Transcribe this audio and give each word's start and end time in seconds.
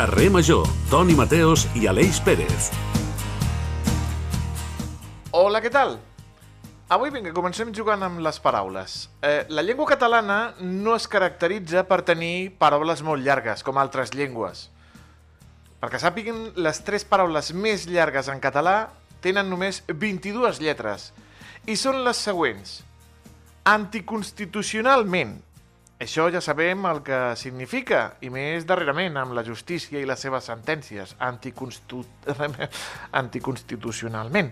Carrer 0.00 0.30
Major, 0.30 0.64
Toni 0.88 1.12
Mateos 1.12 1.66
i 1.76 1.82
Aleix 1.84 2.22
Pérez. 2.24 2.70
Hola, 5.36 5.60
què 5.60 5.68
tal? 5.68 5.98
Avui, 6.88 7.10
vinga, 7.12 7.34
comencem 7.36 7.68
jugant 7.76 8.00
amb 8.06 8.22
les 8.24 8.38
paraules. 8.40 8.94
Eh, 9.20 9.44
la 9.52 9.60
llengua 9.60 9.90
catalana 9.90 10.54
no 10.62 10.94
es 10.96 11.04
caracteritza 11.04 11.82
per 11.84 12.00
tenir 12.08 12.48
paraules 12.56 13.04
molt 13.04 13.20
llargues, 13.26 13.60
com 13.60 13.76
altres 13.76 14.14
llengües. 14.16 14.70
Perquè 15.84 16.00
sàpiguen, 16.00 16.46
les 16.56 16.80
tres 16.86 17.04
paraules 17.04 17.52
més 17.52 17.84
llargues 17.84 18.32
en 18.32 18.40
català 18.40 18.78
tenen 19.20 19.52
només 19.52 19.82
22 19.84 20.64
lletres 20.64 21.10
i 21.68 21.76
són 21.76 22.00
les 22.08 22.24
següents. 22.30 22.78
Anticonstitucionalment. 23.68 25.42
Això 26.00 26.30
ja 26.32 26.40
sabem 26.40 26.86
el 26.88 27.02
que 27.04 27.36
significa, 27.36 28.16
i 28.24 28.32
més 28.32 28.64
darrerament 28.64 29.20
amb 29.20 29.36
la 29.36 29.44
justícia 29.44 30.00
i 30.00 30.08
les 30.08 30.16
seves 30.24 30.48
sentències, 30.48 31.12
anticonstitu... 31.20 32.00
anticonstitucionalment. 33.20 34.48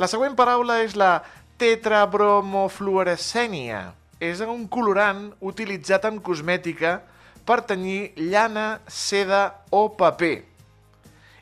La 0.00 0.08
següent 0.08 0.32
paraula 0.38 0.78
és 0.80 0.96
la 0.96 1.20
tetrabromofluorescènia. 1.60 3.92
És 4.22 4.40
un 4.46 4.68
colorant 4.72 5.34
utilitzat 5.44 6.04
en 6.08 6.24
cosmètica 6.24 7.04
per 7.44 7.60
tenyir 7.68 8.16
llana, 8.16 8.80
seda 8.88 9.60
o 9.68 9.92
paper. 9.98 10.44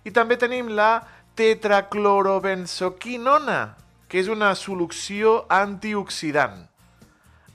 I 0.03 0.11
també 0.17 0.35
tenim 0.41 0.73
la 0.75 1.07
tetraclorobenzoquinona, 1.39 3.77
que 4.11 4.19
és 4.19 4.27
una 4.33 4.55
solució 4.59 5.47
antioxidant. 5.47 6.70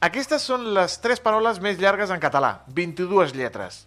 Aquestes 0.03 0.43
són 0.43 0.73
les 0.75 0.97
tres 0.99 1.21
paraules 1.23 1.61
més 1.63 1.79
llargues 1.79 2.11
en 2.11 2.19
català, 2.19 2.65
22 2.75 3.33
lletres. 3.35 3.85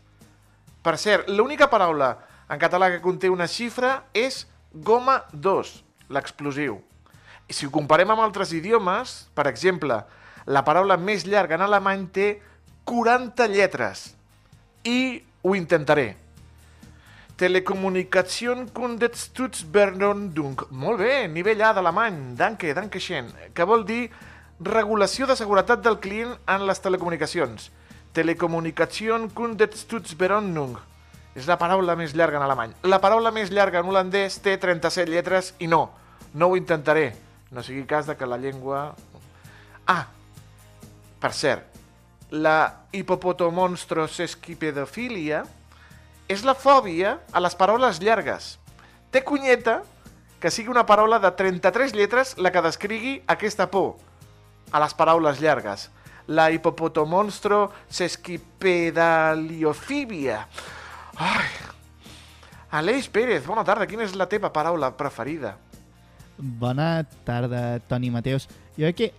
Per 0.83 0.97
cert, 0.97 1.29
l'única 1.29 1.69
paraula 1.69 2.15
en 2.49 2.59
català 2.59 2.89
que 2.91 3.03
conté 3.05 3.29
una 3.29 3.47
xifra 3.51 4.05
és 4.17 4.47
goma 4.73 5.21
2, 5.33 5.73
l'explosiu. 6.09 6.79
I 7.49 7.57
si 7.57 7.67
ho 7.67 7.73
comparem 7.73 8.11
amb 8.13 8.25
altres 8.25 8.55
idiomes, 8.57 9.29
per 9.37 9.47
exemple, 9.51 10.01
la 10.49 10.65
paraula 10.65 10.97
més 10.97 11.27
llarga 11.29 11.59
en 11.59 11.67
alemany 11.67 12.07
té 12.13 12.29
40 12.89 13.49
lletres. 13.53 14.15
I 14.85 15.21
ho 15.45 15.55
intentaré. 15.57 16.15
Telekommunikation 17.39 18.67
Kunststutzverordnung. 18.75 20.65
Molt 20.73 21.05
bé, 21.05 21.29
nivell 21.31 21.63
A 21.63 21.75
d'alemany. 21.77 22.35
Danke, 22.37 22.73
danke 22.75 22.99
schön. 22.99 23.29
Que 23.55 23.69
vol 23.69 23.85
dir 23.87 24.09
regulació 24.61 25.27
de 25.27 25.35
seguretat 25.39 25.81
del 25.85 25.99
client 26.03 26.35
en 26.51 26.67
les 26.67 26.81
telecomunicacions. 26.83 27.71
Telekommunikation 28.13 29.31
Kunststutzverordnung. 29.31 30.77
És 31.39 31.47
la 31.47 31.59
paraula 31.61 31.95
més 31.97 32.15
llarga 32.19 32.37
en 32.41 32.43
alemany. 32.43 32.73
La 32.83 32.99
paraula 32.99 33.31
més 33.31 33.51
llarga 33.55 33.79
en 33.79 33.87
holandès 33.87 34.39
té 34.43 34.59
37 34.59 35.11
lletres 35.11 35.55
i 35.63 35.67
no, 35.71 35.91
no 36.35 36.47
ho 36.49 36.57
intentaré. 36.59 37.15
No 37.55 37.63
sigui 37.63 37.87
cas 37.87 38.07
de 38.11 38.17
que 38.19 38.27
la 38.27 38.39
llengua... 38.39 38.95
Ah, 39.87 40.07
per 41.23 41.33
cert, 41.33 41.65
la 42.31 42.85
hipopotomonstrosesquipedofilia 42.93 45.45
és 46.29 46.45
la 46.45 46.55
fòbia 46.59 47.19
a 47.33 47.41
les 47.41 47.55
paraules 47.57 48.01
llargues. 48.03 48.59
Té 49.15 49.23
cunyeta 49.25 49.83
que 50.43 50.51
sigui 50.51 50.69
una 50.75 50.87
paraula 50.87 51.19
de 51.23 51.31
33 51.39 51.95
lletres 51.95 52.39
la 52.39 52.51
que 52.53 52.63
descrigui 52.63 53.23
aquesta 53.27 53.71
por 53.71 54.08
a 54.73 54.81
les 54.83 54.95
paraules 54.95 55.41
llargues. 55.41 55.91
La 56.29 56.51
hipopotomonstro 56.53 57.71
sesquipedaliofíbia. 57.89 60.47
Ai. 61.17 61.47
Aleix 62.71 63.09
Pérez, 63.09 63.47
bona 63.49 63.65
tarda. 63.65 63.87
Quina 63.89 64.05
és 64.05 64.13
la 64.15 64.27
teva 64.29 64.51
paraula 64.53 64.91
preferida? 64.97 65.55
Bona 66.39 67.05
tarda, 67.25 67.79
Toni 67.89 68.11
Mateus. 68.13 68.45
Jo 68.77 68.85
crec 68.91 68.97
que 69.01 69.13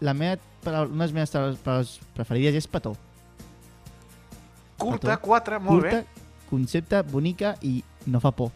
la 0.00 0.14
meva 0.14 0.38
paraula, 0.64 0.90
una 0.90 1.04
de 1.04 1.10
les 1.10 1.14
meves 1.14 1.30
paraules 1.62 2.00
preferides 2.16 2.54
és 2.62 2.66
petó. 2.66 2.96
Curta, 4.76 5.16
Petó. 5.16 5.20
4, 5.28 5.60
molt 5.60 5.82
Curta, 5.84 5.96
bé. 6.00 6.06
concepte, 6.50 7.02
bonica 7.02 7.54
i 7.62 7.84
no 8.06 8.20
fa 8.20 8.30
por. 8.32 8.50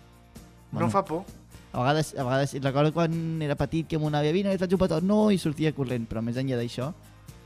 No 0.72 0.90
fa 0.90 1.04
por. 1.04 1.24
A 1.72 1.78
vegades, 1.78 2.14
a 2.18 2.24
vegades 2.26 2.54
recordo 2.62 2.92
quan 2.92 3.12
era 3.42 3.54
petit 3.54 3.86
que 3.86 3.98
mon 3.98 4.14
àvia 4.18 4.32
vine, 4.34 4.56
faig 4.58 4.72
un 4.74 4.80
petó, 4.82 5.00
no, 5.00 5.30
i 5.30 5.38
sortia 5.38 5.70
corrent, 5.76 6.08
però 6.10 6.22
més 6.22 6.36
enllà 6.40 6.56
d'això, 6.58 6.88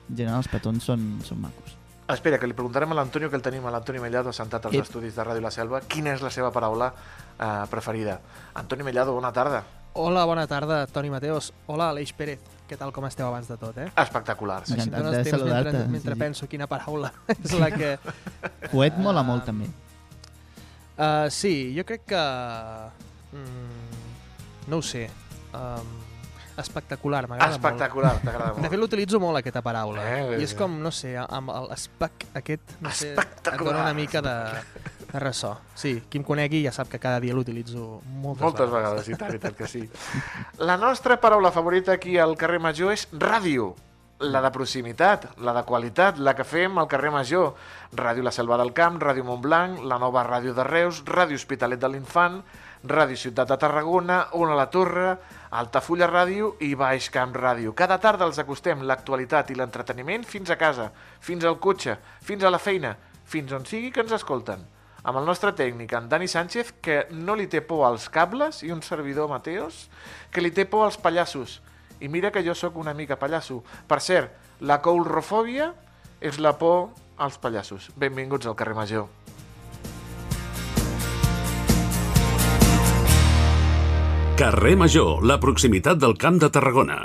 en 0.08 0.16
general 0.16 0.38
els 0.40 0.48
petons 0.48 0.84
són, 0.84 1.02
són 1.24 1.42
macos. 1.44 1.74
Espera, 2.08 2.36
que 2.40 2.46
li 2.48 2.52
preguntarem 2.56 2.90
a 2.92 2.96
l'Antonio, 2.98 3.30
que 3.32 3.36
el 3.36 3.42
tenim 3.44 3.64
a 3.64 3.70
l'Antoni 3.72 4.00
Mellado, 4.00 4.28
assentat 4.32 4.66
als 4.68 4.74
Ep. 4.76 4.82
estudis 4.84 5.14
de 5.16 5.24
Ràdio 5.24 5.40
La 5.44 5.50
Selva, 5.52 5.80
quina 5.88 6.12
és 6.12 6.20
la 6.24 6.28
seva 6.32 6.50
paraula 6.52 6.90
eh, 6.92 7.64
preferida. 7.72 8.18
Antoni 8.60 8.84
Mellado, 8.84 9.14
bona 9.16 9.30
tarda. 9.32 9.62
Hola, 9.96 10.24
bona 10.26 10.46
tarda, 10.50 10.86
Toni 10.90 11.08
Mateos. 11.08 11.52
Hola, 11.66 11.90
Aleix 11.94 12.12
Pérez. 12.12 12.40
Què 12.68 12.76
tal 12.80 12.90
com 12.92 13.04
esteu 13.06 13.28
abans 13.28 13.46
de 13.48 13.56
tot, 13.60 13.76
eh? 13.78 13.86
Espectacular. 14.00 14.62
Sí. 14.66 14.72
Encantat 14.74 15.04
Així 15.04 15.16
de 15.16 15.22
temps 15.22 15.36
saludar-te, 15.38 15.70
mentre, 15.70 15.84
sí, 15.86 15.92
mentre 15.92 16.14
sí. 16.16 16.20
penso 16.24 16.48
quina 16.48 16.66
paraula 16.66 17.12
és 17.36 17.52
la 17.60 17.68
que... 17.70 17.90
Coet 18.72 18.96
mola 18.98 19.20
Ah. 19.20 19.28
molt, 19.28 19.44
també. 19.46 19.68
Uh, 20.98 21.28
sí, 21.30 21.72
jo 21.76 21.84
crec 21.86 22.04
que... 22.10 22.22
Mm, 23.34 23.73
no 24.68 24.78
ho 24.78 24.82
sé. 24.82 25.08
Um, 25.54 25.92
espectacular, 26.58 27.26
m'agrada 27.28 27.50
molt. 27.50 27.64
Espectacular, 27.64 28.12
t'agrada 28.22 28.52
De 28.54 28.60
fet, 28.62 28.70
molt. 28.70 28.80
l'utilitzo 28.80 29.20
molt, 29.22 29.38
aquesta 29.40 29.62
paraula. 29.62 30.04
Eh, 30.06 30.38
I 30.38 30.44
és 30.46 30.54
com, 30.54 30.76
no 30.82 30.92
sé, 30.94 31.16
amb 31.18 31.50
l'espec 31.70 32.26
aquest, 32.38 32.76
no 32.80 32.90
sé, 32.94 33.12
et 33.12 33.18
Espectacular. 33.18 33.72
dona 33.72 33.82
una 33.88 33.94
mica 33.94 34.22
de, 34.22 34.34
de 35.12 35.18
ressò. 35.22 35.56
Sí, 35.74 35.96
qui 36.08 36.18
em 36.22 36.26
conegui 36.26 36.62
ja 36.64 36.72
sap 36.72 36.88
que 36.92 37.00
cada 37.02 37.18
dia 37.20 37.34
l'utilitzo 37.34 38.00
moltes, 38.06 38.42
Moltes 38.46 38.70
vegades, 38.70 39.08
i 39.10 39.18
tant, 39.18 39.34
i 39.34 39.42
tant 39.42 39.56
que 39.58 39.66
sí. 39.70 39.82
La 40.62 40.76
nostra 40.78 41.18
paraula 41.20 41.50
favorita 41.50 41.92
aquí 41.98 42.18
al 42.18 42.36
carrer 42.38 42.60
Major 42.62 42.92
és 42.94 43.08
ràdio. 43.12 43.72
La 44.24 44.38
de 44.40 44.48
proximitat, 44.54 45.24
la 45.42 45.52
de 45.52 45.64
qualitat, 45.66 46.20
la 46.22 46.36
que 46.38 46.44
fem 46.46 46.78
al 46.78 46.86
carrer 46.88 47.10
Major. 47.10 47.50
Ràdio 47.98 48.22
La 48.22 48.30
Selva 48.32 48.56
del 48.56 48.70
Camp, 48.72 49.00
Ràdio 49.02 49.24
Montblanc, 49.26 49.82
la 49.90 49.98
nova 49.98 50.22
Ràdio 50.24 50.54
de 50.54 50.62
Reus, 50.64 51.02
Ràdio 51.04 51.34
Hospitalet 51.34 51.82
de 51.82 51.88
l'Infant, 51.90 52.38
Ràdio 52.84 53.16
Ciutat 53.16 53.48
de 53.48 53.56
Tarragona, 53.56 54.18
Ona 54.36 54.54
la 54.58 54.66
Torre, 54.68 55.14
Altafulla 55.56 56.04
Ràdio 56.10 56.50
i 56.60 56.74
Baix 56.76 57.08
Camp 57.08 57.32
Ràdio. 57.32 57.72
Cada 57.72 57.96
tarda 57.96 58.26
els 58.28 58.38
acostem 58.42 58.82
l'actualitat 58.84 59.48
i 59.50 59.56
l'entreteniment 59.56 60.26
fins 60.28 60.52
a 60.52 60.58
casa, 60.60 60.90
fins 61.24 61.46
al 61.48 61.56
cotxe, 61.64 61.96
fins 62.20 62.44
a 62.44 62.52
la 62.52 62.60
feina, 62.60 62.92
fins 63.24 63.56
on 63.56 63.64
sigui 63.64 63.88
que 63.90 64.04
ens 64.04 64.12
escolten. 64.12 64.66
Amb 65.00 65.20
el 65.20 65.24
nostre 65.24 65.54
tècnic, 65.56 65.96
en 65.96 66.10
Dani 66.12 66.28
Sánchez, 66.28 66.74
que 66.84 67.06
no 67.10 67.38
li 67.40 67.48
té 67.48 67.64
por 67.64 67.86
als 67.88 68.10
cables, 68.12 68.60
i 68.64 68.72
un 68.72 68.84
servidor, 68.84 69.32
Mateos, 69.32 69.86
que 70.30 70.44
li 70.44 70.52
té 70.52 70.68
por 70.68 70.84
als 70.84 71.00
pallassos. 71.00 71.62
I 72.04 72.12
mira 72.12 72.32
que 72.32 72.44
jo 72.44 72.52
sóc 72.52 72.76
una 72.76 72.92
mica 72.92 73.16
pallasso. 73.16 73.62
Per 73.88 74.00
cert, 74.04 74.36
la 74.60 74.82
coulrofòbia 74.84 75.72
és 76.20 76.36
la 76.36 76.58
por 76.60 76.90
als 77.16 77.40
pallassos. 77.40 77.94
Benvinguts 77.96 78.44
al 78.44 78.56
carrer 78.60 78.76
Major. 78.76 79.23
Carrer 84.34 84.72
Major, 84.74 85.20
la 85.30 85.36
proximitat 85.38 86.00
del 86.02 86.16
Camp 86.18 86.40
de 86.42 86.48
Tarragona. 86.50 86.96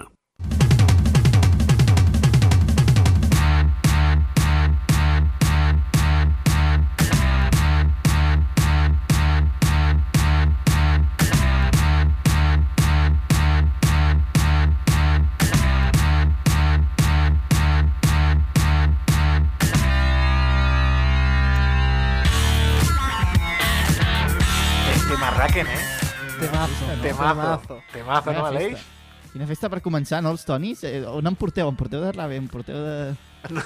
Temazo, 27.20 27.42
no? 27.44 27.58
Temazo. 27.60 27.82
Temazo, 27.94 28.34
no, 28.34 28.46
Aleix? 28.48 28.86
Quina 29.34 29.46
festa 29.46 29.70
per 29.70 29.82
començar, 29.86 30.24
no, 30.26 30.32
els 30.34 30.46
tonis? 30.48 30.84
Eh, 30.88 31.04
on 31.06 31.28
em 31.30 31.36
porteu? 31.38 31.70
Em 31.70 31.76
porteu 31.78 32.02
de 32.02 32.12
rave? 32.16 32.38
Em 32.42 32.48
porteu 32.48 32.76
de... 32.76 33.16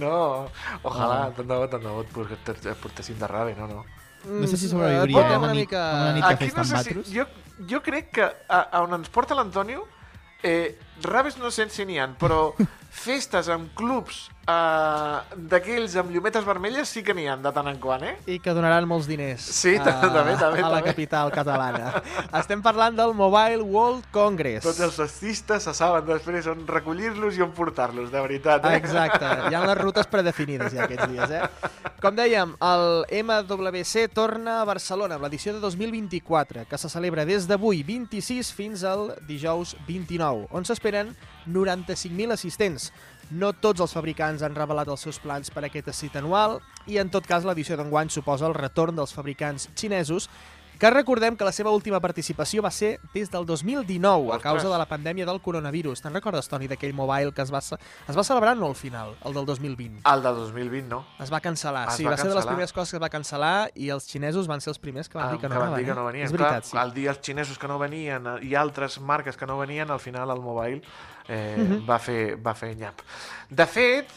No, 0.00 0.48
ojalà, 0.82 1.28
Oh. 1.28 1.34
tant 1.36 1.46
de 1.46 1.54
bo, 1.54 1.68
tant 1.70 1.82
de 1.84 1.88
bo 1.88 2.00
et 2.02 2.08
portes- 2.10 2.66
et 2.66 2.80
portessin 2.80 3.18
de 3.20 3.26
rave, 3.30 3.54
no, 3.54 3.68
no. 3.68 3.84
No 4.24 4.46
sé 4.48 4.56
si 4.56 4.66
Mm, 4.66 4.70
sobreviuria, 4.70 5.20
eh, 5.20 5.34
amb 5.34 5.44
una 5.44 5.54
mica... 5.54 5.82
amb 5.92 6.00
una 6.02 6.12
nit 6.16 6.24
de 6.24 6.32
Aquí 6.34 6.44
festa 6.48 6.62
no 6.62 6.64
amb 6.64 6.70
sé 6.72 6.82
si... 6.82 6.94
batros. 6.94 7.12
Jo, 7.12 7.26
jo 7.70 7.82
crec 7.82 8.10
que 8.10 8.24
a, 8.24 8.60
a 8.72 8.80
on 8.82 8.94
ens 8.96 9.08
porta 9.14 9.34
l'Antonio, 9.36 9.86
eh, 10.42 10.78
raves 11.02 11.36
no 11.38 11.50
sé 11.52 11.68
si 11.70 11.84
n'hi 11.86 11.98
ha, 12.00 12.08
però 12.18 12.54
festes 13.04 13.48
amb 13.52 13.70
clubs 13.78 14.30
uh, 14.50 15.20
d'aquells 15.50 15.96
amb 16.00 16.12
llumetes 16.14 16.44
vermelles 16.46 16.90
sí 16.90 17.02
que 17.04 17.14
n'hi 17.16 17.26
ha 17.30 17.36
de 17.40 17.52
tant 17.54 17.68
en 17.70 17.78
quant, 17.82 18.02
eh? 18.04 18.14
I 18.30 18.38
que 18.42 18.54
donaran 18.56 18.86
molts 18.88 19.08
diners 19.10 19.44
Sí, 19.44 19.74
a, 19.76 19.84
també, 19.84 20.36
també, 20.40 20.62
a 20.64 20.70
la 20.72 20.82
capital 20.84 21.32
catalana. 21.34 21.92
Estem 22.40 22.62
parlant 22.64 22.96
del 22.98 23.14
Mobile 23.16 23.62
World 23.62 24.08
Congress. 24.14 24.64
Tots 24.66 24.82
els 24.86 24.98
festistes 25.00 25.66
se 25.68 25.74
saben 25.76 26.06
després 26.08 26.48
on 26.50 26.64
recollir-los 26.68 27.38
i 27.38 27.44
on 27.44 27.52
portar-los, 27.56 28.10
de 28.12 28.24
veritat. 28.24 28.68
Eh? 28.68 28.78
Exacte, 28.80 29.30
hi 29.48 29.56
ha 29.56 29.64
les 29.64 29.80
rutes 29.80 30.08
predefinides 30.10 30.74
ja 30.74 30.86
aquests 30.88 31.10
dies, 31.12 31.34
eh? 31.34 31.92
Com 32.04 32.16
dèiem, 32.18 32.56
el 32.60 33.04
MWC 33.24 34.08
torna 34.12 34.58
a 34.60 34.66
Barcelona 34.68 35.16
amb 35.16 35.24
l'edició 35.24 35.54
de 35.56 35.62
2024, 35.62 36.66
que 36.68 36.80
se 36.80 36.90
celebra 36.92 37.24
des 37.28 37.48
d'avui 37.48 37.80
26 37.86 38.52
fins 38.52 38.84
al 38.84 39.14
dijous 39.28 39.72
29, 39.88 40.48
on 40.52 40.68
s'esperen 40.68 41.14
95.000 41.46 42.32
assistents. 42.32 42.90
No 43.30 43.52
tots 43.52 43.80
els 43.80 43.92
fabricants 43.94 44.42
han 44.42 44.54
revelat 44.54 44.88
els 44.88 45.00
seus 45.00 45.18
plans 45.18 45.50
per 45.50 45.64
a 45.64 45.66
aquesta 45.70 45.92
cita 45.92 46.18
anual 46.20 46.60
i, 46.86 46.98
en 46.98 47.08
tot 47.10 47.26
cas, 47.26 47.44
l'edició 47.44 47.76
d'enguany 47.76 48.10
suposa 48.10 48.46
el 48.46 48.54
retorn 48.54 48.96
dels 48.96 49.14
fabricants 49.14 49.70
xinesos 49.74 50.28
que 50.78 50.90
recordem 50.90 51.36
que 51.36 51.44
la 51.46 51.52
seva 51.54 51.70
última 51.70 52.00
participació 52.02 52.60
va 52.60 52.70
ser 52.74 52.98
des 53.14 53.30
del 53.30 53.46
2019 53.46 54.32
a 54.32 54.36
Ostres. 54.36 54.42
causa 54.42 54.68
de 54.68 54.78
la 54.78 54.86
pandèmia 54.90 55.24
del 55.24 55.40
coronavirus. 55.40 56.02
Te'n 56.02 56.12
recordes, 56.12 56.48
Toni, 56.50 56.66
d'aquell 56.66 56.92
mobile 56.92 57.30
que 57.32 57.42
es 57.42 57.52
va, 57.54 57.60
es 57.62 58.16
va 58.18 58.24
celebrar 58.26 58.56
no 58.56 58.66
al 58.66 58.74
final, 58.74 59.14
el 59.24 59.32
del 59.34 59.46
2020? 59.46 60.02
El 60.04 60.22
de 60.22 60.32
2020, 60.34 60.88
no? 60.88 61.04
Es 61.22 61.32
va 61.32 61.40
cancel·lar, 61.40 61.88
Es 61.88 61.94
sí, 61.94 62.04
va 62.04 62.10
va, 62.10 62.16
ser 62.18 62.28
de 62.28 62.34
les 62.34 62.42
cancel·lar. 62.42 62.48
primeres 62.48 62.72
coses 62.72 62.90
que 62.90 62.96
es 62.98 63.02
va 63.02 63.08
cancel·lar 63.08 63.70
i 63.76 63.88
els 63.94 64.10
xinesos 64.10 64.48
van 64.50 64.60
ser 64.60 64.70
els 64.74 64.82
primers 64.82 65.08
que 65.08 65.16
van 65.16 65.30
dir 65.30 65.38
que 65.40 65.48
no, 65.48 65.60
van 65.60 65.76
dir 65.78 65.84
que 65.84 65.92
eh? 65.92 65.94
no 65.94 66.04
venien. 66.06 66.26
És 66.26 66.32
veritat, 66.32 66.66
Clar, 66.66 66.70
sí. 66.72 66.76
El 66.88 66.92
dia 66.92 67.10
els 67.14 67.20
xinesos 67.22 67.56
que 67.56 67.68
no 67.68 67.78
venien 67.78 68.26
eh, 68.26 68.38
i 68.42 68.56
altres 68.58 68.98
marques 69.00 69.36
que 69.36 69.46
no 69.46 69.56
venien, 69.58 69.90
al 69.94 70.00
final 70.00 70.28
el 70.34 70.40
mobile 70.42 70.82
eh, 71.28 71.56
Mhm. 71.58 71.86
va, 71.88 71.98
fer, 71.98 72.36
va 72.36 72.54
fer 72.54 72.74
nyap. 72.76 73.00
De 73.50 73.66
fet, 73.66 74.08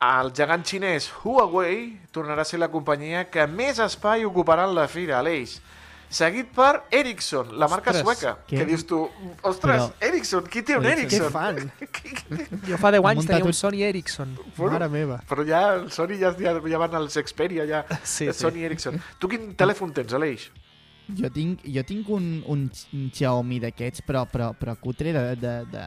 el 0.00 0.32
gegant 0.32 0.62
xinès 0.64 1.10
Huawei 1.24 1.98
tornarà 2.12 2.42
a 2.42 2.44
ser 2.44 2.58
la 2.60 2.68
companyia 2.70 3.28
que 3.30 3.46
més 3.46 3.78
espai 3.78 4.24
ocuparà 4.24 4.68
en 4.68 4.74
la 4.74 4.86
fira, 4.88 5.18
Aleix. 5.18 5.60
Seguit 6.08 6.46
per 6.56 6.84
Ericsson, 6.90 7.50
la 7.58 7.68
marca 7.68 7.90
Ostres, 7.90 8.04
sueca. 8.18 8.38
què? 8.48 8.56
Que 8.56 8.64
dius 8.64 8.86
tu, 8.86 9.02
ostres, 9.42 9.82
Però- 9.82 9.92
Ericsson, 10.00 10.46
qui 10.48 10.62
té 10.62 10.78
un 10.78 10.86
Ericsson. 10.86 11.26
Ericsson? 11.26 11.32
fan! 11.32 11.72
Jo 12.68 12.78
fa 12.78 12.90
10 12.90 13.04
anys 13.04 13.26
tenia 13.26 13.44
un 13.44 13.52
Sony 13.52 13.82
Ericsson. 13.82 14.32
Bueno, 14.56 14.72
Mare 14.78 14.88
meva. 14.88 15.18
Però 15.28 15.44
ja 15.44 15.74
el 15.74 15.90
Sony 15.92 16.16
ja, 16.18 16.32
ja, 16.38 16.54
ja 16.64 16.78
van 16.78 16.94
als 16.94 17.18
Xperia, 17.18 17.66
ja. 17.66 17.84
Sí, 18.04 18.24
el 18.26 18.32
sí. 18.32 18.40
Sony 18.40 18.64
Ericsson. 18.64 18.96
Tu 19.18 19.28
quin 19.28 19.54
telèfon 19.54 19.92
tens, 19.92 20.14
Aleix? 20.14 20.48
Jo 21.08 21.28
tinc, 21.30 21.60
jo 21.64 21.82
tinc 21.84 22.08
un, 22.08 22.42
un, 22.46 22.70
un 22.94 23.10
Xiaomi 23.12 23.60
d'aquests, 23.60 24.00
però, 24.06 24.24
però, 24.28 24.54
però 24.56 24.76
cutre 24.80 25.12
de, 25.12 25.36
de, 25.36 25.54
de, 25.72 25.84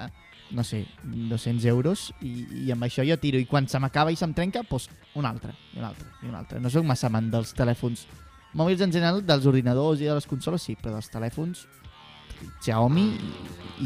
no 0.52 0.64
sé, 0.68 0.86
200 1.04 1.66
euros 1.72 2.10
i, 2.22 2.66
i 2.66 2.72
amb 2.74 2.84
això 2.84 3.06
jo 3.08 3.16
tiro 3.22 3.40
i 3.40 3.46
quan 3.48 3.68
se 3.72 3.80
m'acaba 3.80 4.12
i 4.12 4.18
se'm 4.20 4.34
trenca, 4.36 4.64
doncs 4.70 4.90
un 5.16 5.26
altre, 5.26 5.54
i 5.74 5.80
un 5.80 5.86
altre, 5.88 6.08
i 6.24 6.28
un 6.28 6.36
altre. 6.36 6.60
No 6.60 6.70
sóc 6.70 6.84
massa 6.86 7.08
amant 7.08 7.30
dels 7.32 7.54
telèfons 7.58 8.06
mòbils 8.54 8.82
en 8.84 8.92
general, 8.92 9.22
dels 9.26 9.46
ordinadors 9.48 10.02
i 10.04 10.10
de 10.10 10.16
les 10.18 10.28
consoles 10.28 10.62
sí, 10.62 10.76
però 10.76 10.98
dels 10.98 11.08
telèfons 11.14 11.66
Xiaomi 12.64 13.06
i, 13.16 13.32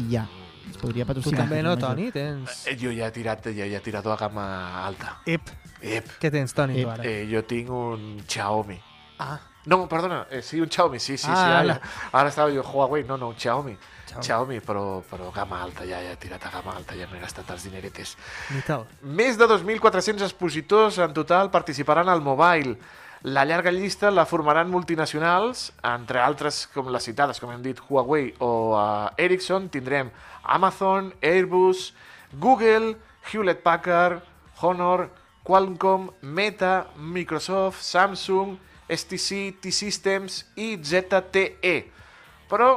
i 0.00 0.04
ja. 0.16 0.26
Es 0.66 0.80
podria 0.80 1.04
Tu 1.04 1.12
patrocinar. 1.12 1.44
també, 1.44 1.60
no, 1.62 1.76
Major. 1.76 1.94
Toni? 1.94 2.10
Tens... 2.10 2.64
Eh, 2.66 2.74
Jo 2.80 2.90
ja 2.90 3.06
he 3.06 3.14
tirat, 3.14 3.44
ja, 3.54 3.66
ja 3.70 3.78
he 3.78 3.84
tirat 3.84 4.06
a 4.10 4.16
gamma 4.18 4.46
alta. 4.82 5.20
Ep, 5.26 5.52
Ep. 5.80 6.08
què 6.20 6.30
tens, 6.34 6.52
Toni, 6.56 6.80
Ep. 6.80 6.88
tu 6.88 6.90
ara? 6.90 7.04
Eh, 7.06 7.26
jo 7.30 7.42
tinc 7.46 7.70
un 7.70 8.16
Xiaomi. 8.26 8.80
Ah, 9.18 9.38
No, 9.66 9.88
perdona, 9.88 10.28
eh, 10.30 10.42
sí, 10.42 10.60
un 10.60 10.68
Xiaomi, 10.70 11.00
sí, 11.00 11.16
sí, 11.18 11.26
Ah, 11.28 11.34
sí. 11.34 11.70
Ara, 11.70 11.80
ara. 12.12 12.28
estava 12.28 12.50
jo 12.54 12.62
Huawei, 12.62 13.02
no, 13.02 13.16
no, 13.16 13.28
un 13.30 13.34
Xiaomi. 13.36 13.76
Xiaomi. 14.06 14.24
Xiaomi, 14.24 14.60
però, 14.60 15.02
però 15.10 15.32
gamma 15.34 15.60
alta, 15.60 15.82
ja, 15.84 15.98
ja 16.00 16.12
he 16.12 16.16
tirat 16.16 16.44
a 16.46 16.50
gamma 16.50 16.76
alta, 16.76 16.94
ja 16.94 17.08
m'he 17.10 17.18
gastat 17.18 17.50
els 17.50 17.64
dineretes. 17.64 18.16
ni 18.54 18.60
tal. 18.62 18.86
Més 19.02 19.36
de 19.36 19.44
2.400 19.50 20.22
expositors 20.22 20.98
en 20.98 21.12
total 21.12 21.50
participaran 21.50 22.08
al 22.08 22.22
Mobile. 22.22 22.76
La 23.22 23.44
llarga 23.44 23.72
llista 23.72 24.12
la 24.12 24.24
formaran 24.24 24.70
multinacionals, 24.70 25.72
entre 25.82 26.20
altres 26.20 26.68
com 26.72 26.86
les 26.94 27.02
citades, 27.02 27.40
com 27.40 27.50
hem 27.50 27.62
dit, 27.62 27.80
Huawei 27.88 28.34
o 28.38 28.76
uh, 28.78 29.10
Ericsson. 29.18 29.68
Tindrem 29.68 30.12
Amazon, 30.44 31.12
Airbus, 31.20 31.92
Google, 32.38 32.96
Hewlett 33.32 33.64
Packard, 33.64 34.22
Honor, 34.62 35.10
Qualcomm, 35.42 36.12
Meta, 36.22 36.86
Microsoft, 36.96 37.82
Samsung, 37.82 38.58
STC, 38.88 39.56
T-Systems 39.62 40.42
i 40.62 40.74
ZTE. 40.82 41.76
Però 42.50 42.70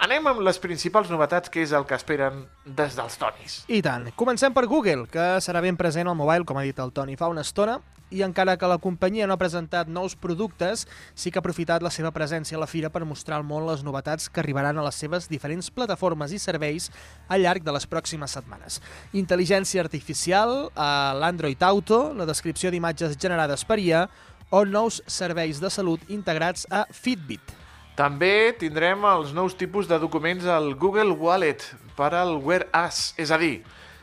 anem 0.00 0.30
amb 0.30 0.42
les 0.46 0.58
principals 0.62 1.10
novetats, 1.12 1.50
que 1.52 1.64
és 1.64 1.72
el 1.76 1.86
que 1.86 1.98
esperen 1.98 2.44
des 2.64 2.96
dels 2.96 3.18
tonis. 3.20 3.60
I 3.68 3.82
tant. 3.84 4.08
Comencem 4.16 4.54
per 4.56 4.66
Google, 4.70 5.06
que 5.10 5.32
serà 5.44 5.62
ben 5.64 5.76
present 5.76 6.08
al 6.08 6.18
mobile, 6.18 6.46
com 6.48 6.60
ha 6.60 6.66
dit 6.66 6.78
el 6.80 6.94
Toni 6.96 7.18
fa 7.20 7.28
una 7.32 7.44
estona, 7.44 7.80
i 8.10 8.24
encara 8.26 8.56
que 8.58 8.68
la 8.68 8.78
companyia 8.82 9.26
no 9.26 9.36
ha 9.36 9.40
presentat 9.40 9.88
nous 9.88 10.16
productes, 10.18 10.86
sí 11.14 11.30
que 11.30 11.38
ha 11.38 11.44
aprofitat 11.44 11.82
la 11.82 11.92
seva 11.94 12.10
presència 12.10 12.58
a 12.58 12.60
la 12.60 12.68
fira 12.70 12.90
per 12.90 13.04
mostrar 13.06 13.38
al 13.38 13.46
món 13.46 13.68
les 13.68 13.84
novetats 13.86 14.28
que 14.28 14.42
arribaran 14.42 14.78
a 14.78 14.84
les 14.86 14.98
seves 14.98 15.28
diferents 15.30 15.70
plataformes 15.70 16.34
i 16.34 16.40
serveis 16.42 16.90
al 17.28 17.44
llarg 17.44 17.62
de 17.62 17.74
les 17.76 17.86
pròximes 17.86 18.34
setmanes. 18.34 18.80
Intel·ligència 19.14 19.84
artificial, 19.84 20.72
a 20.74 21.14
l'Android 21.16 21.62
Auto, 21.62 22.02
la 22.18 22.26
descripció 22.26 22.74
d'imatges 22.74 23.16
generades 23.16 23.64
per 23.64 23.78
IA, 23.78 24.08
o 24.50 24.64
nous 24.66 25.00
serveis 25.06 25.60
de 25.62 25.70
salut 25.70 26.02
integrats 26.10 26.66
a 26.70 26.84
Fitbit. 26.90 27.54
També 27.98 28.52
tindrem 28.58 29.04
els 29.06 29.34
nous 29.36 29.54
tipus 29.54 29.88
de 29.88 29.98
documents 30.02 30.46
al 30.50 30.74
Google 30.74 31.14
Wallet 31.14 31.62
per 31.96 32.10
al 32.18 32.36
Wear 32.42 32.66
As, 32.74 33.12
és 33.20 33.30
a 33.30 33.38
dir, 33.38 33.60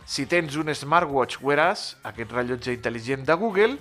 si 0.08 0.28
tens 0.30 0.56
un 0.56 0.72
smartwatch 0.72 1.42
Wear 1.44 1.72
As, 1.72 1.98
aquest 2.08 2.32
rellotge 2.32 2.76
intel·ligent 2.76 3.26
de 3.28 3.36
Google, 3.36 3.76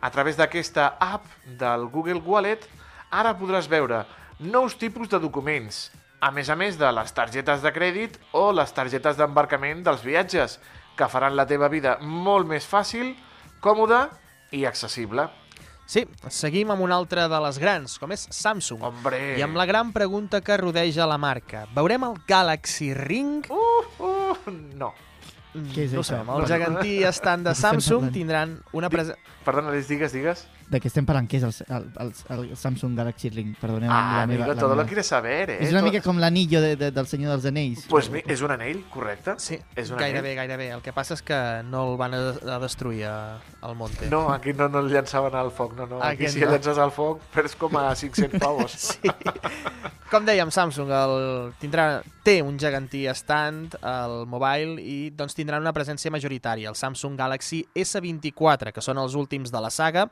a 0.00 0.10
través 0.12 0.36
d'aquesta 0.36 0.94
app 1.00 1.26
del 1.60 1.88
Google 1.92 2.20
Wallet, 2.26 2.66
ara 3.10 3.36
podràs 3.36 3.68
veure 3.68 4.04
nous 4.40 4.76
tipus 4.76 5.08
de 5.08 5.20
documents, 5.20 5.88
a 6.20 6.30
més 6.32 6.50
a 6.52 6.56
més 6.56 6.76
de 6.76 6.88
les 6.92 7.12
targetes 7.16 7.62
de 7.64 7.72
crèdit 7.72 8.16
o 8.36 8.50
les 8.52 8.72
targetes 8.76 9.16
d'embarcament 9.16 9.84
dels 9.84 10.04
viatges, 10.04 10.58
que 10.96 11.08
faran 11.08 11.36
la 11.36 11.46
teva 11.48 11.68
vida 11.72 11.96
molt 12.02 12.48
més 12.48 12.66
fàcil, 12.68 13.14
còmoda 13.64 14.08
i 14.52 14.66
accessible. 14.68 15.28
Sí, 15.90 16.04
seguim 16.30 16.70
amb 16.70 16.84
una 16.84 16.94
altra 17.00 17.24
de 17.26 17.38
les 17.42 17.56
grans, 17.58 17.96
com 17.98 18.12
és 18.14 18.28
Samsung. 18.30 18.84
Hombre! 18.86 19.18
I 19.40 19.42
amb 19.42 19.58
la 19.58 19.66
gran 19.66 19.90
pregunta 19.90 20.38
que 20.38 20.54
rodeja 20.60 21.08
la 21.10 21.18
marca. 21.18 21.64
Veurem 21.74 22.06
el 22.06 22.14
Galaxy 22.28 22.92
Ring? 22.94 23.48
Uh, 23.50 24.04
uh, 24.06 24.52
no. 24.78 24.92
Què 25.52 25.84
és 25.88 25.92
no 25.92 26.00
això? 26.04 26.14
sabem. 26.14 26.28
El 26.36 26.42
No. 26.42 26.46
gegantí 26.46 27.02
estant 27.10 27.42
de 27.44 27.54
Samsung 27.54 28.00
parlant? 28.06 28.14
tindran 28.14 28.56
una 28.72 28.88
presa... 28.88 29.16
Perdona, 29.44 29.70
les 29.72 29.88
digues, 29.88 30.12
digues. 30.12 30.46
De 30.70 30.78
què 30.78 30.86
estem 30.86 31.02
parlant? 31.08 31.26
Què 31.26 31.40
és 31.40 31.42
el, 31.42 31.54
el, 31.74 31.86
el, 32.04 32.12
el 32.50 32.56
Samsung 32.56 32.94
Galaxy 32.94 33.30
Ring? 33.34 33.56
Perdoneu 33.58 33.90
Ah, 33.90 34.20
la 34.20 34.26
meva... 34.28 34.44
amigo, 34.44 34.46
la 34.46 34.54
todo 34.60 34.70
meva... 34.76 34.82
lo 34.82 34.86
quieres 34.86 35.06
saber, 35.08 35.50
eh? 35.50 35.56
És 35.64 35.72
una 35.72 35.80
Tot- 35.80 35.88
mica 35.90 36.02
com 36.04 36.20
l'anillo 36.22 36.60
de, 36.62 36.76
de, 36.76 36.90
del 36.94 37.08
Senyor 37.10 37.32
dels 37.32 37.46
Anells. 37.50 37.86
Pues 37.90 38.10
mi- 38.14 38.22
és 38.30 38.42
un 38.46 38.52
anell, 38.54 38.84
correcte? 38.92 39.34
Sí, 39.38 39.58
És 39.74 39.90
un 39.90 39.98
gairebé, 39.98 40.36
gairebé. 40.38 40.68
El 40.76 40.82
que 40.84 40.92
passa 40.92 41.14
és 41.18 41.22
que 41.26 41.40
no 41.66 41.82
el 41.90 41.96
van 41.98 42.14
a, 42.14 42.20
a 42.54 42.58
destruir 42.62 43.02
al 43.10 43.74
Monte. 43.74 44.06
No, 44.12 44.28
aquí 44.32 44.52
no, 44.52 44.68
no 44.68 44.84
el 44.84 44.92
llançaven 44.92 45.34
al 45.34 45.50
foc, 45.50 45.74
no, 45.74 45.86
no. 45.90 45.98
Aquí 46.02 46.24
Aquest 46.28 46.36
si 46.38 46.42
el 46.44 46.50
no. 46.50 46.54
llances 46.54 46.78
al 46.78 46.92
foc 46.94 47.24
perds 47.34 47.56
com 47.56 47.74
a 47.80 47.88
500 47.96 48.38
pavos. 48.44 48.70
Sí. 48.70 49.10
Com 50.10 50.24
dèiem, 50.26 50.50
Samsung 50.50 50.90
el, 50.90 51.12
tindrà, 51.62 52.00
té 52.26 52.40
un 52.42 52.56
gegantí 52.58 53.04
stand 53.14 53.76
al 53.86 54.24
mobile 54.26 54.82
i 54.82 55.10
doncs 55.14 55.36
tindran 55.40 55.64
una 55.64 55.72
presència 55.76 56.12
majoritària, 56.12 56.68
el 56.68 56.76
Samsung 56.76 57.16
Galaxy 57.18 57.64
S24, 57.74 58.74
que 58.76 58.84
són 58.84 59.00
els 59.00 59.16
últims 59.16 59.52
de 59.52 59.62
la 59.64 59.72
saga, 59.72 60.06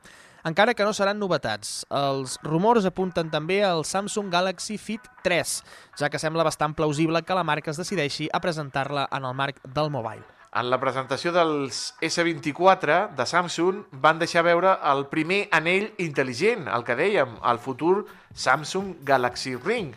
encara 0.49 0.75
que 0.75 0.87
no 0.87 0.95
seran 0.97 1.21
novetats. 1.21 1.83
Els 1.93 2.39
rumors 2.47 2.89
apunten 2.89 3.29
també 3.31 3.61
al 3.67 3.85
Samsung 3.85 4.33
Galaxy 4.33 4.79
Fit 4.81 5.05
3, 5.27 5.55
ja 6.01 6.09
que 6.09 6.21
sembla 6.23 6.47
bastant 6.49 6.77
plausible 6.79 7.23
que 7.23 7.37
la 7.37 7.45
marca 7.45 7.75
es 7.75 7.81
decideixi 7.81 8.31
a 8.33 8.41
presentar-la 8.41 9.09
en 9.13 9.29
el 9.29 9.37
marc 9.37 9.61
del 9.67 9.93
mobile. 9.93 10.25
En 10.59 10.71
la 10.73 10.79
presentació 10.81 11.31
dels 11.35 11.93
S24 12.01 12.99
de 13.15 13.27
Samsung 13.29 13.83
van 14.01 14.19
deixar 14.19 14.47
veure 14.47 14.79
el 14.91 15.05
primer 15.13 15.43
anell 15.53 15.91
intel·ligent, 16.01 16.65
el 16.73 16.87
que 16.89 16.97
dèiem, 16.97 17.37
el 17.45 17.61
futur 17.61 18.07
Samsung 18.33 18.95
Galaxy 19.05 19.59
Ring. 19.61 19.93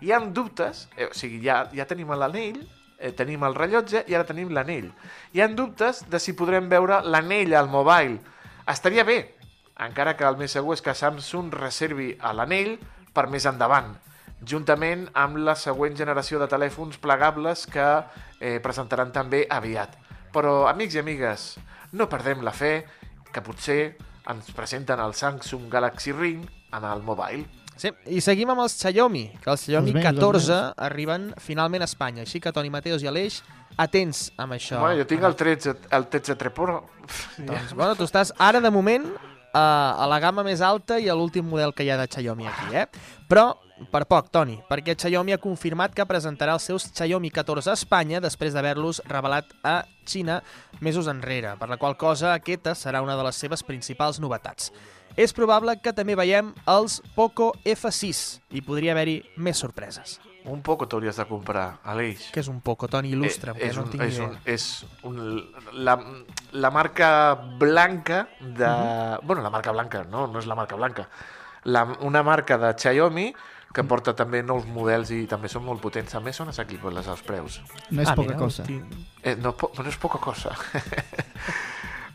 Hi 0.00 0.10
ha 0.10 0.22
dubtes, 0.24 0.88
eh, 0.96 1.10
o 1.10 1.12
sigui, 1.14 1.42
ja, 1.44 1.66
ja 1.76 1.86
tenim 1.86 2.08
l'anell, 2.16 2.62
eh, 3.02 3.10
tenim 3.18 3.42
el 3.44 3.56
rellotge 3.58 4.04
i 4.06 4.14
ara 4.14 4.28
tenim 4.28 4.52
l'anell. 4.54 4.88
Hi 5.34 5.42
ha 5.42 5.50
dubtes 5.50 6.04
de 6.08 6.20
si 6.22 6.36
podrem 6.38 6.70
veure 6.70 7.02
l'anell 7.02 7.56
al 7.58 7.68
mobile. 7.72 8.20
Estaria 8.70 9.04
bé, 9.04 9.18
encara 9.82 10.14
que 10.16 10.28
el 10.28 10.38
més 10.38 10.54
segur 10.54 10.76
és 10.76 10.84
que 10.84 10.94
Samsung 10.94 11.50
reservi 11.58 12.12
a 12.20 12.32
l'anell 12.36 12.76
per 13.12 13.26
més 13.32 13.46
endavant, 13.50 13.90
juntament 14.46 15.08
amb 15.18 15.42
la 15.42 15.56
següent 15.58 15.98
generació 15.98 16.38
de 16.40 16.48
telèfons 16.50 17.00
plegables 17.02 17.66
que 17.66 17.88
eh, 18.40 18.58
presentaran 18.62 19.12
també 19.12 19.44
aviat. 19.50 19.98
Però, 20.32 20.62
amics 20.70 20.96
i 20.96 21.02
amigues, 21.02 21.48
no 21.92 22.08
perdem 22.08 22.40
la 22.46 22.54
fe 22.56 22.86
que 23.32 23.44
potser 23.44 23.80
ens 24.32 24.52
presenten 24.54 25.02
el 25.02 25.16
Samsung 25.18 25.68
Galaxy 25.72 26.14
Ring 26.14 26.46
en 26.72 26.88
el 26.88 27.02
mobile. 27.02 27.61
Sí, 27.76 27.90
i 28.06 28.20
seguim 28.20 28.50
amb 28.52 28.62
els 28.62 28.76
Xiaomi, 28.78 29.24
que 29.42 29.50
els 29.50 29.64
Xiaomi 29.66 29.90
Els 29.90 29.96
meus, 29.96 30.06
els 30.06 30.18
14 30.20 30.52
meus. 30.52 30.74
arriben 30.76 31.34
finalment 31.40 31.82
a 31.82 31.88
Espanya. 31.88 32.22
Així 32.22 32.40
que 32.40 32.52
Toni 32.52 32.70
Mateos 32.70 33.02
i 33.02 33.08
Aleix, 33.10 33.40
atents 33.80 34.30
amb 34.36 34.52
això. 34.52 34.78
Bueno, 34.80 35.00
jo 35.00 35.06
tinc 35.08 35.24
el 35.24 35.34
13, 35.36 35.74
el 35.90 36.06
13 36.12 36.36
Treporo. 36.36 36.82
Doncs, 37.38 37.72
bueno, 37.74 37.96
tu 37.96 38.04
estàs 38.04 38.32
ara, 38.38 38.60
de 38.60 38.70
moment, 38.70 39.06
a, 39.52 39.96
a 39.98 40.06
la 40.08 40.18
gamma 40.20 40.44
més 40.46 40.62
alta 40.64 40.98
i 40.98 41.08
a 41.08 41.16
l'últim 41.16 41.46
model 41.48 41.74
que 41.76 41.84
hi 41.84 41.92
ha 41.92 41.98
de 42.00 42.08
Xiaomi 42.10 42.48
aquí, 42.48 42.72
eh? 42.76 42.86
Però, 43.28 43.52
per 43.92 44.04
poc, 44.10 44.30
Toni, 44.32 44.58
perquè 44.68 44.96
Xiaomi 44.98 45.36
ha 45.36 45.40
confirmat 45.42 45.94
que 45.96 46.08
presentarà 46.08 46.56
els 46.56 46.66
seus 46.68 46.88
Xiaomi 46.90 47.30
14 47.34 47.72
a 47.72 47.76
Espanya 47.78 48.22
després 48.24 48.56
d'haver-los 48.56 49.02
revelat 49.10 49.52
a 49.62 49.82
Xina 50.08 50.40
mesos 50.80 51.08
enrere, 51.12 51.54
per 51.60 51.68
la 51.70 51.78
qual 51.78 51.96
cosa 52.00 52.32
aquesta 52.32 52.76
serà 52.78 53.04
una 53.04 53.16
de 53.18 53.28
les 53.28 53.38
seves 53.38 53.62
principals 53.62 54.20
novetats. 54.22 54.72
És 55.16 55.36
probable 55.36 55.76
que 55.84 55.92
també 55.92 56.16
veiem 56.16 56.54
els 56.72 57.02
Poco 57.14 57.52
F6 57.68 58.40
i 58.56 58.64
podria 58.64 58.96
haver-hi 58.96 59.20
més 59.36 59.60
sorpreses. 59.60 60.18
Un 60.50 60.62
poc 60.66 60.88
t'hauries 60.90 61.16
de 61.16 61.24
comprar, 61.28 61.78
Aleix. 61.84 62.30
Què 62.34 62.40
és 62.42 62.48
un 62.50 62.60
Poco, 62.60 62.88
Toni? 62.90 63.12
Il·lustra'm, 63.14 63.56
que 63.58 63.68
és, 63.68 63.76
no 63.78 63.84
un, 63.84 64.00
és, 64.02 64.16
idea. 64.16 64.26
un, 64.26 64.36
és 64.44 64.64
un, 65.06 65.20
la, 65.86 65.94
la 66.52 66.70
marca 66.74 67.10
blanca 67.60 68.24
de... 68.40 68.72
Bueno, 69.22 69.42
la 69.42 69.50
marca 69.54 69.70
blanca, 69.72 70.02
no, 70.10 70.26
no 70.26 70.38
és 70.42 70.46
la 70.50 70.56
marca 70.58 70.74
blanca. 70.76 71.08
La, 71.64 71.84
una 72.00 72.24
marca 72.26 72.58
de 72.58 72.72
Xiaomi 72.74 73.28
que 73.72 73.84
porta 73.88 74.12
també 74.18 74.42
nous 74.42 74.66
models 74.66 75.12
i 75.14 75.22
també 75.30 75.48
són 75.48 75.62
molt 75.64 75.80
potents. 75.80 76.10
També 76.12 76.32
són 76.36 76.50
assequibles 76.50 77.06
els 77.08 77.22
preus. 77.24 77.60
No 77.90 78.02
és 78.02 78.08
Ah, 78.10 78.16
poca 78.18 78.34
mira, 78.34 78.38
cosa. 78.42 78.66
Eh, 79.22 79.36
no, 79.40 79.54
po- 79.56 79.70
no 79.78 79.86
és 79.88 79.96
poca 79.96 80.18
cosa. 80.20 80.52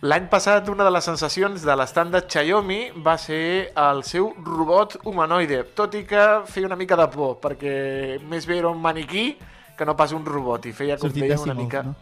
L'any 0.05 0.27
passat, 0.29 0.67
una 0.69 0.85
de 0.85 0.91
les 0.93 1.07
sensacions 1.09 1.63
de 1.65 1.75
l'estand 1.79 2.13
de 2.13 2.19
Xiaomi 2.29 2.91
va 3.01 3.15
ser 3.17 3.71
el 3.81 4.03
seu 4.05 4.27
robot 4.45 4.99
humanoide, 5.09 5.63
tot 5.73 5.95
i 5.97 6.03
que 6.05 6.25
feia 6.45 6.69
una 6.69 6.77
mica 6.77 6.93
de 6.99 7.07
por, 7.15 7.39
perquè 7.41 8.19
més 8.29 8.45
bé 8.45 8.59
era 8.59 8.69
un 8.69 8.77
maniquí 8.77 9.31
que 9.77 9.87
no 9.89 9.95
pas 9.97 10.13
un 10.13 10.21
robot, 10.25 10.69
i 10.69 10.75
feia 10.77 10.99
com 11.01 11.09
Sortit 11.09 11.25
feia 11.25 11.39
una 11.41 11.57
mica... 11.57 11.81
no? 11.81 11.95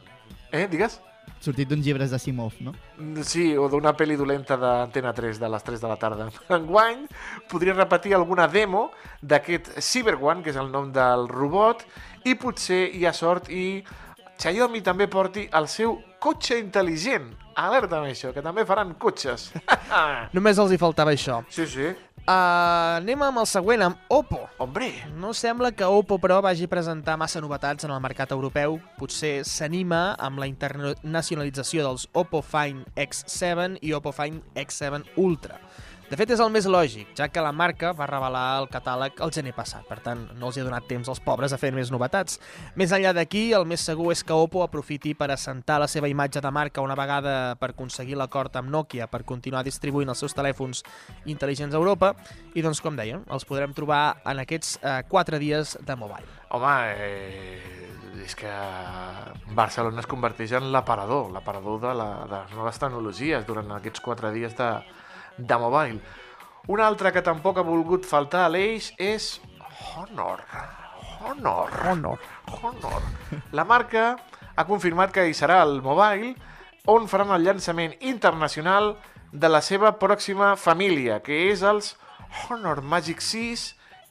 Eh, 0.51 0.67
digues? 0.67 0.99
Sortit 1.39 1.71
d'uns 1.71 1.87
llibres 1.87 2.11
d'Asimov, 2.11 2.59
no? 2.67 2.75
Mm, 2.99 3.23
Sí, 3.23 3.47
o 3.55 3.69
d'una 3.71 3.95
pel·li 3.95 4.19
dolenta 4.19 4.59
d'Antena 4.59 5.15
3 5.15 5.39
de 5.39 5.55
les 5.55 5.63
3 5.63 5.79
de 5.79 5.87
la 5.87 5.95
tarda. 6.01 6.27
Enguany 6.59 7.05
podria 7.47 7.79
repetir 7.79 8.15
alguna 8.17 8.49
demo 8.51 8.89
d'aquest 9.21 9.71
Cyber 9.79 10.17
One, 10.19 10.43
que 10.43 10.51
és 10.51 10.59
el 10.59 10.67
nom 10.73 10.91
del 10.91 11.29
robot, 11.31 11.87
i 12.27 12.35
potser 12.35 12.89
hi 12.91 13.07
ha 13.07 13.15
sort 13.15 13.47
i 13.47 13.85
Xiaomi 14.41 14.81
també 14.83 15.07
porti 15.11 15.45
el 15.55 15.67
seu 15.71 15.99
cotxe 16.19 16.57
intel·ligent. 16.59 17.31
Alerta 17.55 18.01
amb 18.01 18.09
això, 18.09 18.33
que 18.35 18.43
també 18.43 18.65
faran 18.67 18.91
cotxes. 18.99 19.51
Només 20.35 20.59
els 20.59 20.73
hi 20.75 20.81
faltava 20.81 21.15
això. 21.15 21.43
sí, 21.49 21.67
sí. 21.67 21.93
Uh, 22.25 22.97
anem 22.97 23.21
amb 23.21 23.37
el 23.37 23.45
següent, 23.45 23.83
amb 23.85 23.99
Oppo. 24.09 24.39
Hombre, 24.57 24.87
No 25.13 25.29
sembla 25.37 25.69
que 25.77 25.85
Oppo, 25.85 26.17
però, 26.17 26.39
vagi 26.41 26.65
a 26.65 26.71
presentar 26.71 27.19
massa 27.21 27.37
novetats 27.39 27.85
en 27.85 27.91
el 27.93 28.01
mercat 28.01 28.31
europeu. 28.33 28.79
Potser 28.97 29.43
s'anima 29.45 30.15
amb 30.17 30.41
la 30.41 30.47
internacionalització 30.49 31.85
dels 31.85 32.07
Oppo 32.17 32.41
Find 32.41 32.89
X7 32.97 33.77
i 33.85 33.93
Oppo 33.93 34.11
Find 34.11 34.41
X7 34.57 35.05
Ultra. 35.21 35.59
De 36.05 36.13
fet, 36.19 36.29
és 36.29 36.41
el 36.43 36.51
més 36.53 36.67
lògic, 36.69 37.15
ja 37.17 37.25
que 37.33 37.41
la 37.41 37.49
marca 37.49 37.89
va 37.97 38.05
revelar 38.05 38.59
el 38.59 38.67
catàleg 38.69 39.17
el 39.25 39.31
gener 39.33 39.55
passat. 39.57 39.87
Per 39.89 39.97
tant, 40.05 40.19
no 40.37 40.51
els 40.51 40.57
hi 40.57 40.61
ha 40.61 40.65
donat 40.67 40.85
temps 40.85 41.07
als 41.09 41.21
pobres 41.25 41.53
a 41.55 41.57
fer 41.57 41.71
més 41.73 41.89
novetats. 41.89 42.37
Més 42.77 42.91
enllà 42.93 43.09
d'aquí, 43.17 43.47
el 43.57 43.65
més 43.65 43.81
segur 43.81 44.11
és 44.13 44.21
que 44.21 44.35
Oppo 44.37 44.61
aprofiti 44.61 45.15
per 45.17 45.31
assentar 45.33 45.79
la 45.81 45.87
seva 45.89 46.05
imatge 46.11 46.43
de 46.45 46.51
marca 46.53 46.83
una 46.85 46.93
vegada 46.99 47.55
per 47.57 47.71
aconseguir 47.71 48.19
l'acord 48.19 48.53
amb 48.59 48.69
Nokia 48.69 49.07
per 49.09 49.23
continuar 49.25 49.63
distribuint 49.65 50.13
els 50.13 50.21
seus 50.21 50.37
telèfons 50.37 50.83
intel·ligents 51.25 51.73
a 51.73 51.81
Europa 51.81 52.11
i, 52.53 52.61
doncs, 52.61 52.83
com 52.85 52.99
dèiem, 52.99 53.23
els 53.25 53.47
podrem 53.49 53.73
trobar 53.73 54.19
en 54.29 54.43
aquests 54.43 54.75
eh, 54.83 54.99
4 55.09 55.39
dies 55.41 55.73
de 55.81 55.95
mobile. 55.97 56.29
home, 56.53 56.75
eh, 57.01 58.21
és 58.25 58.35
que 58.37 58.51
Barcelona 59.57 60.05
es 60.05 60.11
converteix 60.11 60.53
en 60.53 60.69
l'aparador, 60.71 61.31
l'aparador 61.33 61.81
de, 61.81 61.95
la, 61.97 62.07
de 62.29 62.43
les 62.43 62.53
noves 62.59 62.79
tecnologies 62.79 63.49
durant 63.49 63.73
aquests 63.79 64.05
quatre 64.05 64.31
dies 64.31 64.53
de, 64.55 64.69
de 65.37 65.57
mobile. 65.57 65.99
Un 66.67 66.81
altre 66.81 67.11
que 67.13 67.21
tampoc 67.21 67.59
ha 67.59 67.65
volgut 67.67 68.07
faltar 68.09 68.45
a 68.45 68.51
l'eix 68.53 68.91
és 68.97 69.35
Honor. 69.95 70.41
Honor. 71.25 71.69
Honor. 71.85 72.19
Honor. 72.61 73.01
La 73.51 73.65
marca 73.65 74.15
ha 74.55 74.65
confirmat 74.65 75.11
que 75.13 75.27
hi 75.27 75.35
serà 75.37 75.61
el 75.65 75.81
mobile 75.85 76.33
on 76.89 77.09
faran 77.09 77.33
el 77.35 77.45
llançament 77.45 77.95
internacional 78.01 78.95
de 79.31 79.49
la 79.49 79.61
seva 79.61 79.95
pròxima 79.99 80.53
família, 80.55 81.19
que 81.19 81.49
és 81.51 81.63
els 81.65 81.95
Honor 82.45 82.81
Magic 82.81 83.21
6 83.21 83.65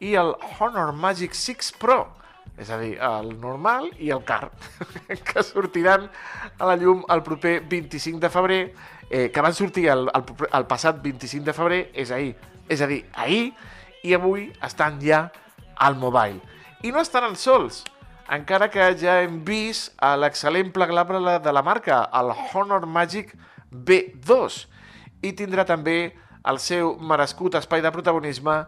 i 0.04 0.14
el 0.20 0.34
Honor 0.58 0.92
Magic 0.92 1.34
6 1.38 1.72
Pro. 1.80 2.04
És 2.60 2.70
a 2.70 2.78
dir, 2.78 2.94
el 3.02 3.32
normal 3.40 3.88
i 3.98 4.12
el 4.14 4.22
car, 4.26 4.50
que 5.26 5.42
sortiran 5.42 6.06
a 6.58 6.68
la 6.68 6.76
llum 6.78 7.02
el 7.10 7.22
proper 7.26 7.56
25 7.70 8.20
de 8.22 8.30
febrer, 8.30 8.60
eh, 9.14 9.30
que 9.30 9.40
van 9.40 9.54
sortir 9.54 9.86
el, 9.92 10.08
el, 10.10 10.24
el 10.58 10.64
passat 10.66 10.98
25 10.98 11.46
de 11.46 11.52
febrer, 11.54 11.80
és 11.94 12.10
ahir. 12.10 12.32
És 12.66 12.80
a 12.82 12.88
dir, 12.90 13.04
ahir 13.14 13.52
i 14.02 14.14
avui 14.16 14.48
estan 14.66 14.98
ja 14.98 15.28
al 15.78 15.94
mobile. 15.94 16.40
I 16.82 16.90
no 16.90 16.98
estaran 16.98 17.36
sols, 17.38 17.84
encara 18.34 18.66
que 18.74 18.88
ja 18.98 19.20
hem 19.22 19.38
vist 19.46 19.94
l'excel·lent 20.18 20.72
plegable 20.74 21.38
de 21.44 21.54
la 21.54 21.62
marca, 21.62 22.00
el 22.10 22.32
Honor 22.34 22.88
Magic 22.90 23.30
B2, 23.70 24.64
i 25.22 25.30
tindrà 25.38 25.62
també 25.68 26.16
el 26.50 26.58
seu 26.58 26.96
merescut 26.98 27.54
espai 27.54 27.86
de 27.86 27.94
protagonisme 27.94 28.64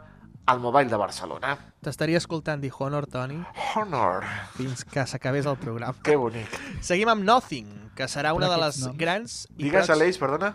al 0.47 0.61
Mobile 0.61 0.89
de 0.91 0.97
Barcelona. 0.97 1.57
T'estaria 1.83 2.19
escoltant 2.19 2.61
dir 2.63 2.71
Honor, 2.79 3.07
Toni, 3.07 3.39
Honor, 3.75 4.25
fins 4.57 4.85
que 4.85 5.05
s'acabés 5.07 5.47
el 5.47 5.57
programa. 5.57 5.95
que 6.03 6.17
bonic. 6.17 6.49
Seguim 6.81 7.09
amb 7.09 7.25
Nothing, 7.25 7.91
que 7.97 8.05
serà 8.09 8.33
una 8.35 8.49
de 8.49 8.57
les 8.63 8.79
noms. 8.85 8.97
grans... 8.99 9.37
i 9.57 9.65
Digues, 9.65 9.87
prox- 9.87 9.91
Aleix, 9.97 10.19
perdona? 10.19 10.55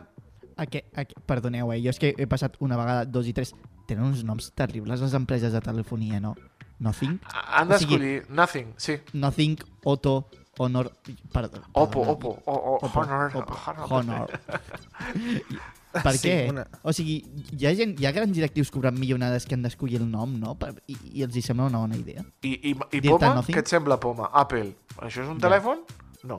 Aqu 0.57 0.81
aqu 0.95 1.15
perdoneu, 1.25 1.71
eh? 1.73 1.79
jo 1.81 1.89
és 1.89 1.97
que 1.99 2.13
he 2.17 2.27
passat 2.27 2.55
una 2.59 2.77
vegada, 2.77 3.05
dos 3.05 3.27
i 3.27 3.33
tres. 3.33 3.53
Tenen 3.87 4.05
uns 4.05 4.23
noms 4.23 4.51
terribles 4.55 5.01
les 5.01 5.13
empreses 5.17 5.51
de 5.53 5.61
telefonia, 5.61 6.19
no? 6.19 6.35
Nothing, 6.79 7.19
Han 7.31 7.71
O 7.71 7.77
sigui- 7.77 7.97
d'escollir 7.97 8.25
Nothing, 8.29 8.73
sí. 8.77 8.99
Nothing, 9.13 9.57
Otto, 9.85 10.29
Honor... 10.59 10.91
Perdó, 11.33 11.61
Oppo, 11.73 12.01
perdona. 12.03 12.11
Oppo, 12.11 12.29
o, 12.45 12.53
o, 12.53 12.75
Oppo, 12.85 12.99
Honor, 12.99 13.31
Oppo, 13.35 13.57
Honor. 13.65 13.87
Honor. 13.89 14.29
per 15.93 16.13
Sí, 16.19 16.27
què? 16.29 16.35
una- 16.51 16.65
O 16.83 16.93
sigui, 16.95 17.17
hi 17.57 17.65
ha, 17.67 17.73
gent, 17.75 17.97
hi 17.99 18.05
ha 18.07 18.11
grans 18.15 18.31
directius 18.35 18.71
cobrant 18.71 18.97
milionades 18.97 19.45
que 19.45 19.55
han 19.57 19.63
d'escollir 19.65 19.99
el 20.01 20.07
nom, 20.11 20.37
no? 20.39 20.55
Per, 20.59 20.71
i, 20.87 20.97
I 21.19 21.23
els 21.27 21.35
hi 21.35 21.41
sembla 21.45 21.67
una 21.71 21.81
bona 21.83 21.97
idea. 21.99 22.23
I, 22.43 22.53
i, 22.71 22.75
i 22.75 23.01
Poma, 23.07 23.33
Nothing? 23.39 23.55
què 23.57 23.63
et 23.65 23.71
sembla 23.73 23.99
Poma? 23.99 24.29
Apple. 24.33 24.71
Això 24.99 25.23
és 25.25 25.27
un 25.29 25.37
Ja. 25.39 25.47
telèfon? 25.49 25.83
No. 26.23 26.37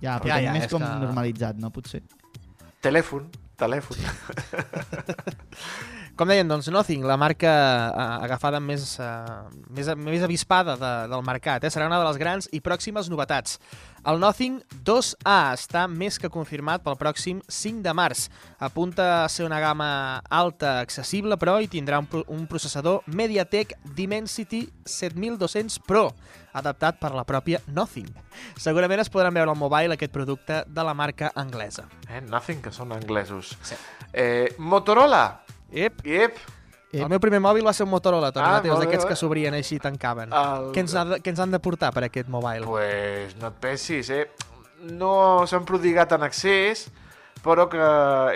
Ja, 0.00 0.18
però 0.18 0.28
Ja, 0.34 0.40
ja, 0.40 0.52
més 0.56 0.64
és 0.64 0.72
com 0.72 0.80
que- 0.82 0.94
normalitzat, 1.04 1.56
no? 1.60 1.70
Potser. 1.70 2.02
Telèfon, 2.80 3.26
telèfon. 3.60 3.96
Com 6.20 6.28
deien, 6.28 6.48
doncs 6.50 6.66
Nothing, 6.68 7.04
la 7.08 7.16
marca 7.16 7.50
eh, 7.88 8.24
agafada 8.26 8.58
més, 8.60 8.98
eh, 9.00 9.60
més, 9.72 9.88
més 9.96 10.24
avispada 10.26 10.74
de, 10.76 10.90
del 11.08 11.22
mercat, 11.24 11.64
eh? 11.64 11.70
serà 11.72 11.86
una 11.88 11.96
de 12.02 12.04
les 12.10 12.18
grans 12.20 12.48
i 12.52 12.60
pròximes 12.60 13.08
novetats. 13.08 13.56
El 14.08 14.16
Nothing 14.16 14.62
2A 14.86 15.52
està 15.52 15.82
més 15.92 16.16
que 16.20 16.30
confirmat 16.32 16.80
pel 16.80 16.96
pròxim 16.96 17.42
5 17.52 17.82
de 17.84 17.92
març. 17.92 18.28
Apunta 18.58 19.24
a 19.24 19.28
ser 19.28 19.44
una 19.44 19.58
gamma 19.60 20.22
alta, 20.32 20.78
accessible, 20.80 21.36
però 21.36 21.58
i 21.60 21.68
tindrà 21.68 21.98
un, 22.00 22.08
un 22.32 22.46
processador 22.48 23.02
MediaTek 23.12 23.74
Dimensity 23.96 24.62
7200 24.88 25.76
Pro, 25.84 26.06
adaptat 26.56 26.96
per 27.02 27.12
la 27.12 27.26
pròpia 27.28 27.60
Nothing. 27.68 28.08
Segurament 28.56 29.04
es 29.04 29.12
podran 29.12 29.36
veure 29.36 29.52
al 29.52 29.60
mobile 29.60 29.98
aquest 29.98 30.14
producte 30.16 30.62
de 30.66 30.86
la 30.86 30.94
marca 30.96 31.32
anglesa. 31.36 31.84
Eh? 32.08 32.22
Nothing, 32.24 32.64
que 32.64 32.72
són 32.72 32.96
anglesos. 32.96 33.52
Sí. 33.62 33.76
Eh, 34.12 34.54
Motorola. 34.58 35.42
Ep, 35.70 36.00
Yep. 36.08 36.40
El 36.92 37.08
meu 37.08 37.20
primer 37.22 37.38
mòbil 37.40 37.62
va 37.64 37.72
ser 37.72 37.84
un 37.86 37.90
Motorola, 37.92 38.32
Toni 38.34 38.46
Ah, 38.46 38.56
Mateus, 38.58 38.80
d'aquests 38.82 39.06
que 39.06 39.16
s'obrien 39.16 39.54
així 39.54 39.76
i 39.76 39.82
tancaven. 39.82 40.32
El- 40.32 40.72
Què, 40.74 40.80
ens 40.82 40.94
ha 40.98 41.04
de, 41.04 41.20
què 41.22 41.30
ens 41.30 41.38
han 41.40 41.50
de 41.54 41.60
portar 41.62 41.92
per 41.94 42.02
aquest 42.08 42.28
mobile? 42.28 42.66
Pues 42.66 43.36
no 43.38 43.46
et 43.52 43.54
pensis, 43.62 44.10
eh? 44.10 44.24
No 44.90 45.46
s'han 45.46 45.64
prodigat 45.64 46.10
en 46.16 46.22
accés, 46.26 46.88
però 47.44 47.68
que 47.70 47.78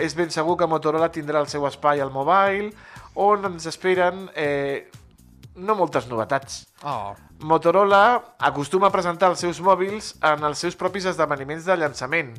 és 0.05 0.15
ben 0.15 0.31
segur 0.31 0.57
que 0.57 0.67
Motorola 0.71 1.11
tindrà 1.11 1.41
el 1.41 1.49
seu 1.49 1.67
espai 1.67 2.01
al 2.01 2.13
mobile, 2.15 2.71
on 3.15 3.45
ens 3.51 3.67
esperen 3.67 4.29
eh, 4.37 4.89
no 5.57 5.75
moltes 5.75 6.07
novetats. 6.07 6.67
Oh, 6.85 7.15
Motorola 7.41 8.23
acostuma 8.39 8.87
a 8.87 8.91
presentar 8.95 9.31
els 9.31 9.41
seus 9.41 9.61
mòbils 9.61 10.15
en 10.23 10.45
els 10.45 10.59
seus 10.59 10.77
propis 10.77 11.05
esdeveniments 11.11 11.65
de 11.67 11.77
llançament. 11.77 12.37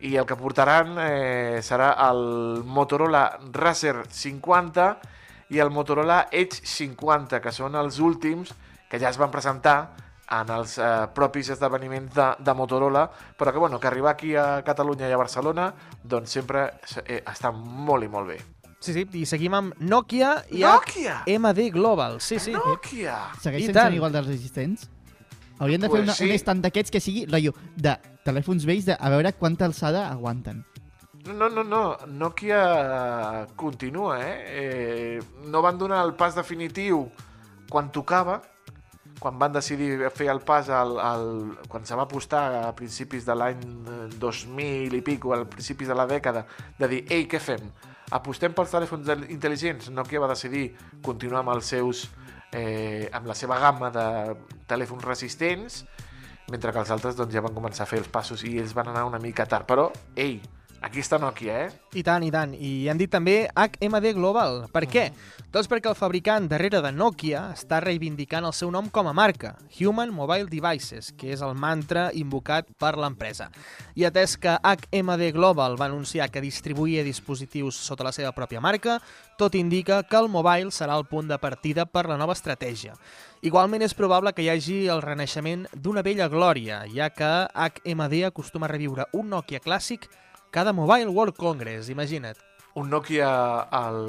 I 0.00 0.14
el 0.16 0.26
que 0.26 0.36
portaran 0.38 0.94
eh, 1.02 1.58
serà 1.64 1.92
el 2.08 2.62
Motorola 2.64 3.24
Razer 3.52 4.04
50 4.06 4.88
i 5.50 5.58
el 5.58 5.70
Motorola 5.74 6.28
Edge 6.30 6.60
50, 6.62 7.40
que 7.42 7.52
són 7.54 7.74
els 7.78 7.98
últims 7.98 8.52
que 8.88 9.00
ja 9.00 9.10
es 9.10 9.18
van 9.18 9.32
presentar 9.32 9.78
en 10.30 10.50
els 10.52 10.76
eh, 10.78 11.08
propis 11.16 11.48
esdeveniments 11.54 12.12
de, 12.14 12.28
de 12.44 12.54
Motorola, 12.54 13.06
però 13.36 13.52
que, 13.52 13.58
bueno, 13.58 13.80
que 13.80 13.88
arribar 13.88 14.12
aquí 14.12 14.34
a 14.36 14.62
Catalunya 14.64 15.08
i 15.08 15.16
a 15.16 15.20
Barcelona 15.20 15.70
doncs 16.04 16.36
sempre 16.36 16.66
eh, 17.06 17.22
està 17.24 17.50
molt 17.52 18.04
i 18.04 18.12
molt 18.12 18.28
bé. 18.34 18.38
Sí, 18.78 18.92
sí, 18.94 19.02
i 19.18 19.24
seguim 19.26 19.56
amb 19.58 19.80
Nokia 19.82 20.36
i 20.54 20.62
Nokia! 20.62 21.22
MD 21.26 21.72
Global. 21.74 22.20
Sí, 22.22 22.38
sí. 22.38 22.52
Nokia! 22.54 23.16
Segueixen 23.42 23.74
sent 23.74 23.96
igual 23.96 24.14
de 24.14 24.22
resistents? 24.22 24.86
Haurien 25.58 25.80
de 25.80 25.88
fer 25.88 25.96
Pues 25.96 26.04
una, 26.04 26.14
sí. 26.14 26.28
un 26.28 26.36
estant 26.36 26.60
d'aquests 26.62 26.92
que 26.94 27.00
sigui 27.02 27.24
rotllo, 27.26 27.56
de 27.74 27.96
telèfons 28.28 28.66
vells 28.68 28.86
de 28.88 28.96
a 28.98 29.10
veure 29.14 29.32
quanta 29.40 29.66
alçada 29.68 30.06
aguanten. 30.08 30.62
No, 31.28 31.48
no, 31.48 31.64
no. 31.64 31.96
Nokia 32.06 33.46
continua, 33.56 34.20
eh? 34.22 34.36
eh? 34.60 35.18
No 35.48 35.62
van 35.64 35.80
donar 35.80 36.04
el 36.06 36.14
pas 36.16 36.36
definitiu 36.36 37.08
quan 37.68 37.90
tocava, 37.92 38.38
quan 39.18 39.38
van 39.38 39.52
decidir 39.52 39.98
fer 40.14 40.30
el 40.32 40.40
pas 40.46 40.70
al, 40.70 40.96
al, 41.02 41.26
quan 41.68 41.84
se 41.84 41.96
va 41.98 42.06
apostar 42.06 42.44
a 42.62 42.72
principis 42.76 43.26
de 43.26 43.36
l'any 43.36 43.60
eh, 43.60 43.98
2000 44.16 44.96
i 44.96 45.02
pico, 45.04 45.34
al 45.34 45.48
principis 45.50 45.90
de 45.90 45.96
la 45.98 46.06
dècada, 46.08 46.46
de 46.78 46.88
dir, 46.88 47.04
ei, 47.10 47.26
què 47.28 47.42
fem? 47.42 47.66
Apostem 48.14 48.54
pels 48.56 48.72
telèfons 48.72 49.10
intel·ligents? 49.28 49.90
Nokia 49.92 50.22
va 50.22 50.30
decidir 50.30 50.70
continuar 51.04 51.42
amb 51.42 51.56
els 51.58 51.74
seus 51.74 52.06
eh, 52.52 53.08
amb 53.12 53.28
la 53.28 53.36
seva 53.36 53.58
gamma 53.60 53.90
de 53.92 54.06
telèfons 54.70 55.04
resistents, 55.04 55.82
mentre 56.52 56.72
que 56.72 56.82
els 56.82 56.92
altres 56.94 57.16
doncs, 57.18 57.34
ja 57.34 57.44
van 57.44 57.56
començar 57.56 57.84
a 57.84 57.90
fer 57.90 58.00
els 58.02 58.08
passos 58.12 58.44
i 58.44 58.56
ells 58.60 58.74
van 58.76 58.88
anar 58.92 59.04
una 59.08 59.20
mica 59.22 59.46
tard. 59.46 59.66
Però, 59.68 59.88
ei, 60.16 60.38
aquí 60.82 61.02
està 61.02 61.18
Nokia, 61.20 61.54
eh? 61.66 61.70
I 61.98 62.02
tant, 62.04 62.22
i 62.22 62.30
tant. 62.30 62.52
I 62.54 62.88
han 62.90 62.98
dit 63.00 63.10
també 63.10 63.48
HMD 63.54 64.12
Global. 64.16 64.66
Per 64.72 64.84
què? 64.90 65.08
Doncs 65.52 65.68
perquè 65.70 65.88
el 65.88 65.96
fabricant 65.96 66.48
darrere 66.50 66.82
de 66.84 66.92
Nokia 66.92 67.46
està 67.54 67.78
reivindicant 67.80 68.44
el 68.44 68.52
seu 68.52 68.70
nom 68.70 68.90
com 68.92 69.08
a 69.08 69.14
marca, 69.16 69.54
Human 69.80 70.12
Mobile 70.12 70.50
Devices, 70.52 71.10
que 71.16 71.32
és 71.32 71.42
el 71.44 71.56
mantra 71.56 72.08
invocat 72.12 72.68
per 72.78 72.92
l'empresa. 73.00 73.48
I 73.96 74.04
atès 74.08 74.36
que 74.36 74.58
HMD 74.60 75.32
Global 75.32 75.78
va 75.80 75.88
anunciar 75.88 76.28
que 76.28 76.44
distribuïa 76.44 77.06
dispositius 77.06 77.80
sota 77.80 78.04
la 78.04 78.12
seva 78.12 78.34
pròpia 78.36 78.60
marca, 78.60 78.98
tot 79.40 79.56
indica 79.56 80.02
que 80.04 80.20
el 80.20 80.28
mobile 80.28 80.74
serà 80.74 80.98
el 80.98 81.08
punt 81.08 81.32
de 81.32 81.40
partida 81.40 81.86
per 81.86 82.06
la 82.10 82.20
nova 82.20 82.36
estratègia. 82.36 82.94
Igualment 83.40 83.84
és 83.86 83.94
probable 83.94 84.34
que 84.34 84.44
hi 84.44 84.52
hagi 84.52 84.78
el 84.92 85.00
renaixement 85.00 85.64
d'una 85.72 86.02
vella 86.02 86.28
glòria, 86.28 86.84
ja 86.92 87.08
que 87.14 87.34
HMD 87.54 88.24
acostuma 88.28 88.66
a 88.66 88.72
reviure 88.76 89.06
un 89.14 89.30
Nokia 89.30 89.62
clàssic 89.64 90.10
cada 90.50 90.72
Mobile 90.72 91.08
World 91.08 91.36
Congress, 91.36 91.88
imagina't. 91.88 92.38
Un 92.74 92.90
Nokia 92.90 93.30
al... 93.60 94.02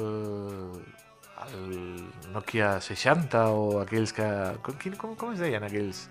el 1.46 2.10
Nokia 2.32 2.80
60 2.80 3.46
o 3.50 3.80
aquells 3.80 4.12
que... 4.14 4.26
Com, 4.62 4.76
com, 4.98 5.16
com 5.16 5.32
es 5.34 5.40
deien 5.42 5.64
aquells? 5.66 6.04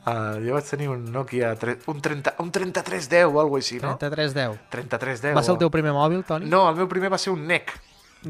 Uh, 0.00 0.40
jo 0.40 0.56
vaig 0.56 0.66
tenir 0.70 0.88
un 0.90 1.04
Nokia... 1.12 1.52
Tre... 1.60 1.76
Un, 1.92 2.00
30, 2.00 2.34
un 2.40 2.50
3310 2.50 3.28
o 3.28 3.40
alguna 3.42 3.62
així, 3.62 3.78
no? 3.82 3.94
3310. 4.00 4.58
3310. 4.72 5.36
Va 5.36 5.44
ser 5.46 5.54
el 5.54 5.60
teu 5.62 5.72
primer 5.72 5.94
mòbil, 5.96 6.24
Toni? 6.26 6.48
No, 6.50 6.64
el 6.70 6.80
meu 6.80 6.88
primer 6.90 7.12
va 7.12 7.20
ser 7.20 7.34
un 7.36 7.46
NEC. 7.50 7.76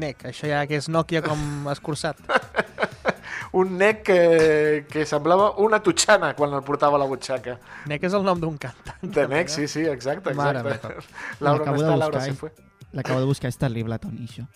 NEC, 0.01 0.27
això 0.31 0.51
ja 0.51 0.61
que 0.67 0.77
és 0.79 0.91
Nokia 0.91 1.23
com 1.25 1.71
escurçat. 1.71 2.19
Un 3.53 3.77
NEC 3.77 4.03
que, 4.07 4.85
que 4.89 5.05
semblava 5.05 5.49
una 5.59 5.81
tutxana 5.83 6.33
quan 6.37 6.53
el 6.55 6.61
portava 6.63 6.95
a 6.95 6.99
la 7.01 7.05
butxaca. 7.05 7.57
NEC 7.91 8.05
és 8.07 8.13
el 8.15 8.23
nom 8.23 8.39
d'un 8.39 8.55
cantant. 8.57 9.01
De 9.03 9.27
NEC, 9.27 9.49
sí, 9.51 9.67
sí, 9.67 9.81
exacte, 9.91 10.33
Mare 10.33 10.59
exacte. 10.61 10.87
meva. 10.87 11.03
Laura 11.41 11.65
no 11.65 11.73
de 11.73 11.77
està, 11.83 11.97
Laura 11.97 12.05
buscar, 12.07 12.21
se 12.23 12.29
eh? 12.31 12.33
fue. 12.33 12.51
L'acabo 12.93 13.19
de 13.19 13.25
buscar, 13.25 13.49
és 13.51 13.57
terrible, 13.59 13.99
Toni, 13.99 14.23
això. 14.29 14.47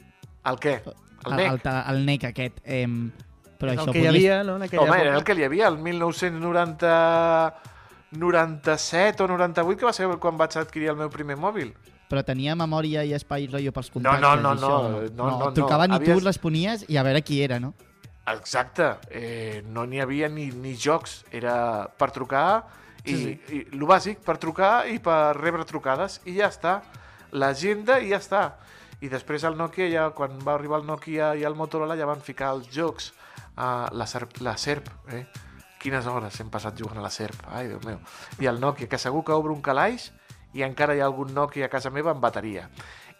El 0.45 0.59
què? 0.63 0.77
El 0.85 1.31
El, 1.33 1.35
NEC? 1.35 1.51
el, 1.65 1.95
el 1.95 2.05
NEC 2.05 2.23
aquest. 2.31 2.59
Eh, 2.63 2.87
però 3.59 3.71
És 3.73 3.79
això 3.79 3.87
el 3.89 3.93
que 3.95 4.01
hi 4.03 4.07
havia, 4.07 4.43
no?, 4.43 4.55
en 4.57 4.63
aquella 4.69 4.83
Home, 4.83 4.95
era 5.01 5.11
època. 5.11 5.17
el 5.17 5.23
que 5.27 5.35
hi 5.41 5.43
havia, 5.49 5.67
el 5.67 5.77
1990... 5.79 7.53
97 8.11 9.23
o 9.23 9.27
98, 9.27 9.77
que 9.79 9.85
va 9.85 9.91
ser 9.93 10.07
quan 10.23 10.37
vaig 10.39 10.55
adquirir 10.57 10.89
el 10.93 10.95
meu 10.95 11.09
primer 11.11 11.35
mòbil. 11.35 11.73
Però 12.07 12.21
tenia 12.23 12.53
memòria 12.55 13.01
i 13.03 13.11
espai 13.17 13.47
rotllo 13.49 13.73
pels 13.75 13.89
No, 13.89 13.93
contactes 13.97 14.21
no, 14.21 14.35
no, 14.39 14.53
i 14.53 14.55
això, 14.55 14.69
no, 14.69 15.01
no, 15.09 15.25
no, 15.31 15.39
no. 15.41 15.49
Trucaven 15.57 15.95
i 15.97 15.99
tu 15.99 16.11
Havies- 16.13 16.23
responies 16.23 16.85
i 16.87 16.95
a 16.97 17.03
veure 17.03 17.21
qui 17.25 17.41
era, 17.43 17.59
no? 17.59 17.73
Exacte, 18.25 18.95
eh, 19.13 19.61
no 19.69 19.85
n'hi 19.85 19.99
havia 20.01 20.29
ni, 20.29 20.47
ni 20.49 20.73
jocs, 20.73 21.19
era 21.31 21.85
per 21.97 22.09
trucar 22.11 22.63
i, 23.05 23.13
Sí, 23.13 23.17
sí, 23.21 23.57
i 23.59 23.59
el 23.77 23.85
bàsic, 23.85 24.23
per 24.25 24.39
trucar 24.41 24.87
i 24.89 24.97
per 24.97 25.35
rebre 25.37 25.65
trucades 25.69 26.19
i 26.25 26.33
ja 26.39 26.49
està. 26.49 26.79
L'agenda 27.37 27.99
i 28.01 28.09
ja 28.09 28.17
està. 28.17 28.43
I 29.03 29.11
després 29.11 29.43
el 29.45 29.57
Nokia, 29.59 29.85
ja, 29.91 30.07
quan 30.15 30.39
va 30.41 30.55
arribar 30.55 30.79
el 30.81 30.87
Nokia 30.87 31.35
i 31.37 31.43
el 31.45 31.53
Motorola, 31.53 31.97
ja 31.99 32.07
van 32.09 32.23
ficar 32.25 32.53
els 32.55 32.71
jocs 32.73 33.11
a 33.61 33.89
la, 33.93 34.07
serp, 34.09 34.39
la 34.41 34.55
SERP, 34.57 34.89
eh? 35.13 35.25
Quines 35.83 36.07
hores 36.09 36.39
hem 36.41 36.49
passat 36.49 36.79
jugant 36.79 36.97
a 36.97 37.03
la 37.03 37.11
SERP, 37.13 37.43
ai, 37.53 37.67
Déu 37.69 37.79
meu. 37.85 37.99
I 38.41 38.49
el 38.49 38.57
Nokia, 38.63 38.89
que 38.89 38.97
segur 38.97 39.21
que 39.27 39.35
obre 39.35 39.53
un 39.53 39.61
calaix 39.61 40.09
i 40.55 40.63
encara 40.65 40.95
hi 40.95 41.03
ha 41.03 41.05
algun 41.05 41.33
Nokia 41.35 41.67
a 41.67 41.69
casa 41.69 41.91
meva 41.93 42.15
amb 42.15 42.23
bateria. 42.23 42.69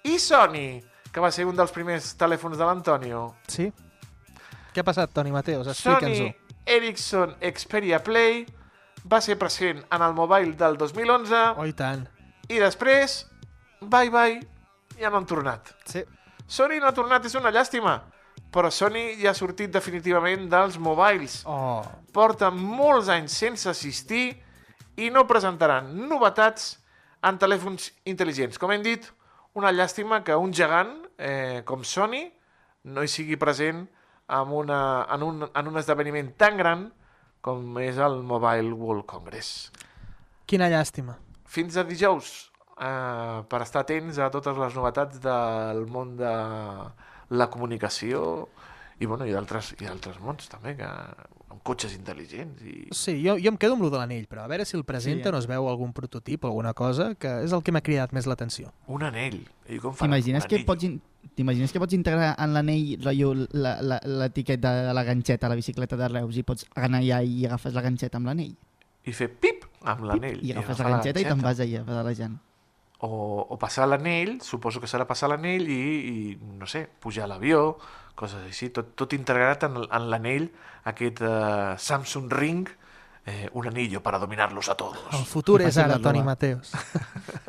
I 0.08 0.18
Sony, 0.18 0.80
que 1.12 1.22
va 1.22 1.30
ser 1.32 1.46
un 1.46 1.56
dels 1.60 1.72
primers 1.76 2.16
telèfons 2.18 2.58
de 2.58 2.66
l'Antonio, 2.66 3.36
Sí? 3.52 3.70
Què 4.76 4.84
ha 4.84 4.88
passat, 4.88 5.14
Toni 5.16 5.32
Mateus? 5.32 5.70
Sony 5.72 5.96
Explica'ns-ho. 5.96 6.26
Ericsson 6.76 7.36
Xperia 7.40 8.02
Play 8.04 8.42
va 9.08 9.22
ser 9.24 9.38
present 9.40 9.80
en 9.94 10.02
el 10.04 10.16
mobile 10.18 10.52
del 10.60 10.76
2011 10.82 11.44
Oh, 11.56 11.66
i 11.70 11.72
tant. 11.78 12.04
i 12.50 12.60
després, 12.60 13.22
bye 13.82 14.10
bye, 14.12 14.42
ja 15.00 15.10
no 15.10 15.22
han 15.22 15.26
tornat. 15.30 15.72
Sí. 15.88 16.04
Sony 16.46 16.80
no 16.82 16.90
ha 16.90 16.94
tornat, 16.94 17.24
és 17.26 17.36
una 17.40 17.54
llàstima, 17.54 17.96
però 18.52 18.70
Sony 18.72 19.16
ja 19.22 19.32
ha 19.32 19.38
sortit 19.38 19.72
definitivament 19.72 20.50
dels 20.52 20.76
mobiles. 20.78 21.40
Oh, 21.48 21.82
Porta 22.14 22.52
molts 22.52 23.08
anys 23.10 23.34
sense 23.38 23.70
assistir 23.72 24.34
i 24.98 25.10
no 25.12 25.26
presentaran 25.28 25.90
novetats 26.10 26.76
en 27.26 27.40
telèfons 27.42 27.92
intel·ligents. 28.06 28.60
Com 28.62 28.72
hem 28.76 28.84
dit, 28.84 29.08
una 29.56 29.72
llàstima 29.72 30.22
que 30.24 30.36
un 30.36 30.52
gegant 30.54 30.98
eh, 31.18 31.62
com 31.66 31.84
Sony 31.84 32.26
no 32.92 33.02
hi 33.04 33.08
sigui 33.10 33.40
present 33.40 33.86
en, 34.30 34.52
una, 34.52 34.80
en, 35.14 35.24
un, 35.24 35.44
en 35.54 35.68
un 35.68 35.78
esdeveniment 35.78 36.34
tan 36.38 36.58
gran 36.58 36.88
com 37.46 37.78
és 37.84 37.98
el 38.02 38.22
Mobile 38.26 38.74
World 38.74 39.06
Congress. 39.06 39.72
quina 40.46 40.68
llàstima. 40.70 41.16
Fins 41.50 41.78
a 41.78 41.84
dijous, 41.86 42.52
eh, 42.78 43.40
per 43.50 43.62
estar 43.62 43.82
atents 43.86 44.18
a 44.22 44.30
totes 44.34 44.58
les 44.58 44.76
novetats 44.78 45.22
del 45.22 45.86
món 45.90 46.16
de 46.18 46.34
la 47.30 47.48
comunicació 47.50 48.48
i, 49.00 49.06
bueno, 49.06 49.26
i 49.26 49.34
d'altres 49.34 49.74
i 49.80 49.86
d'altres 49.86 50.20
mons 50.22 50.48
també, 50.50 50.76
que, 50.78 50.86
amb 51.50 51.62
cotxes 51.66 51.96
intel·ligents 51.98 52.62
i... 52.66 52.76
Sí, 52.94 53.18
jo, 53.26 53.38
jo 53.42 53.50
em 53.52 53.58
quedo 53.58 53.74
amb 53.76 53.84
lo 53.88 53.90
de 53.90 53.98
l'anell, 54.00 54.28
però 54.30 54.46
a 54.46 54.48
veure 54.52 54.66
si 54.66 54.78
el 54.78 54.86
presenta 54.86 55.28
Sí, 55.28 55.30
eh? 55.30 55.34
no 55.34 55.42
es 55.42 55.48
veu 55.50 55.68
algun 55.70 55.94
prototip 55.94 56.46
o 56.46 56.52
alguna 56.54 56.74
cosa, 56.78 57.14
que 57.16 57.32
és 57.44 57.52
el 57.58 57.64
que 57.66 57.74
m'ha 57.76 57.82
cridat 57.86 58.14
més 58.14 58.26
l'atenció. 58.30 58.72
Un 58.88 59.04
anell. 59.04 59.42
I 59.68 59.80
com 59.82 59.96
T'imagines 59.98 60.46
que 60.46 60.62
pots... 60.68 60.86
in- 60.86 61.02
T'imagines 61.36 61.72
que 61.74 61.80
pots 61.82 61.94
integrar 61.98 62.36
en 62.40 62.54
l'anell 62.54 62.98
rotllo 63.04 63.34
la- 63.52 63.82
la- 63.82 64.02
l'etiqueta 64.06 64.72
de 64.88 64.94
la 64.94 65.04
ganxeta 65.04 65.48
a 65.48 65.50
la 65.50 65.56
bicicleta 65.60 65.98
de 65.98 66.08
Reus 66.08 66.38
i 66.38 66.44
pots 66.44 66.66
anar 66.76 67.02
allà 67.02 67.24
i 67.26 67.46
agafes 67.46 67.74
la 67.74 67.82
ganxeta 67.82 68.18
amb 68.22 68.28
l'anell? 68.30 68.54
I 69.06 69.12
fer 69.14 69.28
pip 69.30 69.66
amb 69.84 70.06
l'anell. 70.06 70.40
I 70.46 70.52
agafes 70.54 70.80
agafar 70.80 70.86
la 70.92 70.96
ganxeta 70.98 71.20
i 71.20 71.26
te'n 71.26 71.42
vas 71.42 71.60
allà 71.60 71.84
pedalejant. 71.86 72.38
O, 73.06 73.10
o 73.50 73.58
passar 73.60 73.88
l'anell, 73.92 74.38
suposo 74.42 74.80
que 74.80 74.88
serà 74.88 75.06
passar 75.06 75.28
l'anell 75.30 75.68
i, 75.70 75.82
i, 76.10 76.38
no 76.58 76.66
sé, 76.66 76.86
pujar 77.00 77.26
a 77.26 77.28
l'avió, 77.34 77.76
coses 78.16 78.46
així, 78.48 78.70
tot, 78.74 78.94
tot 78.96 79.14
integrat 79.14 79.68
en, 79.68 79.76
en 79.84 80.08
l'anell, 80.10 80.48
aquest 80.88 81.20
uh, 81.22 81.76
Samsung 81.78 82.32
Ring, 82.32 82.70
eh, 83.28 83.50
un 83.54 83.68
anillo 83.68 84.02
para 84.02 84.18
dominarlos 84.18 84.70
a 84.70 84.76
todos. 84.80 84.98
El 85.12 85.26
futur 85.26 85.60
I 85.62 85.66
és 85.68 85.78
ara, 85.78 86.00
Toni. 86.00 86.24
Mateus. 86.24 86.72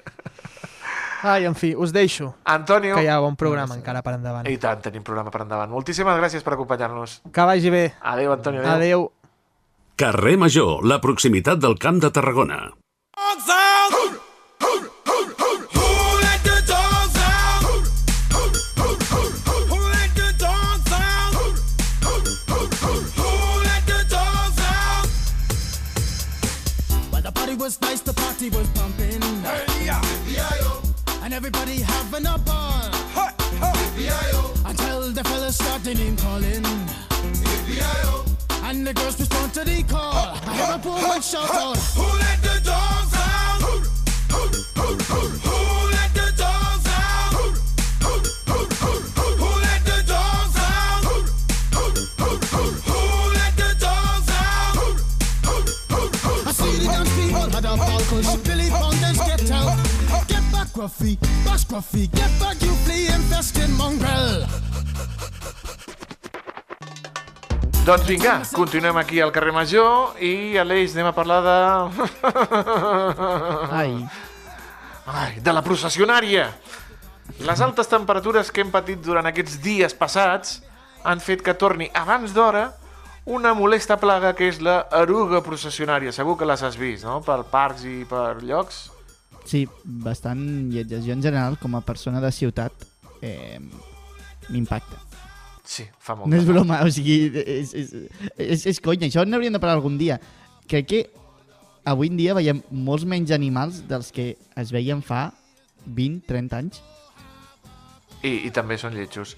Ai, 1.22 1.44
en 1.46 1.54
fi, 1.54 1.74
us 1.74 1.92
deixo, 1.92 2.34
Antonio, 2.44 2.94
que 2.96 3.02
hi 3.04 3.08
ha 3.08 3.18
bon 3.18 3.36
programa 3.36 3.74
Gràcies. 3.74 3.80
encara 3.82 4.02
per 4.02 4.14
endavant. 4.14 4.48
i 4.48 4.56
tant, 4.58 4.80
tenim 4.82 5.02
programa 5.02 5.30
per 5.30 5.42
endavant. 5.42 5.70
Moltíssimes 5.70 6.18
gràcies 6.18 6.42
per 6.42 6.54
acompanyar-nos. 6.54 7.22
Que 7.32 7.40
vagi 7.42 7.70
bé. 7.70 7.94
Adéu, 8.00 8.32
Antonio. 8.32 8.60
Adéu. 8.60 8.74
Adéu. 8.74 9.12
Carrer 9.96 10.36
Major, 10.36 10.84
la 10.84 11.00
proximitat 11.00 11.58
del 11.58 11.78
Camp 11.78 12.02
de 12.02 12.10
Tarragona. 12.10 12.74
dogs 13.16 13.48
out. 13.48 13.92
Who 14.60 16.20
let 16.20 16.44
the 16.44 16.62
everybody 31.36 31.82
having 31.82 32.26
a 32.26 32.38
ball. 32.38 32.88
Until 34.64 35.12
the 35.12 35.22
fellas 35.22 35.56
started 35.56 35.98
name 35.98 36.16
calling. 36.16 36.64
And 38.64 38.86
the 38.86 38.94
girls 38.94 39.20
respond 39.20 39.52
to 39.52 39.64
the 39.64 39.82
call. 39.82 40.14
I 40.14 40.54
hear 40.56 40.74
a 40.74 40.78
woman 40.78 41.20
shout 41.20 41.50
out. 41.50 41.76
Who 41.76 42.06
let 42.24 42.40
the 42.42 42.56
dogs 42.64 43.14
out? 43.14 43.60
Who 43.60 43.74
let 43.82 44.64
the 44.76 45.04
dogs 45.12 45.85
cause 60.86 60.98
Billy 61.02 61.82
Fountains 61.82 62.08
get 62.12 62.30
back, 62.40 62.62
you 62.62 62.72
flea 62.84 63.08
nasty 63.30 63.66
mongrel. 63.76 64.46
Doncs 67.86 68.06
vinga, 68.06 68.42
continuem 68.52 68.96
aquí 68.96 69.20
al 69.20 69.30
carrer 69.30 69.52
Major 69.52 70.18
i 70.18 70.56
Aleix, 70.58 70.94
anem 70.94 71.06
a 71.06 71.12
parlar 71.14 71.42
de... 71.42 71.56
Ai, 73.70 73.92
Ai, 75.06 75.38
de 75.38 75.52
la 75.54 75.62
processionària. 75.62 76.48
Les 77.46 77.60
altes 77.62 77.86
temperatures 77.86 78.50
que 78.50 78.64
hem 78.64 78.72
patit 78.74 78.98
durant 79.02 79.26
aquests 79.26 79.60
dies 79.62 79.94
passats 79.94 80.60
han 81.06 81.22
fet 81.22 81.44
que 81.46 81.54
torni 81.54 81.86
abans 81.94 82.34
d'hora 82.34 82.72
una 83.26 83.54
molesta 83.54 83.96
plaga 84.02 84.34
que 84.38 84.50
és 84.50 84.58
la 84.62 84.80
eruga 85.02 85.42
processionària. 85.46 86.10
Segur 86.14 86.34
que 86.38 86.46
les 86.46 86.62
has 86.62 86.78
vist, 86.78 87.06
no? 87.06 87.20
Per 87.22 87.44
parcs 87.50 87.86
i 87.86 88.02
per 88.06 88.42
llocs. 88.42 88.95
Sí, 89.46 89.64
bastant 89.84 90.40
lletges. 90.72 91.04
Jo 91.06 91.14
en 91.16 91.22
general, 91.24 91.58
com 91.62 91.76
a 91.78 91.82
persona 91.86 92.20
de 92.20 92.32
ciutat, 92.34 92.86
eh, 93.22 93.60
m'impacta. 94.50 95.00
Sí, 95.66 95.86
fa 95.98 96.14
molt. 96.14 96.30
No 96.30 96.38
és 96.38 96.46
broma, 96.46 96.80
o 96.86 96.90
sigui, 96.94 97.30
és, 97.42 97.72
és, 97.74 97.94
és, 98.38 98.66
és 98.70 98.82
conya, 98.82 99.08
això 99.08 99.24
n'hauríem 99.26 99.56
de 99.56 99.62
parlar 99.62 99.80
algun 99.80 99.98
dia. 99.98 100.20
Crec 100.70 100.90
que 100.92 101.00
avui 101.86 102.10
en 102.10 102.18
dia 102.18 102.34
veiem 102.38 102.62
molts 102.70 103.06
menys 103.06 103.32
animals 103.34 103.82
dels 103.90 104.12
que 104.14 104.34
es 104.58 104.72
veien 104.74 105.02
fa 105.02 105.30
20-30 105.86 106.58
anys. 106.58 106.82
I, 108.22 108.46
I 108.46 108.50
també 108.54 108.78
són 108.78 108.94
lletjos. 108.94 109.36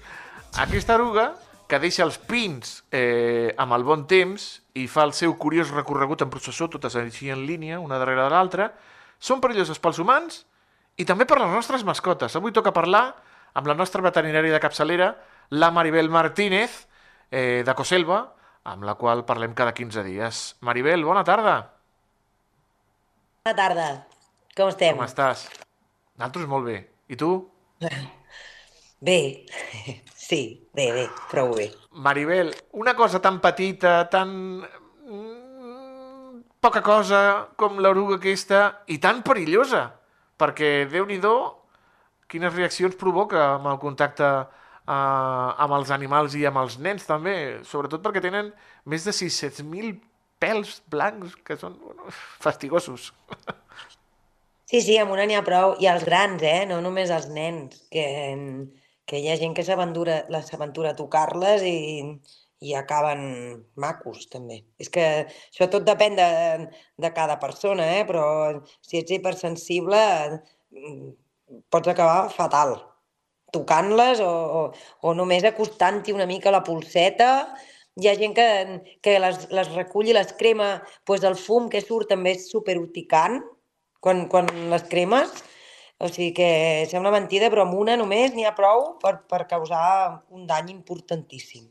Aquesta 0.61 0.97
eruga, 0.97 1.31
que 1.69 1.77
deixa 1.77 2.01
els 2.01 2.17
pins 2.17 2.79
eh, 2.89 3.53
amb 3.61 3.75
el 3.77 3.85
bon 3.85 4.07
temps 4.09 4.45
i 4.73 4.87
fa 4.89 5.03
el 5.05 5.13
seu 5.13 5.35
curiós 5.37 5.69
recorregut 5.69 6.23
en 6.25 6.31
processó, 6.33 6.65
totes 6.69 6.97
així 6.97 7.29
en 7.29 7.45
línia, 7.45 7.77
una 7.81 7.99
darrere 8.01 8.25
de 8.25 8.33
l'altra, 8.33 8.71
són 9.19 9.41
perilloses 9.43 9.79
pels 9.79 9.99
humans 9.99 10.43
i 10.99 11.05
també 11.07 11.27
per 11.27 11.39
les 11.41 11.51
nostres 11.51 11.85
mascotes. 11.87 12.35
Avui 12.35 12.55
toca 12.55 12.73
parlar 12.75 13.03
amb 13.53 13.67
la 13.67 13.75
nostra 13.75 14.03
veterinària 14.05 14.53
de 14.55 14.61
capçalera, 14.63 15.13
la 15.49 15.71
Maribel 15.71 16.09
Martínez, 16.09 16.85
eh, 17.31 17.63
de 17.65 17.75
Coselva, 17.75 18.21
amb 18.69 18.85
la 18.87 18.95
qual 18.99 19.25
parlem 19.25 19.55
cada 19.57 19.73
15 19.73 20.03
dies. 20.05 20.43
Maribel, 20.61 21.03
bona 21.05 21.23
tarda. 21.23 21.55
Bona 23.45 23.55
tarda. 23.55 23.89
Com 24.55 24.71
estem? 24.71 24.97
Com 24.97 25.07
estàs? 25.07 25.47
Nosaltres 26.19 26.49
molt 26.51 26.67
bé. 26.67 26.79
I 27.09 27.17
tu? 27.19 27.33
Bé. 28.99 29.19
Sí, 30.29 30.69
bé, 30.77 30.91
bé, 30.93 31.03
prou 31.31 31.55
bé. 31.57 31.71
Maribel, 32.05 32.51
una 32.77 32.91
cosa 32.93 33.17
tan 33.17 33.39
petita, 33.41 34.03
tan... 34.13 34.61
poca 36.59 36.81
cosa 36.83 37.21
com 37.59 37.79
l'oruga 37.79 38.17
aquesta 38.19 38.83
i 38.87 38.99
tan 38.99 39.23
perillosa, 39.23 39.87
perquè, 40.39 40.87
déu 40.91 41.07
nhi 41.07 41.19
quines 42.29 42.53
reaccions 42.53 42.95
provoca 42.95 43.55
amb 43.55 43.67
el 43.71 43.79
contacte 43.81 44.27
eh, 44.29 44.93
amb 44.93 45.73
els 45.79 45.91
animals 45.95 46.35
i 46.35 46.45
amb 46.45 46.61
els 46.61 46.77
nens 46.77 47.07
també, 47.07 47.63
sobretot 47.65 48.03
perquè 48.05 48.21
tenen 48.21 48.51
més 48.85 49.07
de 49.07 49.15
600.000 49.15 49.97
pèls 50.39 50.81
blancs 50.87 51.35
que 51.43 51.57
són 51.59 51.79
bueno, 51.81 52.07
fastigosos. 52.45 53.11
Sí, 54.69 54.83
sí, 54.85 54.99
amb 55.01 55.15
una 55.15 55.25
n'hi 55.25 55.33
ha 55.33 55.45
prou. 55.45 55.73
I 55.81 55.89
els 55.89 56.05
grans, 56.05 56.43
eh? 56.45 56.67
No 56.69 56.77
només 56.85 57.09
els 57.09 57.25
nens, 57.33 57.79
que, 57.89 58.05
que 59.09 59.17
hi 59.17 59.31
ha 59.31 59.39
gent 59.39 59.55
que 59.57 59.65
s'aventura 59.65 60.21
a 60.91 60.97
tocar-les 60.99 61.65
i, 61.65 61.79
i 62.59 62.75
acaben 62.75 63.21
macos, 63.79 64.27
també. 64.31 64.61
És 64.79 64.91
que 64.91 65.05
això 65.23 65.69
tot 65.71 65.85
depèn 65.87 66.17
de, 66.19 66.29
de 66.99 67.11
cada 67.15 67.39
persona, 67.39 67.87
eh? 67.99 68.05
Però 68.07 68.25
si 68.81 68.99
ets 68.99 69.15
hipersensible 69.15 70.01
mm, 70.35 71.11
pots 71.71 71.91
acabar 71.91 72.27
fatal 72.33 72.77
tocant-les 73.53 74.19
o, 74.21 74.29
o, 74.29 74.61
o 75.01 75.13
només 75.17 75.45
acostant-hi 75.47 76.13
una 76.13 76.27
mica 76.29 76.53
la 76.53 76.63
pulseta. 76.65 77.29
Hi 77.99 78.09
ha 78.09 78.15
gent 78.19 78.35
que, 78.37 78.47
que 79.03 79.15
les, 79.19 79.47
les 79.55 79.71
recull 79.75 80.09
i 80.11 80.15
les 80.15 80.31
crema, 80.39 80.75
doncs 81.07 81.25
el 81.27 81.37
fum 81.39 81.69
que 81.71 81.81
surt 81.83 82.11
també 82.13 82.35
és 82.37 82.47
superurticant 82.51 83.41
quan, 84.03 84.27
quan 84.31 84.51
les 84.71 84.85
cremes. 84.91 85.33
O 85.99 86.07
sigui 86.07 86.31
que 86.37 86.51
sembla 86.87 87.11
mentida, 87.11 87.49
però 87.51 87.65
amb 87.65 87.75
una 87.75 87.97
només 87.99 88.31
n'hi 88.31 88.47
ha 88.47 88.55
prou 88.55 88.93
per, 89.01 89.17
per 89.27 89.43
causar 89.49 89.83
un 90.31 90.45
dany 90.47 90.71
importantíssim. 90.71 91.65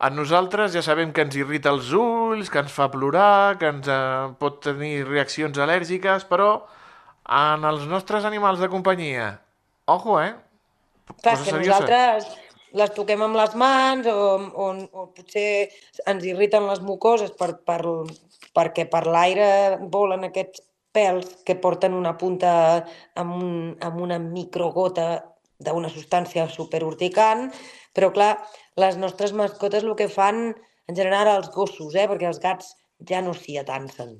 A 0.00 0.08
nosaltres 0.08 0.72
ja 0.72 0.80
sabem 0.80 1.10
que 1.12 1.24
ens 1.26 1.36
irrita 1.36 1.72
els 1.74 1.90
ulls, 1.92 2.48
que 2.48 2.62
ens 2.62 2.72
fa 2.72 2.86
plorar, 2.92 3.58
que 3.60 3.68
ens 3.68 3.88
eh, 3.92 4.30
pot 4.40 4.62
tenir 4.64 5.04
reaccions 5.04 5.58
al·lèrgiques, 5.60 6.24
però 6.30 6.54
en 7.28 7.66
els 7.68 7.84
nostres 7.90 8.24
animals 8.24 8.62
de 8.62 8.70
companyia, 8.72 9.34
ojo, 9.92 10.16
eh? 10.22 10.32
Clar, 11.20 11.34
Cosa 11.36 11.44
que 11.44 11.50
seriosa. 11.50 11.82
nosaltres 11.82 12.30
les 12.80 12.92
toquem 12.96 13.22
amb 13.26 13.36
les 13.36 13.54
mans 13.58 14.06
o, 14.08 14.16
o, 14.64 14.66
o 14.94 15.06
potser 15.12 15.68
ens 16.08 16.24
irriten 16.24 16.68
les 16.70 16.80
mucoses 16.80 17.32
per, 17.36 17.52
per, 17.66 17.82
perquè 18.56 18.86
per 18.90 19.04
l'aire 19.10 19.50
volen 19.90 20.28
aquests 20.28 20.62
pèls 20.94 21.42
que 21.46 21.58
porten 21.58 21.94
una 21.94 22.16
punta 22.18 22.52
amb, 23.18 23.34
un, 23.36 23.50
amb 23.82 24.00
una 24.00 24.18
microgota 24.22 25.29
d'una 25.60 25.90
substància 25.92 26.48
superurticant, 26.50 27.48
però 27.96 28.10
clar, 28.14 28.32
les 28.80 28.96
nostres 29.00 29.34
mascotes 29.36 29.84
el 29.84 29.96
que 29.98 30.08
fan, 30.08 30.50
en 30.88 30.96
general 30.96 31.30
els 31.36 31.50
gossos, 31.54 31.94
eh, 31.94 32.08
perquè 32.10 32.28
els 32.30 32.40
gats 32.42 32.74
ja 33.08 33.20
no 33.24 33.34
s'hi 33.36 33.58
atancen, 33.60 34.16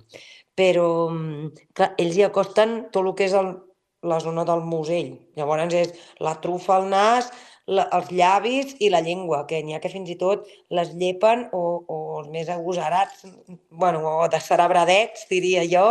però 0.57 1.09
mm, 1.11 1.67
clar, 1.77 1.93
ells 2.01 2.17
hi 2.17 2.27
acosten 2.27 2.79
tot 2.93 3.05
el 3.05 3.15
que 3.19 3.29
és 3.29 3.37
el, 3.37 3.55
la 4.03 4.19
zona 4.21 4.47
del 4.49 4.65
musell. 4.65 5.15
Llavors 5.37 5.77
és 5.77 5.93
la 6.25 6.37
trufa 6.45 6.79
al 6.79 6.89
nas, 6.93 7.31
la, 7.71 7.87
els 7.97 8.11
llavis 8.17 8.75
i 8.81 8.91
la 8.93 9.03
llengua, 9.05 9.45
que 9.49 9.61
n'hi 9.63 9.77
ha 9.77 9.83
que 9.83 9.93
fins 9.93 10.11
i 10.11 10.17
tot 10.21 10.49
les 10.77 10.95
llepen 11.01 11.47
o, 11.57 11.63
o 11.87 11.99
els 12.21 12.31
més 12.33 12.51
agosarats, 12.53 13.25
bueno, 13.71 14.03
o 14.25 14.29
descerebradets, 14.33 15.29
diria 15.31 15.65
jo, 15.71 15.87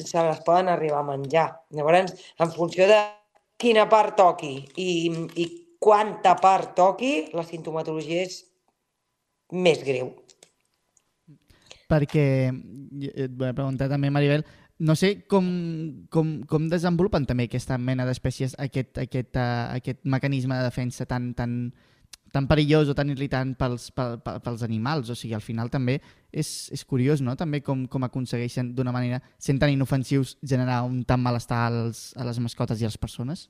se 0.00 0.22
les 0.30 0.42
poden 0.46 0.70
arribar 0.72 1.02
a 1.02 1.10
menjar. 1.10 1.48
Llavors, 1.76 2.14
en 2.40 2.52
funció 2.54 2.88
de 2.88 3.02
quina 3.60 3.86
part 3.88 4.16
toqui 4.18 4.52
i, 4.76 4.90
i 5.36 5.46
quanta 5.80 6.34
part 6.40 6.74
toqui, 6.76 7.30
la 7.36 7.44
sintomatologia 7.46 8.26
és 8.26 8.40
més 9.52 9.82
greu. 9.86 10.12
Perquè, 11.86 12.26
et 12.50 13.34
volia 13.38 13.54
preguntar 13.54 13.86
també, 13.92 14.10
Maribel, 14.10 14.42
no 14.78 14.96
sé 14.98 15.12
com, 15.30 15.46
com, 16.12 16.32
com 16.48 16.66
desenvolupen 16.68 17.24
també 17.28 17.46
aquesta 17.46 17.78
mena 17.80 18.04
d'espècies, 18.08 18.56
aquest, 18.60 18.98
aquest, 19.06 19.38
uh, 19.38 19.72
aquest 19.76 20.02
mecanisme 20.04 20.58
de 20.58 20.66
defensa 20.66 21.06
tan, 21.08 21.30
tan, 21.38 21.70
tan 22.36 22.48
perillós 22.50 22.90
o 22.92 22.96
tan 22.96 23.08
irritant 23.14 23.54
pels, 23.58 23.88
pel, 23.96 24.18
pel- 24.24 24.42
pels 24.44 24.64
animals. 24.66 25.08
O 25.12 25.16
sigui, 25.16 25.34
al 25.36 25.44
final 25.44 25.72
també 25.72 25.96
és, 26.30 26.50
és 26.74 26.84
curiós, 26.84 27.24
no?, 27.24 27.36
també 27.40 27.62
com, 27.64 27.86
com 27.88 28.04
aconsegueixen 28.04 28.74
d'una 28.76 28.92
manera, 28.92 29.22
sent 29.40 29.62
tan 29.62 29.72
inofensius, 29.72 30.36
generar 30.44 30.82
un 30.84 31.00
tant 31.08 31.24
malestar 31.24 31.64
als, 31.70 32.10
a 32.20 32.28
les 32.28 32.42
mascotes 32.44 32.82
i 32.82 32.86
a 32.86 32.92
les 32.92 33.00
persones. 33.00 33.48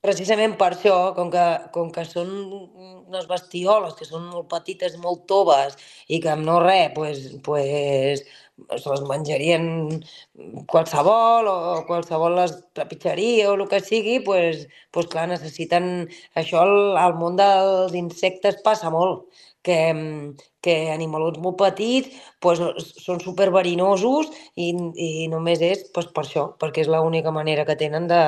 Precisament 0.00 0.54
per 0.56 0.70
això, 0.72 0.94
com 1.12 1.28
que, 1.28 1.42
com 1.74 1.90
que 1.92 2.06
són 2.08 2.30
unes 2.30 3.26
bestioles 3.28 3.92
que 3.98 4.06
són 4.08 4.30
molt 4.30 4.46
petites, 4.48 4.94
molt 4.96 5.26
toves, 5.28 5.76
i 6.08 6.22
que 6.24 6.30
amb 6.32 6.46
no 6.46 6.54
res, 6.62 6.94
pues, 6.94 7.26
pues, 7.44 8.22
se 8.76 8.90
les 8.90 9.02
menjarien 9.08 9.64
qualsevol, 10.70 11.48
o 11.50 11.84
qualsevol 11.88 12.36
les 12.38 12.54
trepitjaria 12.76 13.50
o 13.50 13.56
el 13.56 13.66
que 13.68 13.80
sigui, 13.84 14.20
pues, 14.24 14.66
pues 14.94 15.10
clar, 15.12 15.28
necessiten... 15.30 16.08
Això 16.40 16.62
al, 16.64 16.96
al 17.00 17.16
món 17.20 17.38
dels 17.40 17.94
insectes 17.98 18.60
passa 18.64 18.92
molt, 18.94 19.26
que, 19.66 19.78
que 20.64 20.76
animalons 20.92 21.38
molt 21.42 21.58
petits 21.60 22.16
pues, 22.40 22.62
són 23.04 23.20
superverinosos 23.20 24.30
i, 24.56 24.72
i 24.96 25.28
només 25.32 25.60
és 25.64 25.84
pues, 25.94 26.08
per 26.14 26.24
això, 26.24 26.48
perquè 26.60 26.84
és 26.84 26.90
l'única 26.92 27.34
manera 27.34 27.66
que 27.68 27.78
tenen 27.80 28.08
de 28.10 28.22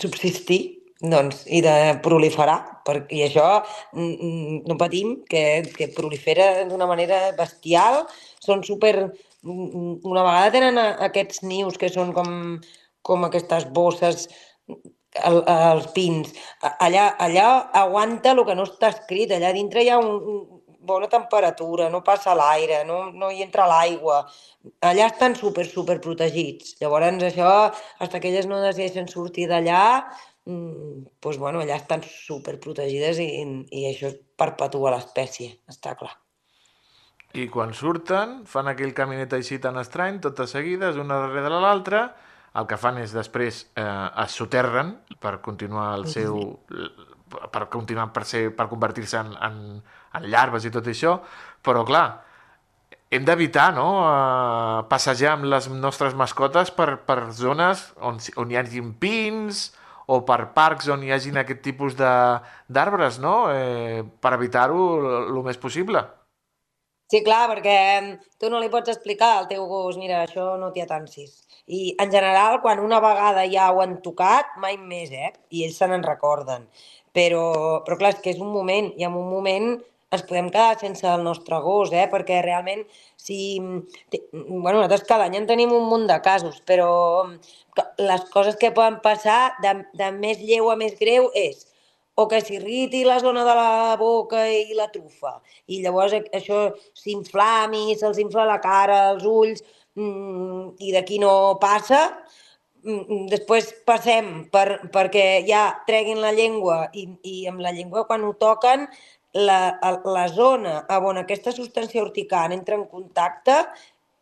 subsistir 0.00 0.81
doncs, 1.02 1.42
i 1.50 1.60
de 1.64 1.74
proliferar, 2.04 2.58
per, 2.86 3.02
i 3.10 3.22
això 3.26 3.46
mm, 3.94 4.12
mm, 4.12 4.58
no 4.70 4.76
patim, 4.80 5.16
que, 5.28 5.44
que 5.76 5.90
prolifera 5.96 6.64
d'una 6.70 6.86
manera 6.90 7.32
bestial, 7.38 8.04
són 8.44 8.62
super... 8.66 8.94
mm, 9.42 10.00
Una 10.08 10.24
vegada 10.26 10.52
tenen 10.58 10.78
aquests 11.10 11.42
nius 11.46 11.78
que 11.80 11.90
són 11.92 12.12
com, 12.16 12.32
com 13.02 13.24
aquestes 13.28 13.66
bosses 13.74 14.28
al- 15.22 15.44
als 15.46 15.88
pins. 15.94 16.32
Allà, 16.78 17.08
allà 17.18 17.48
aguanta 17.84 18.32
el 18.34 18.44
que 18.46 18.56
no 18.58 18.66
està 18.68 18.92
escrit, 18.94 19.32
allà 19.32 19.52
dintre 19.56 19.82
hi 19.84 19.90
ha 19.92 19.98
un, 20.00 20.12
un 20.34 20.40
bona 20.82 21.08
temperatura, 21.10 21.88
no 21.90 22.02
passa 22.02 22.34
l'aire, 22.34 22.82
no, 22.88 23.04
no 23.12 23.30
hi 23.30 23.42
entra 23.44 23.66
l'aigua. 23.70 24.22
Allà 24.88 25.08
estan 25.12 25.36
super, 25.38 25.66
super 25.68 25.98
protegits. 26.02 26.76
Llavors 26.82 27.22
això, 27.28 27.52
fins 28.00 28.18
que 28.18 28.28
elles 28.32 28.48
no 28.50 28.60
decideixen 28.64 29.08
sortir 29.10 29.48
d'allà, 29.50 29.84
doncs, 30.44 31.38
bueno, 31.38 31.60
allà 31.62 31.76
estan 31.78 32.02
super 32.06 32.58
protegides 32.60 33.20
i, 33.22 33.28
i 33.70 33.86
això 33.90 34.10
perpetua 34.38 34.94
l'espècie, 34.96 35.54
està 35.70 35.94
clar. 35.98 36.16
I 37.38 37.46
quan 37.48 37.72
surten, 37.72 38.42
fan 38.44 38.68
aquell 38.68 38.92
caminet 38.92 39.32
així 39.32 39.56
tan 39.62 39.78
estrany, 39.80 40.18
totes 40.20 40.52
seguides, 40.52 40.98
una 41.00 41.22
darrere 41.22 41.48
de 41.48 41.60
l'altra, 41.62 42.02
el 42.58 42.66
que 42.68 42.76
fan 42.76 42.98
és 43.00 43.14
després 43.16 43.62
eh, 43.80 44.24
es 44.24 44.34
soterren 44.36 44.92
per 45.22 45.38
continuar 45.44 45.94
el 45.96 46.04
seu 46.12 46.36
per 47.32 47.62
continuar 47.72 48.10
per, 48.12 48.26
ser, 48.28 48.50
per 48.52 48.66
convertir-se 48.68 49.16
en, 49.22 49.30
en, 49.40 49.54
en 50.18 50.26
larves 50.28 50.66
i 50.68 50.72
tot 50.74 50.90
això, 50.92 51.14
però 51.64 51.80
clar, 51.88 52.04
hem 53.12 53.24
d'evitar 53.24 53.70
no? 53.76 53.86
uh, 54.02 54.82
passejar 54.90 55.38
amb 55.38 55.48
les 55.48 55.70
nostres 55.72 56.12
mascotes 56.18 56.72
per, 56.76 56.98
per 57.08 57.30
zones 57.36 57.86
on, 58.04 58.20
on 58.40 58.52
hi 58.52 58.60
hagi 58.60 58.84
pins 59.00 59.70
o 60.12 60.22
per 60.28 60.40
parcs 60.56 60.88
on 60.92 61.04
hi 61.04 61.12
hagin 61.14 61.38
aquest 61.40 61.62
tipus 61.64 61.96
d'arbres, 61.98 63.20
no? 63.22 63.36
Eh, 63.52 64.02
per 64.20 64.34
evitar-ho 64.38 64.82
el 65.22 65.40
més 65.46 65.60
possible. 65.60 66.04
Sí, 67.12 67.20
clar, 67.20 67.42
perquè 67.50 67.76
mm, 68.00 68.30
tu 68.40 68.48
no 68.48 68.60
li 68.60 68.70
pots 68.72 68.88
explicar 68.88 69.34
al 69.36 69.48
teu 69.50 69.66
gos, 69.68 69.98
mira, 70.00 70.22
això 70.24 70.54
no 70.60 70.70
t'hi 70.72 70.80
atansis. 70.84 71.42
I, 71.66 71.80
en 72.00 72.12
general, 72.14 72.60
quan 72.64 72.80
una 72.80 73.02
vegada 73.04 73.44
ja 73.52 73.68
ho 73.70 73.82
han 73.84 73.98
tocat, 74.06 74.54
mai 74.62 74.78
més, 74.80 75.12
eh? 75.12 75.28
I 75.52 75.66
ells 75.66 75.76
se 75.76 75.88
n'en 75.90 76.06
recorden. 76.06 76.64
Però, 77.12 77.44
però 77.84 77.98
clar, 78.00 78.14
és 78.14 78.22
que 78.24 78.32
és 78.32 78.40
un 78.40 78.48
moment, 78.54 78.88
i 78.96 79.04
en 79.04 79.18
un 79.20 79.28
moment 79.28 79.74
ens 80.12 80.24
podem 80.28 80.48
quedar 80.52 80.78
sense 80.80 81.06
el 81.08 81.22
nostre 81.24 81.58
gos, 81.64 81.92
eh? 81.92 82.06
Perquè 82.12 82.40
realment, 82.44 82.84
si... 83.16 83.38
té- 84.12 84.22
Bueno, 84.32 84.78
nosaltres 84.78 85.04
cada 85.08 85.26
any 85.28 85.36
en 85.40 85.46
tenim 85.50 85.72
un 85.72 85.88
munt 85.90 86.06
de 86.10 86.18
casos, 86.24 86.60
però 86.68 86.90
que- 87.76 87.86
les 88.10 88.24
coses 88.34 88.56
que 88.60 88.72
poden 88.76 89.00
passar 89.04 89.54
de, 89.64 89.74
de 90.00 90.10
més 90.22 90.38
lleu 90.40 90.70
a 90.70 90.76
més 90.76 90.98
greu 91.00 91.30
és 91.34 91.66
o 92.14 92.26
que 92.28 92.42
s'irriti 92.44 93.04
la 93.08 93.18
zona 93.24 93.42
de 93.48 93.54
la 93.56 93.96
boca 93.96 94.42
i 94.52 94.74
la 94.76 94.90
trufa, 94.92 95.38
i 95.66 95.80
llavors 95.82 96.12
això 96.20 96.58
s'inflami, 97.02 97.94
se'ls 97.96 98.20
infla 98.20 98.44
la 98.44 98.58
cara, 98.60 98.98
els 99.14 99.24
ulls, 99.24 99.62
mm, 99.96 100.74
i 100.86 100.92
d'aquí 100.92 101.18
no 101.22 101.32
passa, 101.60 102.02
Mm, 102.82 103.28
després 103.30 103.68
passem 103.86 104.30
per, 104.50 104.80
perquè 104.94 105.44
ja 105.46 105.60
treguin 105.86 106.18
la 106.18 106.32
llengua 106.34 106.88
i, 106.98 107.04
i 107.22 107.34
amb 107.46 107.62
la 107.62 107.70
llengua 107.70 108.02
quan 108.08 108.24
ho 108.26 108.32
toquen 108.34 108.88
la, 109.34 109.78
la 110.04 110.26
zona 110.28 110.82
on 111.00 111.20
aquesta 111.20 111.52
substància 111.54 112.04
urticant 112.04 112.52
entra 112.52 112.76
en 112.76 112.84
contacte 112.90 113.56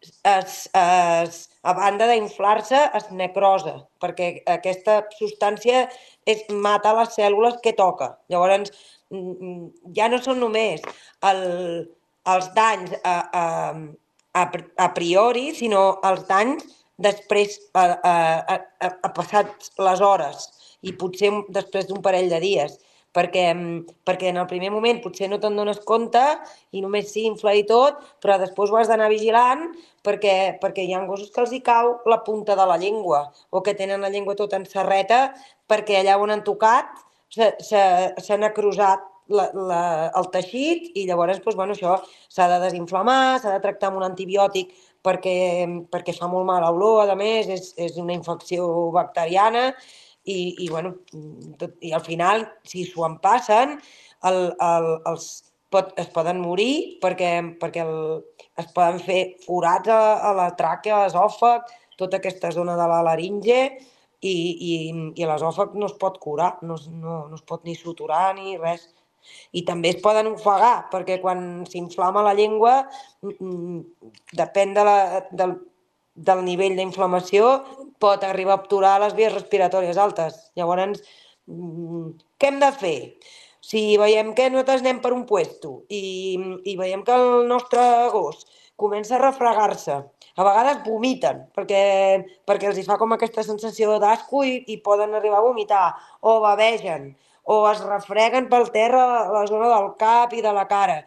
es, 0.01 0.70
es, 0.73 1.40
a 1.62 1.75
banda 1.77 2.07
d'inflar-se 2.09 2.79
es 2.96 3.11
necrosa 3.12 3.75
perquè 4.01 4.31
aquesta 4.49 5.01
substància 5.18 5.85
és, 6.25 6.46
mata 6.51 6.94
les 6.96 7.12
cèl·lules 7.16 7.59
que 7.64 7.75
toca. 7.77 8.14
Llavors, 8.33 8.73
mm, 9.11 9.33
mm, 9.33 9.94
ja 9.96 10.09
no 10.09 10.20
són 10.23 10.40
només 10.40 10.85
el, 11.31 11.42
els 12.35 12.53
danys 12.57 12.94
a, 13.05 13.16
a, 13.42 13.44
a, 14.40 14.44
a 14.87 14.88
priori, 14.96 15.51
sinó 15.59 15.99
els 16.07 16.25
danys 16.31 16.64
després, 17.01 17.59
a, 17.75 17.85
a, 18.01 18.14
a, 18.55 18.92
a 19.09 19.12
passats 19.16 19.73
les 19.81 20.01
hores 20.05 20.49
i 20.81 20.94
potser 20.96 21.33
després 21.53 21.88
d'un 21.88 22.01
parell 22.05 22.31
de 22.33 22.40
dies, 22.40 22.79
perquè, 23.16 23.44
mm, 23.55 23.96
perquè 24.07 24.31
en 24.31 24.38
el 24.42 24.46
primer 24.46 24.70
moment 24.70 25.01
potser 25.03 25.29
no 25.31 25.40
te'n 25.42 25.57
dones 25.59 25.81
compte 25.87 26.23
i 26.73 26.83
només 26.85 27.11
s'infla 27.12 27.55
i 27.59 27.64
tot, 27.66 27.99
però 28.23 28.38
després 28.38 28.70
ho 28.70 28.79
has 28.79 28.88
d'anar 28.88 29.11
vigilant 29.11 29.66
perquè, 30.07 30.59
perquè 30.62 30.87
hi 30.87 30.94
ha 30.94 31.05
gossos 31.07 31.31
que 31.35 31.42
els 31.42 31.53
hi 31.53 31.62
cau 31.66 31.99
la 32.07 32.23
punta 32.25 32.57
de 32.57 32.66
la 32.66 32.79
llengua 32.79 33.27
o 33.51 33.62
que 33.62 33.75
tenen 33.75 34.01
la 34.01 34.11
llengua 34.11 34.38
tota 34.38 34.57
en 34.57 34.66
serreta 34.66 35.31
perquè 35.68 36.01
allà 36.01 36.18
on 36.23 36.31
han 36.31 36.44
tocat 36.46 36.90
s'ha 37.31 38.14
s'ha 38.18 38.37
necrosat 38.38 39.07
la, 39.31 39.46
la, 39.55 39.83
el 40.18 40.29
teixit 40.35 40.90
i 40.99 41.07
llavors 41.07 41.38
doncs, 41.38 41.57
bueno, 41.57 41.75
això 41.77 41.99
s'ha 42.29 42.49
de 42.51 42.59
desinflamar, 42.64 43.38
s'ha 43.40 43.55
de 43.55 43.62
tractar 43.62 43.90
amb 43.90 44.01
un 44.01 44.07
antibiòtic 44.09 44.73
perquè, 45.07 45.37
perquè 45.92 46.14
fa 46.16 46.29
molt 46.29 46.49
mal 46.49 46.66
olor, 46.66 47.09
a 47.09 47.16
més, 47.16 47.49
és, 47.49 47.70
és 47.81 47.96
una 48.03 48.16
infecció 48.16 48.66
bacteriana 48.94 49.70
i, 50.24 50.64
i, 50.64 50.68
bueno, 50.68 50.94
tot, 51.61 51.76
i 51.80 51.92
al 51.96 52.04
final, 52.04 52.44
si 52.68 52.85
s'ho 52.88 53.06
en 53.06 53.16
passen, 53.22 53.78
el, 54.28 54.40
el, 54.66 54.88
els 55.11 55.30
pot, 55.72 55.92
es 56.00 56.11
poden 56.14 56.42
morir 56.42 56.98
perquè, 57.02 57.33
perquè 57.61 57.85
el, 57.87 57.94
es 58.61 58.68
poden 58.76 59.00
fer 59.04 59.20
forats 59.44 59.90
a, 59.92 60.00
a 60.30 60.35
la 60.37 60.50
tràquea, 60.59 60.98
a 60.98 61.06
l'esòfag, 61.06 61.70
tota 62.00 62.20
aquesta 62.20 62.50
zona 62.54 62.76
de 62.80 62.87
la 62.90 63.02
laringe 63.06 63.61
i, 64.20 64.33
i, 64.33 64.72
i 65.16 65.28
l'esòfag 65.28 65.76
no 65.78 65.88
es 65.88 65.96
pot 66.00 66.18
curar, 66.22 66.54
no, 66.66 66.76
no, 66.90 67.20
no 67.30 67.38
es 67.38 67.44
pot 67.46 67.64
ni 67.64 67.76
suturar 67.76 68.30
ni 68.37 68.59
res. 68.61 68.88
I 69.52 69.62
també 69.68 69.90
es 69.92 69.98
poden 70.00 70.30
ofegar, 70.30 70.88
perquè 70.92 71.18
quan 71.20 71.66
s'inflama 71.68 72.22
la 72.24 72.33
llengua, 72.37 72.78
mm, 73.22 73.35
mm, 73.37 74.12
depèn 74.40 74.72
de 74.76 74.85
la, 74.87 74.96
del, 75.37 75.52
del 76.28 76.44
nivell 76.44 76.76
d'inflamació, 76.78 77.50
pot 78.00 78.24
arribar 78.24 78.56
a 78.56 78.61
obturar 78.62 78.94
les 79.02 79.16
vies 79.16 79.33
respiratòries 79.35 80.00
altes. 80.00 80.38
Llavors, 80.56 81.02
mm, 81.46 82.09
què 82.38 82.48
hem 82.48 82.61
de 82.61 82.72
fer? 82.72 82.98
Si 83.61 83.96
veiem 84.00 84.33
que 84.35 84.48
nosaltres 84.50 84.80
anem 84.80 85.00
per 85.04 85.12
un 85.12 85.26
puesto 85.28 85.85
i, 85.88 86.00
i 86.64 86.76
veiem 86.80 87.04
que 87.04 87.12
el 87.12 87.46
nostre 87.48 87.83
gos 88.12 88.46
comença 88.80 89.16
a 89.16 89.20
refregar-se, 89.20 89.96
a 90.37 90.44
vegades 90.46 90.80
vomiten, 90.87 91.42
perquè, 91.56 91.80
perquè 92.48 92.70
els 92.70 92.78
hi 92.80 92.87
fa 92.87 92.96
com 93.00 93.12
aquesta 93.12 93.44
sensació 93.44 93.98
d'asco 94.00 94.44
i, 94.48 94.54
i 94.72 94.78
poden 94.80 95.14
arribar 95.14 95.42
a 95.42 95.44
vomitar, 95.44 95.87
o 96.24 96.38
bavegen, 96.40 97.11
o 97.44 97.59
es 97.70 97.83
refreguen 97.85 98.48
pel 98.48 98.70
terra 98.72 99.04
la 99.35 99.44
zona 99.50 99.68
del 99.68 99.90
cap 100.00 100.33
i 100.33 100.40
de 100.40 100.52
la 100.56 100.66
cara. 100.68 101.02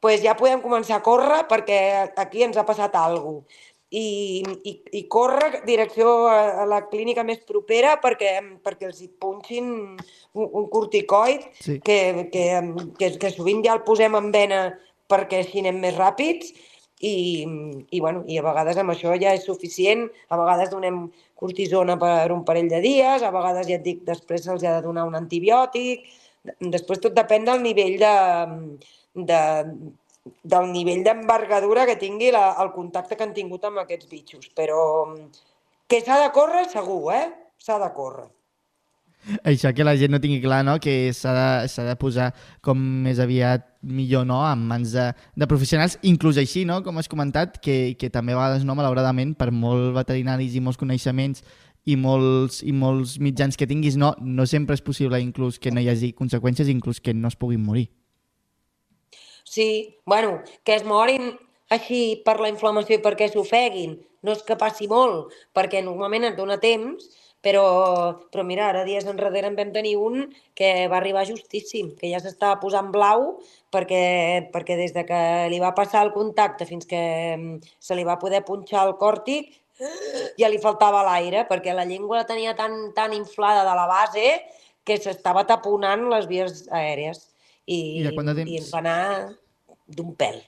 pues 0.00 0.20
ja 0.22 0.36
podem 0.36 0.60
començar 0.62 0.98
a 0.98 1.02
córrer 1.02 1.46
perquè 1.50 1.78
aquí 2.22 2.42
ens 2.44 2.56
ha 2.56 2.64
passat 2.68 2.94
alguna 2.94 3.40
cosa. 3.42 3.75
I, 3.94 4.42
i, 4.66 4.72
i 4.98 5.02
córrer 5.06 5.60
direcció 5.66 6.26
a, 6.26 6.62
a 6.62 6.64
la 6.66 6.80
clínica 6.90 7.22
més 7.22 7.38
propera 7.46 7.92
perquè, 8.02 8.32
perquè 8.64 8.88
els 8.88 8.98
hi 9.04 9.06
punxin 9.22 9.68
un, 10.34 10.46
un 10.46 10.66
corticoid 10.72 11.44
Sí. 11.62 11.78
que, 11.86 12.28
que, 12.32 12.46
que, 12.98 13.12
que 13.22 13.30
sovint 13.30 13.62
ja 13.62 13.76
el 13.76 13.84
posem 13.86 14.18
en 14.18 14.32
vena 14.34 14.64
perquè 15.06 15.44
així 15.44 15.62
anem 15.62 15.78
més 15.84 15.94
ràpids 15.94 16.50
i, 16.98 17.46
i, 17.90 18.00
bueno, 18.00 18.24
i 18.26 18.40
a 18.40 18.42
vegades 18.42 18.78
amb 18.80 18.90
això 18.90 19.14
ja 19.20 19.34
és 19.36 19.44
suficient, 19.46 20.06
a 20.32 20.38
vegades 20.40 20.70
donem 20.72 21.04
cortisona 21.36 21.98
per 22.00 22.32
un 22.32 22.42
parell 22.48 22.70
de 22.72 22.80
dies, 22.80 23.22
a 23.22 23.30
vegades 23.30 23.68
ja 23.68 23.76
et 23.76 23.84
dic, 23.84 24.00
després 24.08 24.46
se'ls 24.46 24.64
ha 24.64 24.78
de 24.78 24.86
donar 24.86 25.04
un 25.06 25.14
antibiòtic, 25.18 26.06
després 26.58 27.02
tot 27.04 27.14
depèn 27.14 27.44
del 27.44 27.62
nivell 27.62 27.98
de, 28.00 28.14
de, 29.28 29.40
del 30.42 30.70
nivell 30.72 31.02
d'envergadura 31.06 31.86
que 31.88 31.98
tingui 32.00 32.30
la, 32.34 32.54
el 32.62 32.72
contacte 32.74 33.16
que 33.16 33.26
han 33.26 33.34
tingut 33.36 33.66
amb 33.68 33.82
aquests 33.82 34.08
bitxos, 34.10 34.48
però 34.56 34.80
que 35.86 36.00
s'ha 36.02 36.22
de 36.22 36.32
córrer 36.34 36.66
segur, 36.70 37.02
eh? 37.14 37.26
S'ha 37.62 37.78
de 37.82 37.92
córrer. 37.94 38.26
Això 39.42 39.72
que 39.74 39.82
la 39.82 39.96
gent 39.98 40.12
no 40.14 40.20
tingui 40.22 40.38
clar, 40.42 40.60
no? 40.62 40.76
que 40.78 41.10
s'ha 41.16 41.32
de, 41.34 41.86
de 41.88 41.94
posar 41.98 42.28
com 42.62 42.78
més 42.78 43.18
aviat 43.18 43.64
millor 43.82 44.26
no? 44.26 44.38
en 44.46 44.62
mans 44.68 44.92
de, 44.94 45.08
de 45.34 45.48
professionals, 45.50 45.96
inclús 46.06 46.38
així, 46.38 46.62
no? 46.68 46.78
com 46.86 46.98
has 47.00 47.10
comentat, 47.10 47.58
que, 47.62 47.96
que 47.98 48.10
també 48.12 48.36
a 48.36 48.38
vegades, 48.38 48.66
no, 48.66 48.76
malauradament, 48.78 49.34
per 49.34 49.50
molt 49.50 49.96
veterinaris 49.98 50.54
i 50.54 50.62
molts 50.62 50.78
coneixements 50.78 51.42
i 51.86 51.98
molts, 51.98 52.62
i 52.62 52.74
molts 52.74 53.16
mitjans 53.22 53.58
que 53.58 53.66
tinguis, 53.66 53.98
no, 53.98 54.12
no 54.20 54.46
sempre 54.46 54.78
és 54.78 54.82
possible 54.82 55.18
inclús 55.22 55.58
que 55.58 55.74
no 55.74 55.82
hi 55.82 55.90
hagi 55.90 56.12
conseqüències, 56.14 56.70
inclús 56.70 57.02
que 57.02 57.14
no 57.14 57.30
es 57.30 57.38
puguin 57.38 57.66
morir. 57.66 57.88
Sí, 59.56 59.96
bueno, 60.04 60.42
que 60.64 60.74
es 60.76 60.82
morin 60.84 61.30
així 61.72 62.20
per 62.26 62.34
la 62.44 62.50
inflamació 62.50 62.98
i 62.98 63.00
perquè 63.00 63.30
s'ofeguin, 63.32 63.94
no 64.20 64.34
és 64.36 64.42
que 64.44 64.58
passi 64.60 64.84
molt, 64.90 65.30
perquè 65.56 65.80
normalment 65.80 66.26
et 66.28 66.34
dona 66.36 66.58
temps, 66.60 67.06
però, 67.40 67.62
però 68.28 68.44
mira, 68.44 68.66
ara 68.68 68.82
dies 68.84 69.06
enrere 69.08 69.48
en 69.48 69.56
vam 69.56 69.70
tenir 69.72 69.94
un 69.96 70.26
que 70.60 70.68
va 70.92 70.98
arribar 70.98 71.22
justíssim, 71.24 71.94
que 71.96 72.10
ja 72.10 72.20
s'estava 72.20 72.58
posant 72.60 72.90
blau 72.92 73.24
perquè, 73.72 74.02
perquè 74.52 74.76
des 74.76 74.92
de 74.92 75.06
que 75.08 75.20
li 75.54 75.62
va 75.62 75.72
passar 75.78 76.04
el 76.04 76.12
contacte 76.12 76.68
fins 76.68 76.84
que 76.90 77.00
mm, 77.38 77.72
se 77.80 77.96
li 77.96 78.04
va 78.04 78.18
poder 78.20 78.42
punxar 78.44 78.84
el 78.90 78.96
còrtic, 79.00 79.56
ja 80.36 80.52
li 80.52 80.60
faltava 80.60 81.00
l'aire, 81.08 81.46
perquè 81.48 81.72
la 81.72 81.88
llengua 81.88 82.20
la 82.20 82.28
tenia 82.28 82.52
tan, 82.60 82.92
tan 82.92 83.16
inflada 83.16 83.64
de 83.64 83.80
la 83.80 83.88
base 83.88 84.28
que 84.84 85.00
s'estava 85.00 85.48
taponant 85.48 86.10
les 86.12 86.28
vies 86.28 86.66
aèries. 86.68 87.24
I, 87.66 88.04
I 88.04 88.06
de 88.06 88.12
temps? 88.14 88.52
I 88.52 88.60
ens 88.60 88.70
va 88.70 88.84
anar 88.84 89.02
d'un 89.86 90.14
pèl. 90.14 90.40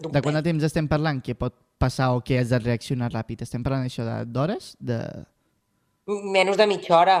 De 0.00 0.20
quant 0.20 0.34
de 0.36 0.42
temps 0.44 0.62
estem 0.66 0.86
parlant 0.88 1.20
que 1.24 1.34
pot 1.34 1.54
passar 1.78 2.10
o 2.14 2.20
que 2.24 2.38
has 2.38 2.50
de 2.52 2.58
reaccionar 2.60 3.10
ràpid? 3.12 3.42
Estem 3.42 3.62
parlant 3.64 3.86
això 3.88 4.04
de- 4.04 4.24
d'hores? 4.28 4.74
De... 4.80 4.98
Menys 6.06 6.56
de 6.56 6.66
mitja 6.66 6.98
hora. 6.98 7.18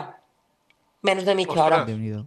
Menys 1.02 1.24
de 1.24 1.34
mitja 1.34 1.56
hora. 1.64 1.80
Ostres. 1.82 1.86
Déu-n'hi-do. 1.94 2.24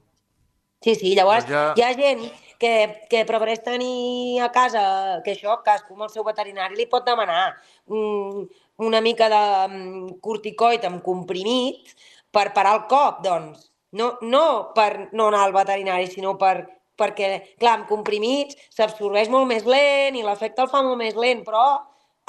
Sí, 0.83 0.95
sí, 0.95 1.13
llavors 1.15 1.45
ja- 1.47 1.73
hi 1.75 1.83
ha 1.83 1.93
gent 1.93 2.23
que, 2.59 2.71
que 3.11 3.25
prefereix 3.27 3.61
tenir 3.63 4.39
a 4.41 4.49
casa, 4.51 5.21
que 5.25 5.33
això, 5.35 5.57
cadascú 5.63 5.93
amb 5.95 6.05
el 6.07 6.11
seu 6.13 6.23
veterinari 6.27 6.75
li 6.79 6.85
pot 6.91 7.05
demanar 7.07 7.53
mm, 7.87 8.45
una 8.87 9.01
mica 9.03 9.27
de 9.31 9.41
mm, 9.67 10.19
corticoid 10.23 10.83
amb 10.87 11.01
comprimit 11.03 11.93
per 12.31 12.53
parar 12.55 12.75
el 12.77 12.85
cop, 12.87 13.21
doncs. 13.23 13.67
No, 13.91 14.17
no 14.21 14.71
per 14.75 15.09
no 15.13 15.27
anar 15.27 15.45
al 15.47 15.53
veterinari, 15.55 16.07
sinó 16.07 16.37
per, 16.37 16.67
perquè, 16.99 17.29
clar, 17.59 17.77
amb 17.79 17.87
comprimits 17.89 18.57
s'absorbeix 18.75 19.29
molt 19.33 19.47
més 19.49 19.65
lent 19.65 20.17
i 20.19 20.23
l'efecte 20.25 20.61
el 20.65 20.71
fa 20.71 20.83
molt 20.85 20.99
més 21.01 21.15
lent, 21.15 21.43
però 21.47 21.65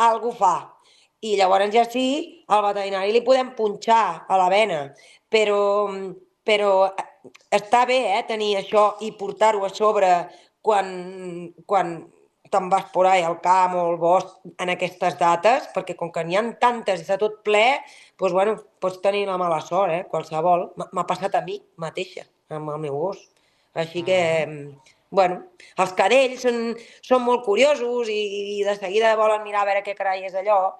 algú 0.01 0.33
fa. 0.33 0.55
i 1.21 1.35
llavors 1.37 1.69
ja 1.75 1.83
sí, 1.85 2.07
al 2.49 2.63
veterinari 2.65 3.13
li 3.13 3.21
podem 3.27 3.51
punxar 3.57 4.25
a 4.29 4.37
la 4.41 4.47
vena, 4.49 4.79
però, 5.29 5.59
però 6.49 6.71
està 7.53 7.83
bé 7.89 7.99
eh, 8.17 8.23
tenir 8.29 8.55
això 8.57 8.85
i 9.05 9.11
portar-ho 9.19 9.65
a 9.67 9.69
sobre 9.75 10.09
quan, 10.65 10.89
quan 11.67 11.93
te'n 12.51 12.69
vas 12.73 12.87
por 12.95 13.07
ahí 13.07 13.23
al 13.23 13.37
camp 13.45 13.77
o 13.79 13.83
al 13.91 13.99
bosc 14.01 14.41
en 14.59 14.73
aquestes 14.73 15.19
dates, 15.21 15.69
perquè 15.75 15.95
com 15.99 16.11
que 16.11 16.25
n'hi 16.27 16.37
ha 16.41 16.43
tantes 16.63 17.01
i 17.01 17.05
està 17.07 17.19
tot 17.21 17.43
ple, 17.47 17.63
doncs, 18.19 18.33
bueno, 18.35 18.57
pots 18.83 18.99
tenir 19.05 19.27
la 19.29 19.37
mala 19.39 19.61
sort, 19.61 19.93
eh? 19.93 20.05
qualsevol. 20.11 20.71
M'ha- 20.77 20.89
M'ha 20.93 21.07
passat 21.07 21.37
a 21.39 21.45
mi 21.47 21.61
mateixa, 21.77 22.25
amb 22.51 22.73
el 22.75 22.81
meu 22.89 22.97
gos. 22.99 23.21
Així 23.75 24.03
que, 24.03 24.19
bueno, 25.11 25.43
els 25.79 25.93
cadells 25.99 26.43
són, 26.43 26.75
són 27.07 27.23
molt 27.23 27.45
curiosos 27.47 28.09
i, 28.11 28.21
i 28.59 28.65
de 28.67 28.75
seguida 28.79 29.13
volen 29.19 29.45
mirar 29.47 29.63
a 29.63 29.69
veure 29.69 29.85
què 29.87 29.95
carai 29.99 30.25
és 30.27 30.35
allò, 30.35 30.75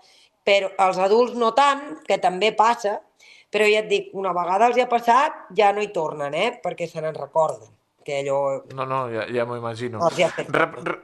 però 0.47 0.71
els 0.87 0.99
adults 0.99 1.35
no 1.39 1.53
tant, 1.55 2.01
que 2.07 2.19
també 2.19 2.51
passa, 2.57 2.97
però 3.51 3.67
ja 3.71 3.83
et 3.85 3.89
dic, 3.91 4.09
una 4.15 4.33
vegada 4.35 4.67
els 4.71 4.79
hi 4.79 4.83
ha 4.83 4.89
passat, 4.91 5.45
ja 5.59 5.73
no 5.75 5.83
hi 5.83 5.93
tornen, 5.95 6.35
eh? 6.35 6.51
perquè 6.63 6.89
se 6.91 7.03
n'en 7.03 7.15
recorden, 7.15 7.69
que 8.07 8.21
allò 8.23 8.41
No, 8.75 8.87
no, 8.87 9.05
ja, 9.13 9.27
ja 9.31 9.47
m'ho 9.47 9.59
imagino. 9.59 10.03
els 10.07 10.19
hi 10.19 10.27
ha 10.27 10.31
fet. 10.35 10.51
Rep, 10.55 10.77
re, 10.87 10.97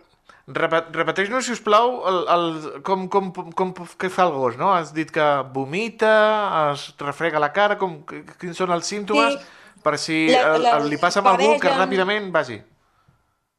repet, 0.47 0.91
repeteix-nos, 0.95 1.45
si 1.47 1.53
us 1.57 1.63
plau, 1.63 2.01
el, 2.07 2.21
el, 2.31 2.47
com, 2.87 3.09
com, 3.11 3.31
com, 3.55 3.73
què 3.99 4.11
fa 4.11 4.27
el 4.29 4.35
gos, 4.39 4.57
no? 4.59 4.73
Has 4.75 4.93
dit 4.95 5.11
que 5.15 5.27
vomita, 5.55 6.13
es 6.73 6.89
refrega 7.03 7.43
la 7.43 7.53
cara, 7.53 7.77
com, 7.79 8.01
qu- 8.07 8.23
quins 8.41 8.57
són 8.59 8.71
els 8.75 8.87
símptomes? 8.91 9.35
Sí. 9.39 9.53
Per 9.87 9.95
si 10.03 10.25
La- 10.33 10.57
el, 10.57 10.65
la- 10.65 10.73
el, 10.81 10.89
li 10.91 10.99
passa 10.99 11.21
amb 11.23 11.31
algú 11.31 11.53
que 11.63 11.71
ràpidament 11.71 12.33
vagi. 12.35 12.57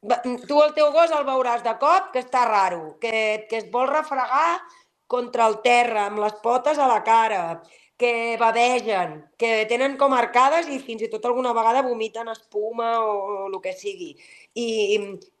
Va- 0.04 0.20
Tu 0.22 0.58
el 0.62 0.74
teu 0.76 0.92
gos 0.92 1.10
el 1.16 1.24
veuràs 1.26 1.62
de 1.64 1.72
cop, 1.80 2.12
que 2.12 2.20
està 2.20 2.44
raro, 2.46 2.98
que, 3.00 3.46
que 3.48 3.56
es 3.62 3.70
vol 3.72 3.88
refregar 3.88 4.60
contra 5.08 5.46
el 5.48 5.56
terra, 5.64 6.04
amb 6.06 6.20
les 6.20 6.34
potes 6.44 6.78
a 6.78 6.86
la 6.86 7.00
cara, 7.02 7.62
que 7.98 8.36
bavegen, 8.38 9.16
que 9.40 9.64
tenen 9.66 9.96
com 9.98 10.12
arcades 10.14 10.68
i 10.70 10.76
fins 10.78 11.02
i 11.02 11.08
tot 11.10 11.24
alguna 11.26 11.54
vegada 11.56 11.82
vomiten 11.82 12.28
espuma 12.30 12.92
o, 13.00 13.16
o 13.16 13.46
el 13.48 13.56
que 13.64 13.72
sigui. 13.72 14.12
I, 14.54 14.68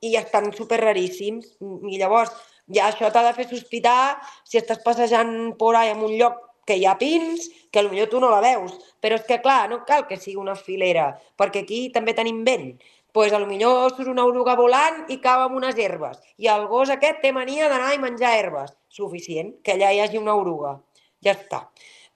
i 0.08 0.16
estan 0.18 0.50
super 0.56 0.80
raríssims. 0.80 1.52
I 1.60 2.00
llavors, 2.00 2.32
ja 2.74 2.88
això 2.88 3.12
t'ha 3.12 3.22
de 3.28 3.36
fer 3.36 3.46
sospitar 3.52 4.16
si 4.42 4.58
estàs 4.58 4.80
passejant 4.82 5.52
por 5.60 5.76
ahí 5.76 5.92
en 5.92 6.02
un 6.02 6.16
lloc 6.18 6.47
que 6.68 6.76
hi 6.76 6.84
ha 6.86 6.98
pins, 7.00 7.48
que 7.72 7.82
potser 7.88 8.06
tu 8.12 8.20
no 8.20 8.28
la 8.32 8.42
veus. 8.44 8.76
Però 9.00 9.16
és 9.16 9.24
que, 9.26 9.40
clar, 9.40 9.64
no 9.72 9.80
cal 9.88 10.04
que 10.08 10.20
sigui 10.20 10.36
una 10.40 10.54
filera, 10.58 11.10
perquè 11.40 11.64
aquí 11.64 11.86
també 11.94 12.14
tenim 12.14 12.44
vent. 12.44 12.76
Doncs 13.18 13.32
pues, 13.32 13.46
millor 13.48 13.94
surt 13.96 14.12
una 14.12 14.22
oruga 14.28 14.54
volant 14.54 15.00
i 15.10 15.16
cau 15.18 15.40
amb 15.42 15.56
unes 15.58 15.78
herbes. 15.80 16.20
I 16.38 16.46
el 16.52 16.68
gos 16.70 16.92
aquest 16.92 17.22
té 17.24 17.32
mania 17.34 17.66
d'anar 17.72 17.94
i 17.96 18.02
menjar 18.02 18.36
herbes. 18.38 18.76
Suficient, 18.94 19.56
que 19.64 19.74
allà 19.74 19.88
hi 19.94 20.02
hagi 20.04 20.20
una 20.20 20.36
oruga. 20.38 20.76
Ja 21.24 21.32
està. 21.34 21.64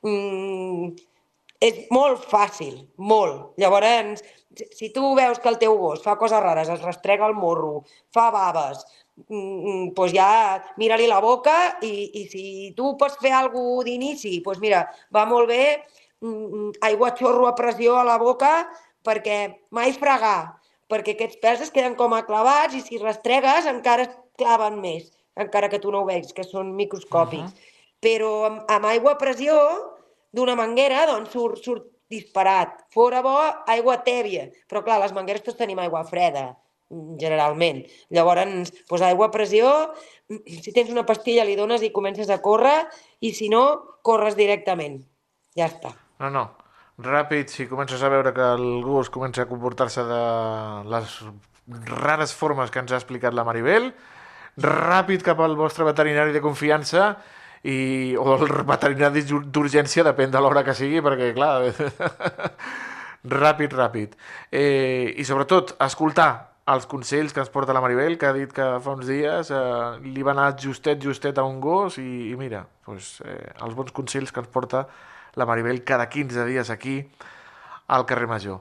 Mm, 0.06 0.92
és 1.62 1.80
molt 1.90 2.22
fàcil, 2.30 2.76
molt. 2.98 3.56
Llavors, 3.58 4.22
si- 4.76 4.92
tu 4.94 5.14
veus 5.16 5.40
que 5.40 5.48
el 5.48 5.58
teu 5.58 5.74
gos 5.80 6.02
fa 6.04 6.16
coses 6.20 6.42
rares, 6.42 6.68
es 6.68 6.82
restrega 6.82 7.26
el 7.26 7.34
morro, 7.34 7.84
fa 8.12 8.30
baves, 8.30 8.84
mm, 9.16 9.92
doncs 9.96 10.14
ja 10.14 10.62
mira-li 10.81 11.09
la 11.11 11.20
boca 11.25 11.57
i, 11.83 12.22
i 12.22 12.27
si 12.31 12.44
tu 12.77 12.94
pots 13.01 13.18
fer 13.22 13.35
alguna 13.37 13.83
cosa 13.83 13.88
d'inici, 13.90 14.38
doncs 14.44 14.62
mira, 14.62 14.87
va 15.14 15.27
molt 15.29 15.51
bé 15.51 15.62
mm, 16.22 16.83
aigua 16.88 17.12
a 17.12 17.16
xorro 17.18 17.46
a 17.48 17.55
pressió 17.59 17.98
a 17.98 18.07
la 18.09 18.18
boca 18.22 18.53
perquè 19.05 19.38
mai 19.75 19.92
fregar, 19.92 20.55
perquè 20.90 21.16
aquests 21.16 21.40
pèls 21.42 21.64
es 21.66 21.72
queden 21.75 21.96
com 21.98 22.14
a 22.14 22.25
clavats 22.27 22.77
i 22.79 22.83
si 22.85 23.01
restregues 23.03 23.66
encara 23.70 24.07
es 24.07 24.14
claven 24.38 24.81
més, 24.81 25.11
encara 25.37 25.70
que 25.72 25.81
tu 25.83 25.92
no 25.92 26.03
ho 26.03 26.09
veus, 26.09 26.33
que 26.37 26.44
són 26.46 26.75
microscòpics. 26.79 27.70
Però 28.03 28.31
amb, 28.48 28.62
amb 28.70 28.88
aigua 28.90 29.14
a 29.14 29.20
pressió 29.20 29.57
d'una 30.35 30.57
manguera, 30.59 31.05
doncs 31.11 31.31
surt, 31.35 31.62
surt 31.62 31.88
disparat. 32.12 32.83
Fora 32.92 33.22
bo, 33.25 33.37
aigua 33.70 34.01
tèbia. 34.07 34.48
Però 34.68 34.83
clar, 34.85 34.98
les 35.03 35.14
mangueres 35.16 35.44
tots 35.46 35.59
tenim 35.61 35.81
aigua 35.81 36.03
freda, 36.09 36.51
mm, 36.51 36.71
generalment. 37.20 37.83
Llavors, 38.12 38.72
doncs, 38.88 39.02
aigua 39.07 39.28
a 39.28 39.35
pressió, 39.35 39.70
si 40.46 40.72
tens 40.72 40.90
una 40.92 41.07
pastilla 41.09 41.44
li 41.48 41.57
dones 41.59 41.83
i 41.83 41.92
comences 41.92 42.31
a 42.31 42.40
córrer, 42.44 42.87
i 43.20 43.33
si 43.37 43.48
no, 43.52 43.64
corres 44.02 44.37
directament. 44.37 45.00
Ja 45.57 45.66
està. 45.68 45.92
No, 46.20 46.31
no. 46.31 46.44
Ràpid, 47.02 47.48
si 47.50 47.66
comences 47.66 48.02
a 48.05 48.11
veure 48.12 48.33
que 48.37 48.44
el 48.55 48.83
gos 48.85 49.09
comença 49.11 49.42
a 49.42 49.48
comportar-se 49.48 50.05
de 50.07 50.22
les 50.92 51.14
rares 51.88 52.35
formes 52.37 52.70
que 52.70 52.83
ens 52.83 52.92
ha 52.92 52.98
explicat 53.00 53.35
la 53.35 53.44
Maribel, 53.48 53.90
ràpid 54.61 55.22
cap 55.24 55.40
al 55.40 55.57
vostre 55.57 55.87
veterinari 55.88 56.35
de 56.37 56.42
confiança 56.44 57.14
i, 57.64 58.14
o 58.20 58.35
el 58.37 58.44
veterinari 58.68 59.22
d'ur- 59.24 59.46
d'urgència, 59.48 60.05
depèn 60.05 60.31
de 60.35 60.40
l'hora 60.42 60.62
que 60.66 60.74
sigui, 60.76 61.00
perquè, 61.00 61.33
clar, 61.35 61.72
ràpid, 63.42 63.72
ràpid. 63.78 64.16
Eh, 64.50 65.14
I, 65.16 65.24
sobretot, 65.24 65.76
escoltar 65.81 66.51
els 66.70 66.87
consells 66.87 67.33
que 67.35 67.42
ens 67.42 67.51
porta 67.51 67.75
la 67.75 67.81
Maribel, 67.83 68.14
que 68.18 68.29
ha 68.29 68.35
dit 68.37 68.53
que 68.55 68.66
fa 68.83 68.94
uns 68.94 69.09
dies 69.09 69.51
eh, 69.51 69.62
li 70.05 70.22
va 70.22 70.31
anar 70.35 70.53
justet, 70.62 71.01
justet 71.03 71.38
a 71.38 71.46
un 71.46 71.59
gos 71.61 71.98
i, 71.98 72.31
i 72.31 72.37
mira, 72.38 72.62
doncs, 72.87 73.16
eh, 73.27 73.51
els 73.66 73.75
bons 73.75 73.90
consells 73.94 74.31
que 74.31 74.42
ens 74.44 74.53
porta 74.53 74.87
la 75.35 75.46
Maribel 75.48 75.83
cada 75.83 76.09
15 76.09 76.46
dies 76.46 76.70
aquí 76.70 77.01
al 77.88 78.07
carrer 78.07 78.29
Major. 78.31 78.61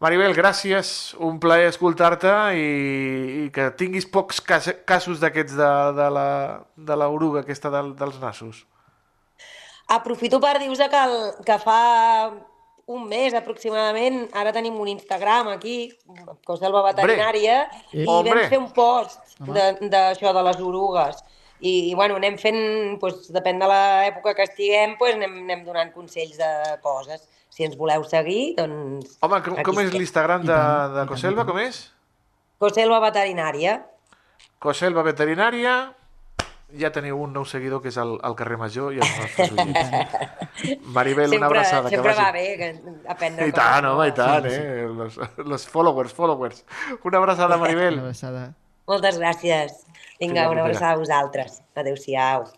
Maribel, 0.00 0.34
gràcies, 0.36 1.14
un 1.22 1.36
plaer 1.40 1.68
escoltar-te 1.70 2.32
i, 2.58 2.64
i 3.44 3.50
que 3.54 3.68
tinguis 3.78 4.08
pocs 4.10 4.40
cas, 4.44 4.66
casos 4.88 5.20
d'aquests 5.22 5.54
de, 5.56 5.70
de, 5.96 6.08
la, 6.16 6.28
de 6.76 6.96
l'oruga 6.98 7.44
aquesta 7.44 7.70
del, 7.72 7.92
dels 7.98 8.18
nassos. 8.20 8.64
Aprofito 9.94 10.40
per 10.40 10.56
dir-vos 10.58 10.80
que, 10.80 11.04
el, 11.06 11.16
que 11.44 11.60
fa 11.60 11.78
un 12.86 13.06
mes 13.08 13.32
aproximadament, 13.34 14.28
ara 14.36 14.52
tenim 14.52 14.74
un 14.80 14.88
Instagram 14.88 15.48
aquí, 15.54 15.90
Coselva 16.44 16.82
Veterinària, 16.92 17.62
Eh. 17.92 18.02
i 18.02 18.06
Hombre. 18.08 18.34
vam 18.34 18.48
fer 18.50 18.58
un 18.58 18.70
post 18.72 19.20
de- 19.40 19.88
d'això 19.88 20.32
de, 20.32 20.38
de 20.38 20.42
les 20.42 20.60
orugues. 20.60 21.22
I, 21.60 21.90
i 21.90 21.94
bueno, 21.94 22.16
anem 22.16 22.36
fent, 22.36 22.98
doncs, 23.00 23.30
depèn 23.32 23.58
de 23.58 23.66
l'època 23.70 24.34
que 24.34 24.42
estiguem, 24.44 24.96
doncs 25.00 25.14
anem, 25.14 25.38
anem 25.44 25.64
donant 25.64 25.92
consells 25.94 26.36
de 26.36 26.50
coses. 26.82 27.22
Si 27.48 27.64
ens 27.64 27.76
voleu 27.78 28.02
seguir, 28.04 28.54
doncs... 28.58 29.16
Home, 29.22 29.40
com, 29.42 29.56
com 29.62 29.80
és 29.80 29.92
l'Instagram 29.94 30.42
de, 30.44 30.56
de 30.98 31.06
Coselva? 31.08 31.44
Com 31.46 31.58
és? 31.62 31.90
Coselva 32.58 32.98
Veterinària. 33.00 33.78
Coselva 34.58 35.02
Veterinària. 35.06 35.94
Ja 36.80 36.90
teniu 36.94 37.20
un 37.22 37.32
nou 37.36 37.44
seguidor 37.46 37.82
que 37.82 37.90
és 37.92 37.98
el, 38.02 38.16
el 38.26 38.34
carrer 38.38 38.56
Major 38.58 38.94
i 38.94 38.98
els 39.02 39.12
nostres 39.20 39.52
oients. 39.54 40.16
Maribel, 40.96 41.36
una 41.36 41.46
sempre 41.46 41.46
abraçada. 41.46 41.88
que 41.92 41.96
sempre 41.96 42.12
vagi... 42.12 42.24
va 42.24 42.32
bé 42.34 42.44
que 42.58 42.68
aprendre 43.14 43.48
I 43.48 43.54
tant, 43.54 43.88
home, 43.90 44.08
i 44.10 44.16
tant, 44.16 44.50
eh? 44.50 44.88
Los, 44.90 45.20
los 45.38 45.68
followers, 45.70 46.12
followers. 46.16 46.64
Una 47.04 47.22
abraçada, 47.22 47.60
Maribel. 47.60 48.00
Una 48.00 48.08
abraçada. 48.08 48.44
Moltes 48.90 49.18
gràcies. 49.22 49.80
Vinga, 50.20 50.48
una 50.50 50.66
abraçada 50.66 50.92
a 50.98 51.00
vosaltres. 51.00 51.62
Adéu-siau. 51.78 52.50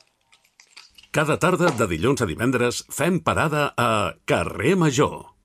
Cada 1.17 1.39
tarda 1.41 1.71
de 1.73 1.87
dilluns 1.89 2.21
a 2.21 2.27
divendres 2.29 2.83
fem 2.93 3.21
parada 3.25 3.71
a 3.77 4.13
Carrer 4.29 4.75
Major. 4.77 5.36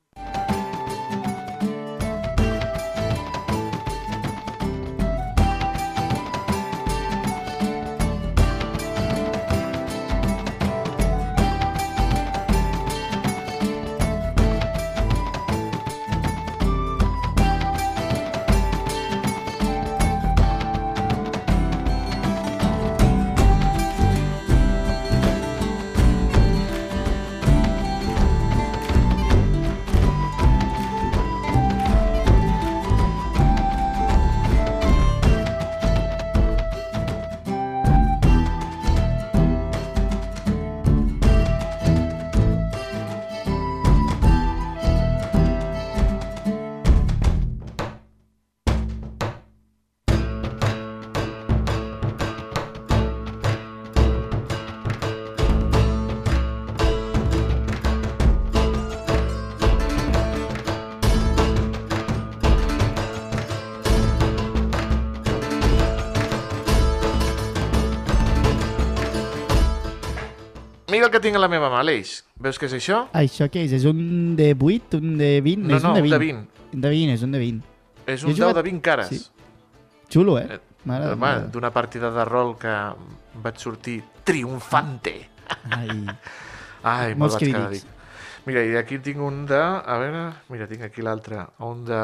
Mira 71.02 71.08
el 71.10 71.14
que 71.18 71.20
tinc 71.26 71.34
a 71.34 71.40
la 71.42 71.48
meva 71.50 71.66
mà, 71.74 71.80
Aleix. 71.82 72.10
Veus 72.38 72.60
què 72.62 72.68
és 72.70 72.74
això? 72.78 72.98
Això 73.18 73.48
què 73.50 73.64
és? 73.66 73.72
És 73.74 73.86
un 73.90 74.36
de 74.38 74.52
8, 74.54 75.00
un 75.02 75.16
de 75.18 75.30
20? 75.42 75.64
No, 75.66 75.78
és 75.80 75.82
no, 75.82 75.90
un 75.90 75.96
de 75.98 76.02
un 76.04 76.06
20. 76.06 76.14
de 76.14 76.20
20. 76.22 76.68
Un 76.76 76.82
de 76.84 76.90
20, 76.94 77.14
és 77.16 77.24
un 77.26 77.32
de 77.34 77.40
20. 77.42 77.64
És 78.06 78.24
un 78.24 78.30
he 78.30 78.34
jugat- 78.36 78.44
dau 78.52 78.54
de 78.54 78.62
20 78.68 78.82
cares. 78.86 79.08
sí. 79.10 79.20
Xulo, 80.14 80.36
eh? 80.38 80.46
Eh, 80.52 80.60
Home, 80.86 81.32
d'una 81.50 81.72
partida 81.74 82.12
de 82.14 82.26
rol 82.26 82.54
que 82.62 82.76
vaig 83.42 83.58
sortir 83.58 83.96
triomfante. 84.24 85.16
Ai. 85.72 86.06
Ai, 86.84 87.16
Molts 87.16 87.40
vaig 87.40 87.48
quedar 87.50 87.72
dic. 87.72 87.84
Mira, 88.46 88.62
i 88.64 88.76
aquí 88.78 89.00
tinc 89.00 89.18
un 89.26 89.48
de... 89.50 89.58
A 89.58 89.98
veure, 89.98 90.24
mira, 90.54 90.68
tinc 90.70 90.84
aquí 90.86 91.02
l'altre. 91.02 91.48
Un 91.66 91.82
de... 91.90 91.98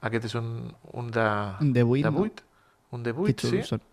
Aquest 0.00 0.30
és 0.30 0.34
un, 0.40 0.72
un 0.96 1.10
de... 1.12 1.28
Un 1.60 1.74
de 1.76 1.84
8, 1.84 2.08
de 2.08 2.10
no? 2.10 2.24
8? 2.24 2.42
Un 2.96 3.02
de 3.02 3.12
Que 3.12 3.20
8, 3.36 3.48
sí? 3.52 3.62
són. 3.68 3.84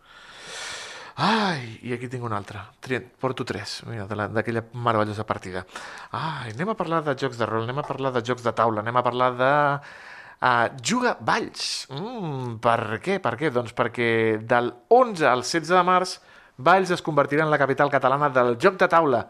Ai, 1.17 1.79
i 1.81 1.93
aquí 1.95 2.05
tinc 2.11 2.25
un 2.27 2.33
altre. 2.37 2.59
Tri... 2.79 2.99
Porto 3.01 3.45
tres, 3.47 3.79
mira, 3.89 4.05
d'aquella 4.05 4.61
meravellosa 4.77 5.25
partida. 5.25 5.63
Ai, 6.13 6.51
anem 6.53 6.69
a 6.69 6.77
parlar 6.77 7.01
de 7.07 7.15
jocs 7.17 7.39
de 7.39 7.47
rol, 7.49 7.65
anem 7.65 7.81
a 7.81 7.85
parlar 7.87 8.11
de 8.13 8.21
jocs 8.21 8.45
de 8.45 8.53
taula, 8.53 8.83
anem 8.85 9.01
a 9.01 9.03
parlar 9.05 9.31
de... 9.39 9.51
Uh, 10.37 10.67
Juga 10.85 11.15
Valls. 11.25 11.87
Mm, 11.89 12.59
per 12.61 12.99
què? 13.01 13.17
Per 13.23 13.31
què? 13.39 13.49
Doncs 13.49 13.73
perquè 13.73 14.09
del 14.45 14.69
11 14.93 15.25
al 15.25 15.41
16 15.41 15.73
de 15.73 15.81
març 15.87 16.19
Valls 16.57 16.91
es 16.93 17.01
convertirà 17.01 17.45
en 17.45 17.49
la 17.49 17.57
capital 17.57 17.89
catalana 17.89 18.29
del 18.33 18.53
joc 18.61 18.77
de 18.77 18.89
taula. 18.89 19.23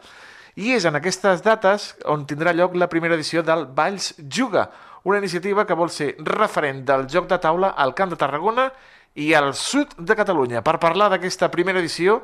I 0.59 0.73
és 0.75 0.87
en 0.89 0.99
aquestes 0.99 1.43
dates 1.45 1.93
on 2.11 2.27
tindrà 2.27 2.51
lloc 2.51 2.75
la 2.75 2.89
primera 2.91 3.15
edició 3.15 3.43
del 3.47 3.63
Valls 3.77 4.13
Juga, 4.27 4.67
una 5.07 5.19
iniciativa 5.23 5.63
que 5.67 5.75
vol 5.77 5.91
ser 5.93 6.15
referent 6.19 6.83
del 6.87 7.07
joc 7.07 7.27
de 7.31 7.39
taula 7.39 7.71
al 7.79 7.95
Camp 7.95 8.11
de 8.11 8.19
Tarragona 8.19 8.71
al 9.37 9.53
sud 9.57 9.95
de 9.97 10.15
Catalunya. 10.15 10.61
Per 10.65 10.77
parlar 10.81 11.09
d'aquesta 11.13 11.49
primera 11.53 11.81
edició, 11.81 12.19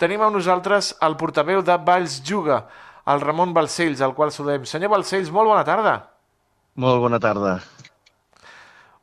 tenim 0.00 0.24
amb 0.24 0.34
nosaltres 0.34 0.92
el 1.06 1.14
portaveu 1.20 1.62
de 1.62 1.76
Valls 1.86 2.18
Juga, 2.26 2.64
el 3.06 3.22
Ramon 3.22 3.52
Balcells, 3.54 4.02
al 4.02 4.14
qual 4.16 4.32
saludem. 4.34 4.66
Senyor 4.66 4.90
Balcells, 4.90 5.30
molt 5.30 5.52
bona 5.52 5.62
tarda. 5.66 5.94
Molt 6.82 7.00
bona 7.04 7.20
tarda. 7.22 7.60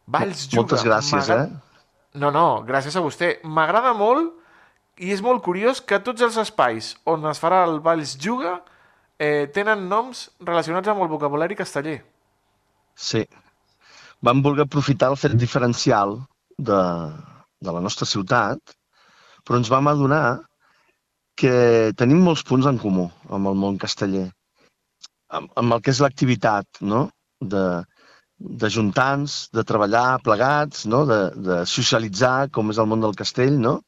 Valls 0.09 0.47
Juga. 0.49 0.63
Moltes 0.63 0.83
gràcies, 0.87 1.29
eh? 1.31 1.47
No, 2.19 2.31
no, 2.33 2.63
gràcies 2.67 2.97
a 2.97 3.03
vostè. 3.05 3.37
M'agrada 3.45 3.93
molt 3.95 4.33
i 4.99 5.13
és 5.13 5.21
molt 5.23 5.43
curiós 5.45 5.79
que 5.79 6.01
tots 6.03 6.25
els 6.25 6.35
espais 6.41 6.95
on 7.07 7.23
es 7.29 7.39
farà 7.39 7.61
el 7.67 7.79
Valls 7.85 8.17
Juga 8.19 8.57
eh, 9.15 9.47
tenen 9.55 9.87
noms 9.87 10.27
relacionats 10.43 10.91
amb 10.91 11.05
el 11.05 11.11
vocabulari 11.11 11.55
casteller. 11.55 12.01
Sí. 12.99 13.23
Vam 14.25 14.41
voler 14.43 14.65
aprofitar 14.65 15.13
el 15.13 15.19
fet 15.19 15.37
diferencial 15.39 16.17
de, 16.57 16.79
de 17.61 17.75
la 17.75 17.81
nostra 17.83 18.07
ciutat, 18.09 18.75
però 19.45 19.59
ens 19.59 19.71
vam 19.71 19.87
adonar 19.91 20.39
que 21.39 21.93
tenim 21.99 22.23
molts 22.23 22.43
punts 22.47 22.67
en 22.67 22.79
comú 22.81 23.07
amb 23.35 23.51
el 23.51 23.55
món 23.59 23.79
casteller, 23.79 24.27
amb, 25.31 25.51
amb 25.61 25.75
el 25.75 25.83
que 25.83 25.93
és 25.93 26.01
l'activitat, 26.03 26.81
no? 26.81 27.07
De, 27.39 27.63
d'ajuntants, 28.39 29.49
de 29.55 29.63
treballar 29.67 30.19
plegats, 30.23 30.85
no? 30.87 31.03
de, 31.07 31.19
de 31.35 31.57
socialitzar 31.67 32.49
com 32.55 32.71
és 32.71 32.79
el 32.79 32.87
món 32.91 33.03
del 33.03 33.17
castell, 33.19 33.59
no? 33.59 33.79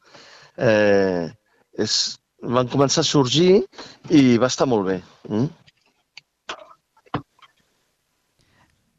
Eh, 0.57 1.32
és, 1.80 1.97
van 2.41 2.67
començar 2.72 3.05
a 3.05 3.07
sorgir 3.07 3.61
i 4.09 4.38
va 4.41 4.49
estar 4.51 4.67
molt 4.67 4.88
bé. 4.89 4.97
Mm? 5.30 5.47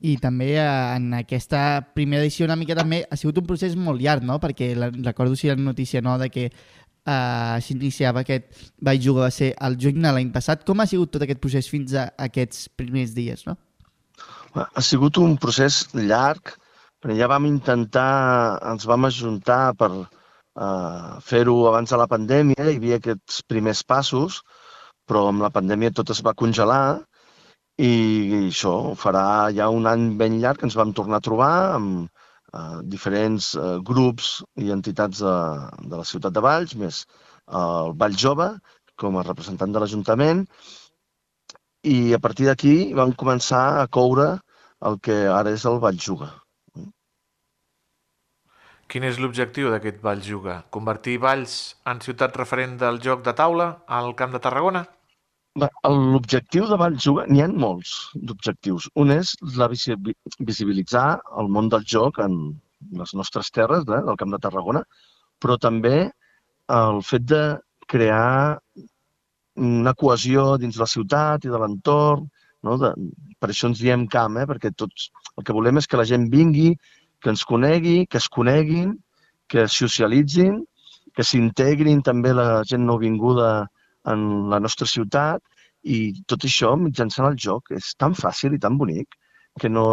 I 0.03 0.17
també 0.19 0.55
eh, 0.57 0.67
en 0.97 1.13
aquesta 1.15 1.81
primera 1.95 2.25
edició 2.25 2.47
una 2.49 2.59
mica 2.59 2.75
també 2.79 3.03
ha 3.07 3.19
sigut 3.19 3.39
un 3.39 3.47
procés 3.47 3.77
molt 3.79 4.03
llarg, 4.03 4.25
no? 4.27 4.41
Perquè 4.43 4.73
la, 4.75 4.91
recordo 4.91 5.37
si 5.39 5.51
la 5.51 5.57
notícia 5.57 6.03
no, 6.03 6.17
de 6.19 6.29
que 6.33 6.49
uh, 6.51 7.59
s'iniciava 7.63 8.23
aquest 8.23 8.65
vaig 8.83 9.05
jugar 9.05 9.29
va 9.29 9.35
ser 9.35 9.53
el 9.69 9.79
juny 9.79 10.01
de 10.03 10.15
l'any 10.15 10.33
passat. 10.35 10.65
Com 10.67 10.83
ha 10.83 10.89
sigut 10.91 11.13
tot 11.15 11.23
aquest 11.27 11.43
procés 11.43 11.71
fins 11.71 11.95
a 11.95 12.09
aquests 12.27 12.67
primers 12.79 13.15
dies, 13.15 13.47
no? 13.47 13.57
Ha 14.63 14.83
sigut 14.85 15.17
un 15.23 15.39
procés 15.41 15.87
llarg, 15.95 16.57
però 17.03 17.15
ja 17.17 17.31
vam 17.31 17.47
intentar, 17.49 18.59
ens 18.73 18.85
vam 18.91 19.07
ajuntar 19.09 19.73
per 19.79 19.91
uh, 19.95 21.15
fer-ho 21.25 21.57
abans 21.71 21.95
de 21.95 22.01
la 22.03 22.09
pandèmia, 22.11 22.67
hi 22.67 22.77
havia 22.77 22.99
aquests 23.01 23.41
primers 23.49 23.81
passos, 23.87 24.43
però 25.09 25.29
amb 25.31 25.43
la 25.43 25.51
pandèmia 25.55 25.95
tot 25.95 26.13
es 26.13 26.21
va 26.27 26.37
congelar 26.39 27.01
i 27.83 27.93
això 28.39 28.75
farà 28.99 29.25
ja 29.57 29.69
un 29.75 29.89
any 29.91 30.13
ben 30.21 30.39
llarg 30.43 30.61
que 30.61 30.69
ens 30.69 30.77
vam 30.79 30.93
tornar 30.99 31.19
a 31.19 31.27
trobar 31.29 31.55
amb 31.79 32.05
uh, 32.05 32.79
diferents 32.95 33.53
uh, 33.59 33.81
grups 33.91 34.37
i 34.63 34.71
entitats 34.75 35.25
de, 35.25 35.35
de 35.89 35.99
la 35.99 36.07
ciutat 36.07 36.37
de 36.37 36.45
Valls, 36.45 36.77
més 36.79 37.03
el 37.63 37.97
Vall 37.99 38.15
Jove 38.25 38.53
com 39.03 39.19
a 39.19 39.27
representant 39.27 39.75
de 39.75 39.83
l'Ajuntament, 39.83 40.45
i 41.83 42.15
a 42.15 42.21
partir 42.23 42.47
d'aquí 42.47 42.77
vam 42.95 43.17
començar 43.19 43.65
a 43.81 43.89
coure 43.91 44.29
el 44.87 44.99
que 45.03 45.19
ara 45.41 45.51
és 45.57 45.67
el 45.67 45.81
Vall 45.83 45.99
Juga. 45.99 46.31
Quin 48.93 49.07
és 49.09 49.19
l'objectiu 49.19 49.71
d'aquest 49.73 50.03
Valls 50.05 50.27
Juga? 50.29 50.59
Convertir 50.77 51.17
Valls 51.23 51.55
en 51.89 52.03
ciutat 52.05 52.37
referent 52.37 52.77
del 52.83 53.01
joc 53.03 53.23
de 53.27 53.33
taula 53.39 53.69
al 53.99 54.13
Camp 54.19 54.35
de 54.37 54.41
Tarragona? 54.47 54.85
L'objectiu 55.61 56.67
de 56.69 56.77
Vall 56.81 56.95
Juga, 57.05 57.25
n'hi 57.29 57.43
ha 57.45 57.49
molts 57.63 57.91
d'objectius. 58.29 58.87
Un 59.03 59.11
és 59.15 59.33
la 59.61 59.69
visi- 59.69 59.97
visibilitzar 60.51 61.09
el 61.43 61.51
món 61.57 61.69
del 61.75 61.85
joc 61.95 62.21
en 62.25 62.39
les 63.01 63.13
nostres 63.19 63.51
terres 63.51 63.85
eh, 63.85 64.01
del 64.07 64.17
Camp 64.23 64.33
de 64.33 64.41
Tarragona, 64.47 64.83
però 65.39 65.59
també 65.61 66.11
el 66.79 67.03
fet 67.05 67.27
de 67.35 67.43
crear 67.87 68.59
una 69.57 69.93
cohesió 70.03 70.57
dins 70.63 70.79
la 70.81 70.89
ciutat 70.89 71.45
i 71.45 71.53
de 71.53 71.61
l'entorn, 71.61 72.25
no? 72.65 72.79
de, 72.81 72.95
per 73.39 73.51
això 73.53 73.69
ens 73.69 73.83
diem 73.85 74.07
camp, 74.09 74.41
eh? 74.41 74.49
perquè 74.49 74.73
tots 74.73 75.11
el 75.37 75.45
que 75.45 75.53
volem 75.53 75.83
és 75.83 75.87
que 75.87 76.01
la 76.01 76.09
gent 76.09 76.31
vingui, 76.33 76.73
que 77.21 77.31
ens 77.35 77.45
conegui, 77.45 78.07
que 78.09 78.17
es 78.23 78.31
coneguin, 78.33 78.97
que 79.53 79.69
socialitzin, 79.69 80.63
que 81.13 81.29
s'integrin 81.29 82.01
també 82.01 82.33
la 82.33 82.63
gent 82.65 82.87
nouvinguda 82.89 83.69
en 84.11 84.51
la 84.51 84.61
nostra 84.63 84.89
ciutat 84.89 85.43
i 85.83 85.99
tot 86.31 86.47
això 86.47 86.75
mitjançant 86.79 87.29
el 87.29 87.39
joc. 87.47 87.73
És 87.77 87.95
tan 87.99 88.17
fàcil 88.19 88.57
i 88.57 88.63
tan 88.63 88.79
bonic 88.79 89.19
que 89.61 89.71
no, 89.71 89.87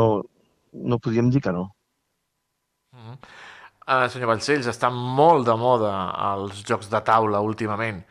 no 0.74 1.00
podíem 1.04 1.30
dir 1.34 1.42
que 1.46 1.54
no. 1.56 1.68
Uh, 3.90 4.06
senyor 4.10 4.30
Balcells, 4.34 4.70
estan 4.70 4.94
molt 4.94 5.48
de 5.50 5.56
moda 5.58 5.94
els 6.32 6.64
jocs 6.66 6.90
de 6.92 7.02
taula 7.06 7.42
últimament. 7.46 8.02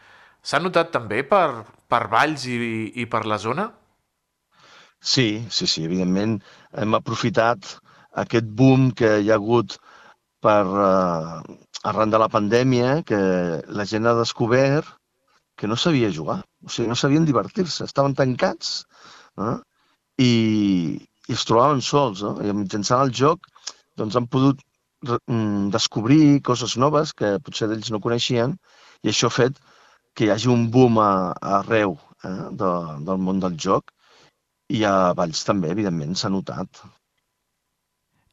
S'ha 0.42 0.60
notat 0.62 0.90
també 0.94 1.22
per, 1.26 1.64
per 1.90 2.06
Valls 2.12 2.46
i, 2.50 2.58
i 3.02 3.06
per 3.10 3.24
la 3.26 3.38
zona? 3.42 3.68
Sí, 4.98 5.46
sí, 5.54 5.66
sí, 5.70 5.84
evidentment 5.86 6.38
hem 6.82 6.96
aprofitat 6.98 7.76
aquest 8.22 8.48
boom 8.60 8.90
que 8.98 9.18
hi 9.22 9.30
ha 9.30 9.38
hagut 9.38 9.76
per, 10.42 10.62
eh, 10.66 11.58
arran 11.90 12.10
de 12.10 12.18
la 12.18 12.28
pandèmia, 12.32 13.02
que 13.06 13.18
la 13.80 13.86
gent 13.86 14.06
ha 14.06 14.16
descobert 14.18 14.97
que 15.58 15.68
no 15.70 15.76
sabia 15.76 16.12
jugar, 16.14 16.38
o 16.64 16.70
sigui, 16.70 16.88
no 16.90 16.96
sabien 16.98 17.26
divertir-se, 17.26 17.86
estaven 17.88 18.14
tancats 18.18 18.84
eh? 19.42 19.56
I, 20.22 20.32
i 21.28 21.34
es 21.34 21.44
trobaven 21.48 21.82
sols. 21.84 22.22
No? 22.26 22.36
I 22.42 22.54
mitjançant 22.54 23.02
el 23.06 23.14
joc 23.22 23.50
doncs, 23.98 24.16
han 24.18 24.28
pogut 24.30 24.62
mm, 25.02 25.70
descobrir 25.74 26.38
coses 26.46 26.76
noves 26.78 27.14
que 27.18 27.36
potser 27.44 27.68
d'ells 27.70 27.90
no 27.94 28.02
coneixien 28.04 28.54
i 29.02 29.12
això 29.12 29.30
ha 29.30 29.38
fet 29.38 29.58
que 30.14 30.26
hi 30.26 30.32
hagi 30.34 30.50
un 30.54 30.68
boom 30.74 30.98
a, 31.02 31.10
a 31.34 31.58
arreu 31.60 31.98
eh? 32.24 32.36
de, 32.62 32.72
del 33.10 33.24
món 33.26 33.42
del 33.42 33.58
joc 33.66 33.92
i 34.78 34.84
a 34.84 35.12
Valls 35.18 35.44
també, 35.48 35.70
evidentment, 35.72 36.14
s'ha 36.20 36.28
notat. 36.32 36.82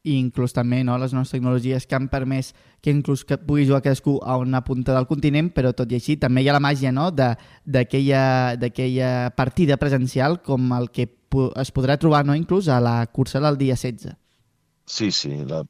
I 0.06 0.20
inclús 0.20 0.54
també 0.54 0.84
no, 0.86 0.94
les 1.02 1.14
noves 1.16 1.32
tecnologies 1.34 1.86
que 1.86 1.96
han 1.98 2.06
permès 2.12 2.52
que 2.82 2.92
inclús 2.94 3.24
que 3.26 3.40
pugui 3.42 3.66
jugar 3.66 3.82
cadascú 3.82 4.20
a 4.22 4.36
una 4.38 4.62
punta 4.64 4.94
del 4.94 5.08
continent, 5.10 5.50
però 5.54 5.72
tot 5.74 5.90
i 5.90 5.98
així 5.98 6.16
també 6.22 6.44
hi 6.44 6.50
ha 6.50 6.54
la 6.54 6.62
màgia 6.62 6.92
no, 6.94 7.08
d'aquella 7.10 9.10
partida 9.36 9.80
presencial 9.82 10.38
com 10.46 10.70
el 10.78 10.92
que 10.94 11.08
es 11.58 11.74
podrà 11.74 11.98
trobar 11.98 12.22
no, 12.24 12.38
inclús 12.38 12.70
a 12.70 12.78
la 12.80 13.00
cursa 13.10 13.42
del 13.42 13.58
dia 13.58 13.74
16. 13.74 14.14
Sí, 14.86 15.10
sí, 15.10 15.32
la, 15.50 15.64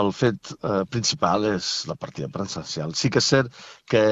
el 0.00 0.10
fet 0.12 0.50
eh, 0.58 0.82
principal 0.90 1.46
és 1.52 1.68
la 1.86 1.94
partida 1.94 2.26
presencial. 2.34 2.96
Sí 2.98 3.10
que 3.14 3.22
és 3.22 3.28
cert 3.32 3.60
que 3.92 4.02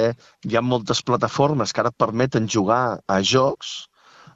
hi 0.47 0.57
ha 0.57 0.63
moltes 0.63 1.03
plataformes 1.03 1.75
que 1.75 1.83
ara 1.83 1.91
et 1.91 1.99
permeten 1.99 2.47
jugar 2.55 3.01
a 3.11 3.19
jocs, 3.33 3.73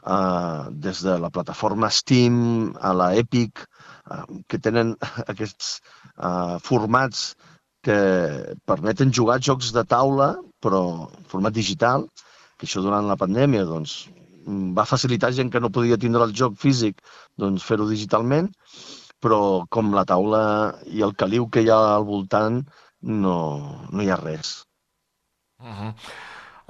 eh, 0.02 0.64
des 0.86 1.04
de 1.06 1.14
la 1.22 1.30
plataforma 1.30 1.90
Steam 1.90 2.74
a 2.80 2.92
la 2.98 3.12
Epic, 3.22 3.62
que 4.48 4.58
tenen 4.58 4.94
aquests 5.32 5.74
eh, 5.78 6.58
formats 6.64 7.32
que 7.82 7.98
permeten 8.68 9.12
jugar 9.12 9.42
jocs 9.42 9.72
de 9.74 9.84
taula, 9.84 10.34
però 10.62 10.82
en 11.08 11.28
format 11.30 11.54
digital, 11.54 12.06
que 12.58 12.68
això 12.68 12.82
durant 12.82 13.08
la 13.10 13.18
pandèmia 13.18 13.66
doncs, 13.66 14.04
va 14.76 14.86
facilitar 14.86 15.32
gent 15.34 15.50
que 15.50 15.60
no 15.62 15.70
podia 15.74 15.98
tindre 15.98 16.22
el 16.26 16.34
joc 16.34 16.58
físic 16.58 17.02
doncs, 17.38 17.64
fer-ho 17.66 17.88
digitalment, 17.90 18.50
però 19.22 19.64
com 19.70 19.94
la 19.94 20.06
taula 20.06 20.42
i 20.90 21.02
el 21.06 21.14
caliu 21.18 21.48
que 21.50 21.62
hi 21.62 21.70
ha 21.70 21.80
al 21.96 22.06
voltant 22.06 22.62
no, 23.02 23.38
no 23.90 24.02
hi 24.02 24.10
ha 24.10 24.18
res. 24.18 24.62
Uh 25.62 25.74
-huh. 25.78 25.94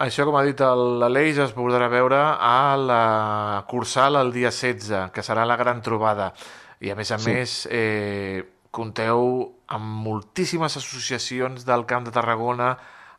Això, 0.03 0.25
com 0.25 0.37
ha 0.37 0.43
dit 0.43 0.61
l'Aleix, 0.61 1.39
es 1.39 1.53
podrà 1.55 1.89
veure 1.89 2.19
a 2.19 2.77
la 2.77 3.65
Cursal 3.69 4.17
el 4.17 4.33
dia 4.33 4.51
16, 4.51 5.11
que 5.13 5.23
serà 5.23 5.45
la 5.47 5.57
gran 5.57 5.83
trobada. 5.83 6.33
I, 6.83 6.91
a 6.91 6.97
més 6.99 7.13
a 7.15 7.19
Sí. 7.23 7.31
més, 7.31 7.53
eh, 7.71 8.43
compteu 8.75 9.53
amb 9.69 9.85
moltíssimes 10.07 10.77
associacions 10.81 11.65
del 11.69 11.85
Camp 11.87 12.05
de 12.09 12.15
Tarragona, 12.15 12.73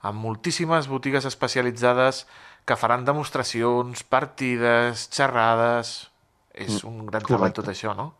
amb 0.03 0.19
moltíssimes 0.19 0.89
botigues 0.91 1.25
especialitzades 1.25 2.25
que 2.65 2.75
faran 2.79 3.05
demostracions, 3.05 4.03
partides, 4.03 5.07
xerrades... 5.11 6.09
És 6.53 6.83
un 6.85 7.05
gran 7.07 7.23
treball 7.25 7.49
correcte. 7.49 7.61
tot 7.63 7.69
això, 7.71 7.95
no? 7.97 8.11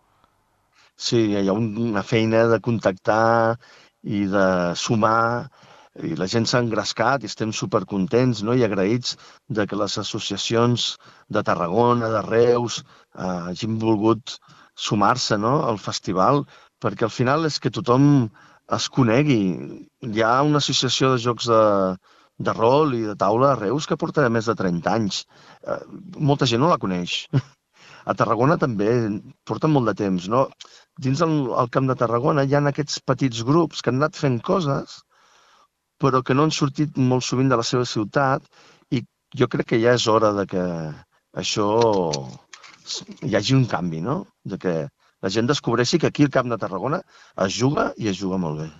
Sí, 0.97 1.19
hi 1.37 1.47
ha 1.47 1.53
un- 1.53 1.75
una 1.77 2.01
feina 2.03 2.47
de 2.49 2.57
contactar 2.65 3.59
i 4.03 4.23
de 4.25 4.73
sumar 4.75 5.49
i 6.01 6.15
la 6.17 6.25
gent 6.25 6.47
s'ha 6.49 6.57
engrescat 6.63 7.21
i 7.21 7.29
estem 7.29 7.51
supercontents 7.53 8.41
no? 8.41 8.55
i 8.57 8.63
agraïts 8.65 9.13
de 9.47 9.67
que 9.69 9.77
les 9.77 9.99
associacions 10.01 10.97
de 11.29 11.43
Tarragona, 11.45 12.09
de 12.09 12.21
Reus, 12.25 12.79
eh, 13.13 13.21
hagin 13.51 13.77
volgut 13.77 14.39
sumar-se 14.75 15.37
no? 15.37 15.53
al 15.69 15.79
festival 15.81 16.43
perquè 16.83 17.07
al 17.07 17.13
final 17.13 17.47
és 17.49 17.59
que 17.63 17.71
tothom 17.71 18.29
es 18.77 18.89
conegui. 18.89 19.41
Hi 20.03 20.23
ha 20.23 20.33
una 20.43 20.59
associació 20.63 21.13
de 21.13 21.21
jocs 21.23 21.47
de, 21.51 21.63
de 22.47 22.53
rol 22.57 22.95
i 22.97 23.03
de 23.07 23.15
taula 23.19 23.53
a 23.53 23.59
Reus 23.59 23.87
que 23.87 23.99
porta 23.99 24.29
més 24.29 24.49
de 24.51 24.55
30 24.59 24.93
anys. 24.93 25.23
Eh, 25.67 25.79
molta 26.31 26.49
gent 26.49 26.63
no 26.63 26.71
la 26.71 26.79
coneix. 26.81 27.25
A 28.03 28.11
Tarragona 28.19 28.57
també 28.59 28.89
porta 29.47 29.69
molt 29.71 29.87
de 29.87 29.93
temps, 29.95 30.25
no? 30.27 30.41
Dins 30.99 31.21
el, 31.23 31.35
el 31.61 31.69
Camp 31.71 31.87
de 31.87 31.95
Tarragona 31.99 32.43
hi 32.43 32.55
ha 32.55 32.59
aquests 32.67 32.99
petits 33.07 33.45
grups 33.47 33.79
que 33.79 33.93
han 33.93 34.01
anat 34.01 34.19
fent 34.19 34.41
coses 34.43 34.97
però 36.03 36.19
que 36.27 36.35
no 36.35 36.43
han 36.43 36.51
sortit 36.51 36.97
molt 37.11 37.23
sovint 37.23 37.51
de 37.51 37.59
la 37.59 37.65
seva 37.67 37.85
ciutat 37.87 38.47
i 38.91 39.03
jo 39.39 39.47
crec 39.51 39.69
que 39.71 39.81
ja 39.83 39.93
és 39.97 40.07
hora 40.11 40.33
de 40.37 40.45
que 40.53 40.63
això 41.43 41.67
hi 43.21 43.35
hagi 43.35 43.53
un 43.55 43.65
canvi, 43.65 44.01
no? 44.01 44.27
De 44.43 44.57
que 44.57 44.73
la 45.23 45.29
gent 45.29 45.47
descobreixi 45.47 45.99
que 45.99 46.07
aquí 46.07 46.23
al 46.23 46.29
Camp 46.33 46.49
de 46.51 46.57
Tarragona 46.59 47.01
es 47.45 47.53
juga 47.59 47.93
i 47.97 48.09
es 48.11 48.17
juga 48.19 48.37
molt 48.37 48.59
bé. 48.61 48.71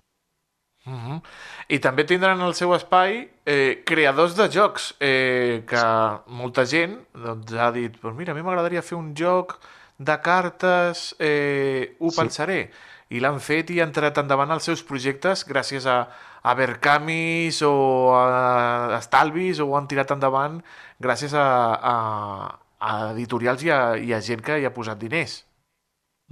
Uh 0.86 0.94
-huh. 0.94 1.22
I 1.70 1.80
també 1.80 2.04
tindran 2.04 2.42
al 2.42 2.54
seu 2.56 2.74
espai 2.76 3.30
eh, 3.46 3.84
creadors 3.86 4.36
de 4.36 4.50
jocs, 4.52 4.96
eh, 5.00 5.64
que 5.66 5.84
molta 6.28 6.66
gent 6.66 6.98
doncs, 7.14 7.54
ha 7.54 7.72
dit, 7.72 7.98
pues 8.02 8.14
mira, 8.16 8.32
a 8.34 8.36
mi 8.36 8.42
m'agradaria 8.42 8.82
fer 8.82 8.98
un 8.98 9.14
joc 9.16 9.60
de 9.98 10.20
cartes, 10.22 11.16
eh, 11.20 11.96
ho 12.00 12.10
Sí. 12.12 12.20
pensaré. 12.20 12.72
I 13.10 13.20
l'han 13.20 13.40
fet 13.40 13.70
i 13.70 13.80
han 13.80 13.92
tirat 13.92 14.18
endavant 14.18 14.52
els 14.52 14.64
seus 14.64 14.84
projectes 14.84 15.46
gràcies 15.48 15.86
a, 15.86 16.10
a 16.42 16.54
Vercamis 16.56 17.62
o 17.62 18.12
a 18.16 18.98
Estalvis 18.98 19.60
o 19.60 19.68
ho 19.68 19.78
han 19.78 19.88
tirat 19.88 20.12
endavant 20.12 20.62
gràcies 21.00 21.34
a, 21.34 21.46
a, 21.76 22.60
a 22.84 22.94
editorials 23.14 23.64
i 23.64 23.72
a, 23.72 23.82
i 23.96 24.14
a 24.16 24.22
gent 24.28 24.44
que 24.46 24.60
hi 24.60 24.68
ha 24.68 24.76
posat 24.76 25.00
diners. 25.02 25.40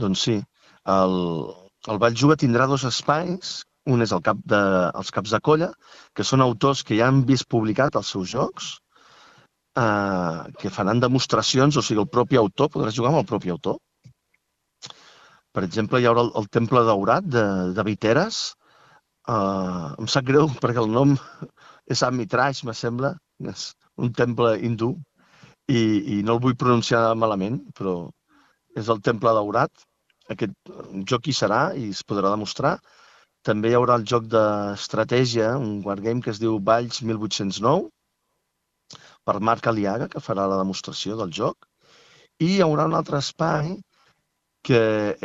Doncs 0.01 0.23
sí, 0.27 0.37
el, 0.95 1.17
el 1.93 1.99
Vall 2.03 2.17
Juga 2.21 2.39
tindrà 2.43 2.67
dos 2.69 2.87
espais. 2.89 3.59
Un 3.89 4.03
és 4.05 4.11
el 4.13 4.21
cap 4.21 4.37
de, 4.45 4.57
els 4.99 5.09
caps 5.13 5.31
de 5.33 5.39
colla, 5.41 5.71
que 6.13 6.25
són 6.27 6.43
autors 6.45 6.83
que 6.85 6.97
ja 6.99 7.07
han 7.09 7.23
vist 7.25 7.47
publicat 7.49 7.95
els 7.97 8.11
seus 8.13 8.29
jocs, 8.29 8.67
eh, 9.81 10.41
que 10.61 10.69
faran 10.75 11.01
demostracions, 11.01 11.79
o 11.79 11.81
sigui, 11.81 12.03
el 12.03 12.11
propi 12.17 12.37
autor, 12.37 12.69
podràs 12.75 12.99
jugar 12.99 13.09
amb 13.09 13.23
el 13.23 13.29
propi 13.31 13.49
autor. 13.55 13.79
Per 15.51 15.63
exemple, 15.65 15.99
hi 15.99 16.05
haurà 16.11 16.27
el, 16.27 16.29
el 16.43 16.49
Temple 16.57 16.83
Daurat 16.91 17.25
de, 17.25 17.45
de 17.73 17.87
Viteres. 17.87 18.43
Eh, 19.25 19.87
em 19.97 20.11
sap 20.13 20.29
greu 20.29 20.51
perquè 20.61 20.83
el 20.83 20.93
nom 20.93 21.17
és 21.95 22.05
Amitrash, 22.05 22.61
me 22.69 22.77
sembla. 22.77 23.15
És 23.49 23.71
un 23.97 24.13
temple 24.13 24.53
hindú 24.61 24.93
i, 25.80 25.82
i 26.15 26.17
no 26.28 26.36
el 26.38 26.41
vull 26.45 26.57
pronunciar 26.63 27.03
malament, 27.24 27.59
però 27.78 27.95
és 28.82 28.89
el 28.93 29.01
Temple 29.07 29.34
Daurat. 29.38 29.86
Aquest 30.36 30.72
joc 31.11 31.28
hi 31.28 31.36
serà 31.38 31.61
i 31.78 31.89
es 31.95 32.03
podrà 32.11 32.32
demostrar. 32.34 32.76
També 33.47 33.72
hi 33.72 33.78
haurà 33.78 33.97
el 33.99 34.05
joc 34.11 34.28
d'estratègia, 34.34 35.53
un 35.57 35.82
wargame 35.86 36.24
que 36.26 36.32
es 36.34 36.41
diu 36.43 36.59
Valls 36.72 37.01
1809, 37.01 37.89
per 39.26 39.38
Marc 39.51 39.69
Aliaga, 39.72 40.09
que 40.13 40.24
farà 40.24 40.47
la 40.49 40.59
demostració 40.61 41.17
del 41.19 41.34
joc. 41.41 41.69
I 42.41 42.55
hi 42.55 42.61
haurà 42.65 42.88
un 42.89 42.97
altre 42.99 43.22
espai 43.22 43.76
que 44.67 44.82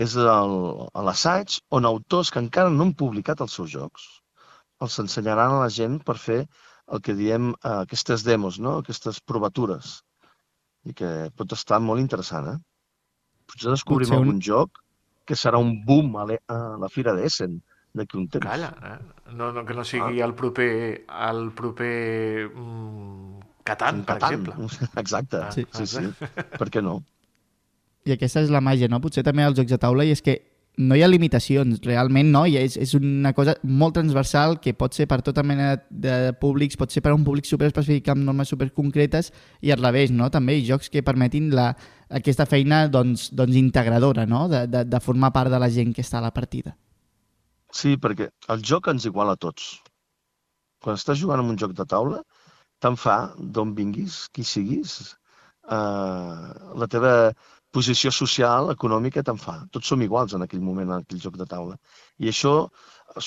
és 0.07 0.15
l'assaig, 0.17 1.59
on 1.79 1.89
autors 1.89 2.33
que 2.33 2.41
encara 2.45 2.73
no 2.73 2.87
han 2.87 2.95
publicat 3.03 3.43
els 3.45 3.59
seus 3.59 3.73
jocs 3.73 4.07
els 4.85 4.99
ensenyaran 5.03 5.55
a 5.55 5.61
la 5.65 5.69
gent 5.77 6.01
per 6.09 6.17
fer 6.23 6.41
el 6.97 7.03
que 7.07 7.15
diem 7.19 7.53
eh, 7.53 7.77
aquestes 7.85 8.25
demos, 8.27 8.59
no? 8.67 8.79
aquestes 8.83 9.21
provatures. 9.33 10.01
I 10.87 10.95
que 10.95 11.09
pot 11.35 11.53
estar 11.57 11.81
molt 11.83 12.01
interessant, 12.03 12.47
eh? 12.55 12.59
Potser 13.47 13.73
descobrim 13.73 14.07
Potser 14.09 14.21
un- 14.21 14.27
algun 14.29 14.41
joc 14.43 14.79
que 15.27 15.35
serà 15.35 15.59
un 15.59 15.73
boom 15.85 16.15
a, 16.17 16.25
l'e- 16.29 16.43
a 16.47 16.77
la 16.79 16.89
Fira 16.89 17.15
d'Essen 17.17 17.57
d'aquí 17.97 18.17
un 18.21 18.29
temps. 18.29 18.45
Calla, 18.47 18.69
eh? 18.93 19.33
no, 19.35 19.51
no, 19.53 19.65
que 19.67 19.75
no 19.75 19.83
sigui 19.85 20.21
el 20.23 20.35
proper, 20.39 21.05
el 21.31 21.51
proper 21.57 22.51
mm, 22.55 23.41
Catan, 23.67 24.05
per 24.07 24.19
Catan. 24.21 24.45
exemple. 24.47 24.89
Exacte, 25.03 25.37
Ah, 25.43 25.51
sí, 25.51 25.67
sí, 25.75 25.87
sí. 25.87 26.05
Per 26.59 26.69
què 26.71 26.83
no? 26.83 27.01
I 28.07 28.13
aquesta 28.15 28.45
és 28.45 28.51
la 28.55 28.61
màgia, 28.63 28.87
no? 28.87 29.01
Potser 29.03 29.25
també 29.27 29.43
als 29.43 29.57
jocs 29.59 29.73
de 29.75 29.79
taula 29.83 30.05
i 30.07 30.13
és 30.15 30.23
que 30.23 30.37
no 30.77 30.97
hi 30.97 31.03
ha 31.03 31.09
limitacions, 31.09 31.81
realment 31.85 32.29
no, 32.33 32.43
i 32.47 32.59
és, 32.61 32.77
és 32.77 32.93
una 32.99 33.33
cosa 33.37 33.55
molt 33.65 33.97
transversal 33.97 34.59
que 34.61 34.75
pot 34.77 34.97
ser 34.97 35.07
per 35.09 35.23
tota 35.25 35.45
mena 35.47 35.71
de 35.89 36.35
públics, 36.41 36.77
pot 36.77 36.93
ser 36.93 37.03
per 37.05 37.15
un 37.17 37.25
públic 37.25 37.49
superespecífic 37.49 38.11
amb 38.13 38.27
normes 38.27 38.53
superconcretes 38.53 39.33
i 39.65 39.73
al 39.73 39.81
revés, 39.81 40.13
no? 40.13 40.29
També 40.33 40.59
hi 40.59 40.67
jocs 40.69 40.93
que 40.93 41.05
permetin 41.07 41.49
la, 41.57 41.71
aquesta 42.21 42.47
feina 42.47 42.85
doncs, 42.93 43.31
doncs 43.33 43.57
integradora, 43.57 44.27
no? 44.29 44.47
De, 44.53 44.67
de, 44.69 44.85
de 44.85 45.01
formar 45.01 45.33
part 45.33 45.53
de 45.53 45.61
la 45.63 45.71
gent 45.73 45.97
que 45.97 46.05
està 46.05 46.21
a 46.21 46.27
la 46.29 46.35
partida. 46.37 46.77
Sí, 47.73 47.97
perquè 47.97 48.31
el 48.53 48.65
joc 48.65 48.93
ens 48.93 49.09
iguala 49.09 49.37
a 49.37 49.41
tots. 49.41 49.77
Quan 50.85 51.01
estàs 51.01 51.19
jugant 51.19 51.41
en 51.43 51.55
un 51.55 51.61
joc 51.61 51.73
de 51.77 51.89
taula, 51.89 52.21
tant 52.85 53.01
fa 53.01 53.33
d'on 53.39 53.73
vinguis, 53.75 54.27
qui 54.33 54.45
siguis, 54.45 54.99
eh, 55.73 56.47
la 56.83 56.89
teva 56.93 57.13
posició 57.77 58.13
social, 58.15 58.71
econòmica, 58.73 59.25
te'n 59.27 59.41
fa. 59.41 59.57
Tots 59.73 59.93
som 59.93 60.03
iguals 60.05 60.35
en 60.37 60.45
aquell 60.47 60.65
moment, 60.65 60.89
en 60.91 61.05
aquell 61.05 61.21
joc 61.23 61.37
de 61.41 61.47
taula. 61.51 61.77
I 62.23 62.31
això 62.33 62.55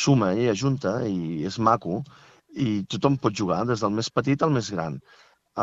suma 0.04 0.34
i 0.34 0.50
ajunta 0.52 0.96
i 1.08 1.46
és 1.50 1.60
maco 1.70 2.02
i 2.66 2.82
tothom 2.90 3.18
pot 3.22 3.36
jugar, 3.42 3.62
des 3.70 3.84
del 3.86 3.94
més 4.00 4.10
petit 4.10 4.42
al 4.44 4.54
més 4.56 4.72
gran. 4.74 4.98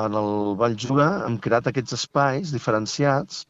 En 0.05 0.19
el 0.21 0.33
Vall 0.61 0.79
Juga 0.87 1.09
hem 1.27 1.39
creat 1.43 1.71
aquests 1.71 1.97
espais 1.99 2.53
diferenciats 2.55 3.45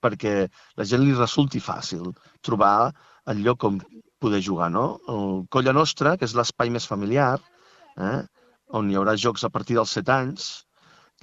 perquè 0.00 0.34
la 0.80 0.86
gent 0.88 1.04
li 1.04 1.16
resulti 1.16 1.60
fàcil 1.60 2.12
trobar 2.46 2.92
el 3.30 3.42
lloc 3.44 3.66
on 3.68 3.80
poder 4.20 4.40
jugar, 4.44 4.70
no? 4.72 4.84
El 5.08 5.44
Colla 5.52 5.74
Nostra, 5.76 6.16
que 6.16 6.28
és 6.28 6.36
l'espai 6.36 6.72
més 6.72 6.88
familiar, 6.88 7.38
eh? 7.96 8.18
on 8.80 8.90
hi 8.90 8.96
haurà 8.96 9.16
jocs 9.20 9.44
a 9.44 9.50
partir 9.52 9.76
dels 9.76 9.92
7 9.96 10.12
anys, 10.16 10.50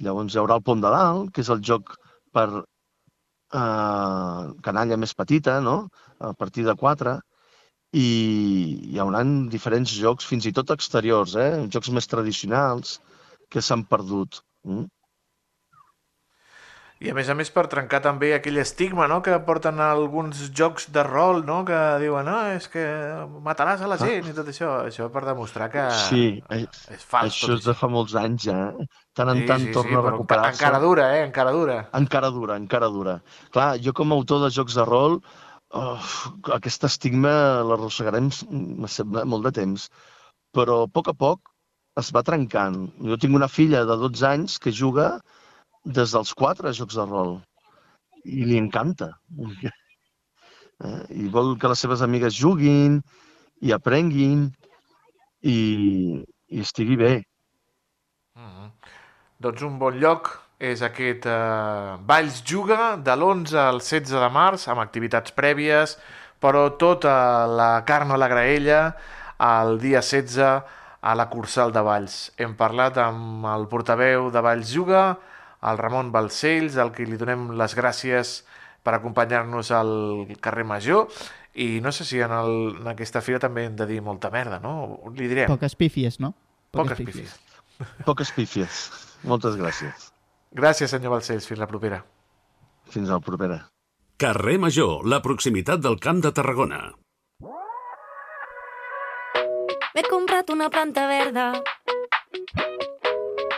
llavors 0.04 0.34
hi 0.34 0.40
haurà 0.42 0.58
el 0.58 0.64
Pont 0.66 0.82
de 0.84 0.90
Dalt, 0.94 1.30
que 1.34 1.42
és 1.44 1.50
el 1.54 1.62
joc 1.70 1.94
per 2.34 2.48
eh, 3.54 4.44
canalla 4.68 5.00
més 5.00 5.14
petita, 5.14 5.58
no? 5.60 5.78
a 6.18 6.32
partir 6.34 6.64
de 6.66 6.74
4, 6.74 7.16
i 7.96 8.06
hi 8.92 8.98
haurà 9.00 9.22
diferents 9.54 9.92
jocs, 10.02 10.26
fins 10.28 10.46
i 10.48 10.52
tot 10.52 10.74
exteriors, 10.74 11.36
eh? 11.36 11.50
jocs 11.76 11.90
més 11.98 12.10
tradicionals 12.10 12.98
que 13.48 13.62
s'han 13.64 13.84
perdut. 13.88 14.42
Mm? 14.68 14.86
I 16.98 17.12
a 17.12 17.14
més 17.14 17.28
a 17.30 17.34
més 17.38 17.50
per 17.54 17.62
trencar 17.70 18.00
també 18.02 18.32
aquell 18.34 18.56
estigma 18.58 19.04
no? 19.06 19.20
que 19.22 19.36
porten 19.46 19.78
alguns 19.84 20.40
jocs 20.50 20.88
de 20.90 21.04
rol 21.06 21.44
no? 21.46 21.60
que 21.68 21.76
diuen 22.02 22.26
no, 22.26 22.38
és 22.56 22.66
que 22.72 22.82
mataràs 23.44 23.84
a 23.86 23.90
la 23.90 23.98
gent 24.00 24.26
i 24.26 24.34
tot 24.34 24.50
això. 24.50 24.72
Això 24.88 25.06
per 25.14 25.22
demostrar 25.28 25.68
que 25.70 25.84
Sí, 26.08 26.24
eh, 26.50 26.64
és 26.96 27.04
fals 27.06 27.36
això 27.36 27.54
és 27.54 27.68
de 27.68 27.74
fa 27.78 27.86
molts 27.92 28.16
anys, 28.18 28.48
ja. 28.50 28.56
Eh? 28.82 28.88
Tant 29.14 29.30
en 29.30 29.44
Sí, 29.44 29.46
tant 29.46 29.62
sí, 29.62 29.70
sí, 29.70 29.76
torna 29.78 30.00
a 30.00 30.02
però 30.02 30.14
recuperar-se. 30.16 30.58
encara 30.58 30.82
dura, 30.82 31.06
eh? 31.14 31.22
Encara 31.28 31.54
dura. 31.54 31.78
Encara 32.00 32.32
dura, 32.34 32.56
encara 32.64 32.90
dura. 32.98 33.14
Clar, 33.54 33.68
jo 33.86 33.94
com 33.94 34.10
a 34.10 34.18
autor 34.18 34.42
de 34.48 34.50
jocs 34.58 34.74
de 34.74 34.84
rol, 34.90 35.20
oh, 35.78 36.10
aquest 36.58 36.84
estigma 36.90 37.32
l'arrossegarem, 37.62 38.30
me 38.50 38.90
sembla, 38.90 39.24
molt 39.24 39.46
de 39.46 39.54
temps. 39.62 39.86
Però 40.56 40.82
a 40.88 40.90
poc 40.90 41.14
a 41.14 41.14
poc 41.14 41.54
es 42.02 42.10
va 42.14 42.26
trencant. 42.26 42.88
Jo 43.06 43.18
tinc 43.22 43.38
una 43.38 43.48
filla 43.50 43.84
de 43.86 43.96
12 44.02 44.26
anys 44.34 44.58
que 44.58 44.74
juga 44.74 45.12
des 45.84 46.14
dels 46.14 46.34
4 46.34 46.72
jocs 46.72 46.96
de 46.98 47.04
rol 47.08 47.38
i 48.24 48.44
li 48.44 48.58
encanta. 48.58 49.12
Eh? 50.78 51.00
I 51.10 51.24
vol 51.26 51.56
que 51.58 51.66
les 51.66 51.80
seves 51.82 52.04
amigues 52.06 52.36
juguin 52.38 53.00
i 53.66 53.72
aprenguin 53.74 54.44
i, 55.42 55.56
i 56.54 56.60
estigui 56.62 56.94
bé. 57.00 57.16
Mm 58.38 58.70
Doncs 59.42 59.62
un 59.62 59.76
bon 59.78 59.94
lloc 60.02 60.32
és 60.58 60.80
aquest 60.82 61.26
eh, 61.30 61.92
Valls 62.06 62.40
Juga 62.42 62.96
de 62.98 63.14
l'11 63.14 63.54
al 63.62 63.76
16 63.78 64.16
de 64.18 64.30
març 64.34 64.64
amb 64.66 64.82
activitats 64.82 65.30
prèvies, 65.36 65.92
però 66.42 66.64
tota 66.78 67.46
la 67.46 67.84
carn 67.86 68.10
a 68.10 68.18
la 68.18 68.26
graella 68.30 68.80
el 69.38 69.78
dia 69.78 70.02
16 70.02 70.42
a 70.42 71.14
la 71.14 71.28
Cursal 71.30 71.70
de 71.70 71.84
Valls. 71.86 72.16
Hem 72.34 72.56
parlat 72.58 72.98
amb 72.98 73.46
el 73.46 73.68
portaveu 73.70 74.26
de 74.34 74.42
Valls 74.42 74.74
Juga, 74.74 75.04
el 75.62 75.78
Ramon 75.80 76.12
Balcells, 76.14 76.76
al 76.78 76.92
que 76.94 77.06
li 77.06 77.18
donem 77.18 77.50
les 77.58 77.74
gràcies 77.76 78.42
per 78.86 78.94
acompanyar-nos 78.96 79.72
al 79.74 79.92
carrer 80.40 80.64
Major, 80.64 81.08
i 81.58 81.80
no 81.82 81.90
sé 81.92 82.06
si 82.06 82.20
en, 82.22 82.32
el, 82.32 82.52
en 82.78 82.92
aquesta 82.92 83.22
fira 83.24 83.40
també 83.42 83.66
hem 83.66 83.74
de 83.76 83.86
dir 83.88 83.98
molta 84.04 84.30
merda, 84.30 84.60
no? 84.62 85.00
Li 85.16 85.26
direm. 85.30 85.50
Poques 85.50 85.74
pífies, 85.78 86.20
no? 86.22 86.34
Poques 86.70 87.00
pífies. 87.00 87.34
Poques 88.08 88.30
pífies. 88.36 88.84
Moltes 89.26 89.58
gràcies. 89.58 90.12
Gràcies, 90.54 90.94
senyor 90.94 91.16
Balcells. 91.16 91.48
Fins 91.48 91.60
la 91.60 91.66
propera. 91.70 92.04
Fins 92.88 93.10
la 93.10 93.18
propera. 93.20 93.58
Carrer 94.18 94.56
Major, 94.58 95.04
la 95.06 95.20
proximitat 95.22 95.82
del 95.82 95.98
Camp 96.02 96.22
de 96.24 96.32
Tarragona. 96.34 96.80
M'he 99.94 100.04
comprat 100.06 100.50
una 100.54 100.68
planta 100.70 101.06
verda. 101.10 101.50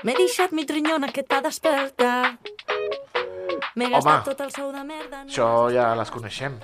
M'he 0.05 0.15
deixat 0.17 0.53
mig 0.57 0.71
rinyona 0.73 1.11
que 1.13 1.23
t'ha 1.27 1.41
despertat. 1.45 2.51
M'he 3.77 3.89
gastat 3.93 4.25
tot 4.31 4.41
el 4.47 4.51
sou 4.55 4.71
de 4.73 4.83
merda. 4.85 5.25
Això 5.27 5.49
ja 5.73 5.91
les 5.99 6.11
coneixem. 6.13 6.57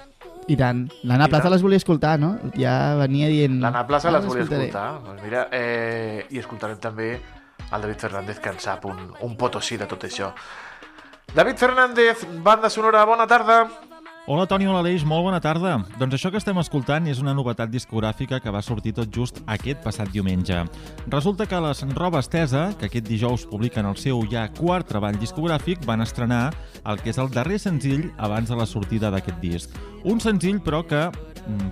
I 0.48 0.56
tant. 0.56 0.84
L'Anna 1.02 1.26
Plaza 1.28 1.44
tant. 1.48 1.52
les 1.56 1.62
volia 1.64 1.76
escoltar, 1.80 2.16
no? 2.22 2.36
Ja 2.56 2.94
venia 3.00 3.28
dient... 3.28 3.58
L'Anna 3.62 3.82
Plaça 3.86 4.08
"Ah, 4.08 4.14
les 4.16 4.24
volia 4.26 4.44
escoltaré". 4.44 4.68
escoltar. 4.68 5.02
Doncs 5.04 5.22
mira, 5.26 5.48
eh, 5.52 6.26
I 6.30 6.38
escoltarem 6.38 6.78
també 6.78 7.10
el 7.16 7.80
David 7.82 7.98
Fernández, 7.98 8.38
que 8.40 8.48
en 8.54 8.60
sap 8.62 8.84
un, 8.86 9.12
un 9.20 9.36
potosí 9.36 9.76
de 9.76 9.86
tot 9.90 10.04
això. 10.06 10.32
David 11.34 11.56
Fernández, 11.58 12.24
banda 12.42 12.70
sonora, 12.70 13.04
bona 13.04 13.26
tarda. 13.26 13.64
Hola 14.28 14.42
Toni, 14.50 14.66
hola 14.66 14.80
Aleix, 14.82 15.04
molt 15.06 15.22
bona 15.22 15.38
tarda. 15.38 15.76
Doncs 16.00 16.16
això 16.16 16.32
que 16.34 16.40
estem 16.40 16.58
escoltant 16.58 17.04
és 17.06 17.20
una 17.22 17.30
novetat 17.30 17.70
discogràfica 17.70 18.40
que 18.42 18.50
va 18.50 18.58
sortir 18.58 18.90
tot 18.96 19.12
just 19.14 19.36
aquest 19.54 19.84
passat 19.84 20.10
diumenge. 20.10 20.64
Resulta 21.06 21.46
que 21.46 21.60
les 21.62 21.84
Roba 21.94 22.18
Estesa, 22.24 22.64
que 22.74 22.88
aquest 22.90 23.06
dijous 23.06 23.44
publiquen 23.46 23.86
el 23.86 23.94
seu 24.02 24.24
ja 24.26 24.48
quart 24.58 24.90
treball 24.90 25.14
discogràfic, 25.22 25.86
van 25.86 26.02
estrenar 26.02 26.48
el 26.82 26.98
que 27.04 27.12
és 27.14 27.22
el 27.22 27.30
darrer 27.30 27.60
senzill 27.62 28.08
abans 28.18 28.50
de 28.50 28.58
la 28.58 28.66
sortida 28.66 29.12
d'aquest 29.14 29.38
disc. 29.38 29.78
Un 30.02 30.18
senzill, 30.18 30.58
però, 30.58 30.82
que 30.82 31.06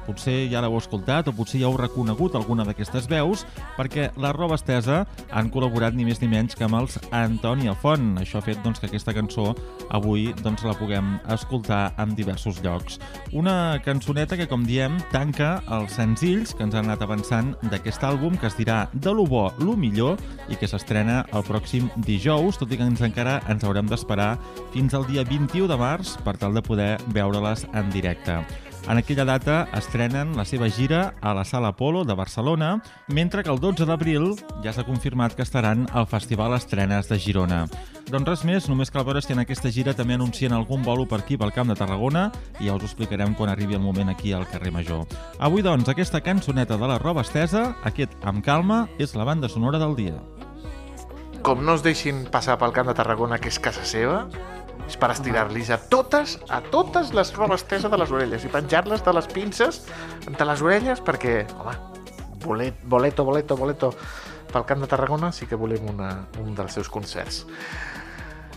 potser 0.06 0.48
ja 0.52 0.62
l'heu 0.62 0.76
escoltat 0.78 1.28
o 1.30 1.34
potser 1.36 1.60
ja 1.62 1.68
heu 1.68 1.76
reconegut 1.78 2.36
alguna 2.38 2.66
d'aquestes 2.66 3.08
veus, 3.10 3.44
perquè 3.78 4.10
la 4.20 4.32
Roba 4.36 4.58
Estesa 4.58 5.02
han 5.30 5.50
col·laborat 5.54 5.96
ni 5.96 6.06
més 6.06 6.20
ni 6.22 6.28
menys 6.30 6.56
que 6.56 6.66
amb 6.66 6.78
els 6.80 6.98
Antònia 7.10 7.74
Font. 7.78 8.14
Això 8.22 8.40
ha 8.40 8.46
fet 8.46 8.60
doncs, 8.64 8.80
que 8.80 8.88
aquesta 8.90 9.14
cançó 9.16 9.52
avui 9.94 10.30
doncs, 10.42 10.64
la 10.64 10.76
puguem 10.78 11.16
escoltar 11.34 11.94
en 12.02 12.14
diversos 12.16 12.60
llocs. 12.64 12.98
Una 13.32 13.80
cançoneta 13.84 14.38
que, 14.40 14.48
com 14.50 14.64
diem, 14.66 14.98
tanca 15.12 15.58
els 15.78 15.96
senzills 15.98 16.54
que 16.54 16.66
ens 16.66 16.74
han 16.74 16.88
anat 16.88 17.04
avançant 17.06 17.54
d'aquest 17.70 18.04
àlbum 18.06 18.38
que 18.40 18.48
es 18.50 18.58
dirà 18.58 18.84
de 18.92 19.14
lo 19.14 19.26
bo, 19.30 19.46
lo 19.58 19.76
millor 19.78 20.20
i 20.48 20.58
que 20.60 20.68
s'estrena 20.70 21.22
el 21.32 21.46
pròxim 21.46 21.90
dijous, 22.06 22.58
tot 22.60 22.72
i 22.72 22.78
que 22.80 22.86
ens 22.86 23.04
encara 23.04 23.40
ens 23.52 23.64
haurem 23.64 23.88
d'esperar 23.90 24.34
fins 24.74 24.94
al 24.94 25.08
dia 25.10 25.24
21 25.28 25.68
de 25.70 25.80
març 25.80 26.16
per 26.24 26.36
tal 26.38 26.54
de 26.54 26.64
poder 26.64 26.94
veure-les 27.16 27.66
en 27.72 27.90
directe. 27.94 28.42
En 28.84 28.98
aquella 28.98 29.24
data 29.24 29.62
estrenen 29.72 30.34
la 30.36 30.44
seva 30.44 30.68
gira 30.68 31.14
a 31.24 31.32
la 31.32 31.46
Sala 31.48 31.70
Apolo 31.72 32.04
de 32.04 32.12
Barcelona, 32.12 32.82
mentre 33.08 33.42
que 33.42 33.48
el 33.48 33.58
12 33.58 33.86
d'abril 33.88 34.34
ja 34.60 34.74
s'ha 34.76 34.84
confirmat 34.84 35.32
que 35.32 35.42
estaran 35.42 35.86
al 35.96 36.06
Festival 36.06 36.52
Estrenes 36.52 37.08
de 37.08 37.16
Girona. 37.18 37.62
Doncs 38.10 38.28
res 38.28 38.44
més, 38.44 38.68
només 38.68 38.92
cal 38.92 39.06
veure 39.08 39.22
si 39.24 39.32
en 39.32 39.40
aquesta 39.40 39.72
gira 39.72 39.94
també 39.96 40.18
anuncien 40.18 40.52
algun 40.52 40.84
bolo 40.84 41.08
per 41.08 41.22
aquí 41.22 41.38
pel 41.40 41.54
Camp 41.56 41.72
de 41.72 41.78
Tarragona 41.80 42.26
i 42.60 42.68
ja 42.68 42.76
us 42.76 42.84
ho 42.84 42.90
explicarem 42.90 43.32
quan 43.34 43.48
arribi 43.48 43.78
el 43.78 43.80
moment 43.80 44.12
aquí 44.12 44.36
al 44.36 44.44
carrer 44.52 44.74
Major. 44.74 45.08
Avui, 45.40 45.64
doncs, 45.64 45.88
aquesta 45.88 46.20
cançoneta 46.20 46.76
de 46.76 46.90
la 46.90 47.00
roba 47.00 47.24
estesa, 47.24 47.70
aquest 47.88 48.12
Amb 48.20 48.44
calma, 48.44 48.84
és 48.98 49.16
la 49.16 49.24
banda 49.24 49.48
sonora 49.48 49.80
del 49.80 49.96
dia. 49.96 50.20
Com 51.44 51.64
no 51.64 51.78
es 51.78 51.82
deixin 51.84 52.26
passar 52.28 52.58
pel 52.60 52.76
Camp 52.76 52.92
de 52.92 52.98
Tarragona, 53.00 53.40
que 53.40 53.48
és 53.48 53.58
casa 53.60 53.84
seva, 53.88 54.26
és 54.88 54.98
per 55.00 55.10
estirar-los 55.14 55.70
a 55.72 55.78
totes, 55.90 56.36
a 56.48 56.60
totes 56.72 57.14
les 57.16 57.32
robes 57.36 57.62
esteses 57.62 57.90
de 57.90 57.98
les 58.00 58.12
orelles 58.12 58.44
i 58.44 58.52
penjar-les 58.52 59.04
de 59.04 59.16
les 59.16 59.30
pinces 59.32 59.82
entre 60.26 60.46
les 60.50 60.62
orelles 60.62 61.00
perquè, 61.04 61.42
home, 61.56 61.74
bolet, 62.44 62.84
boleto, 62.84 63.24
boleto, 63.24 63.56
boleto 63.56 63.92
pel 64.52 64.66
Camp 64.68 64.84
de 64.84 64.90
Tarragona 64.90 65.32
sí 65.34 65.48
que 65.50 65.58
volem 65.58 65.88
una, 65.90 66.12
un 66.42 66.54
dels 66.54 66.76
seus 66.76 66.88
concerts. 66.92 67.42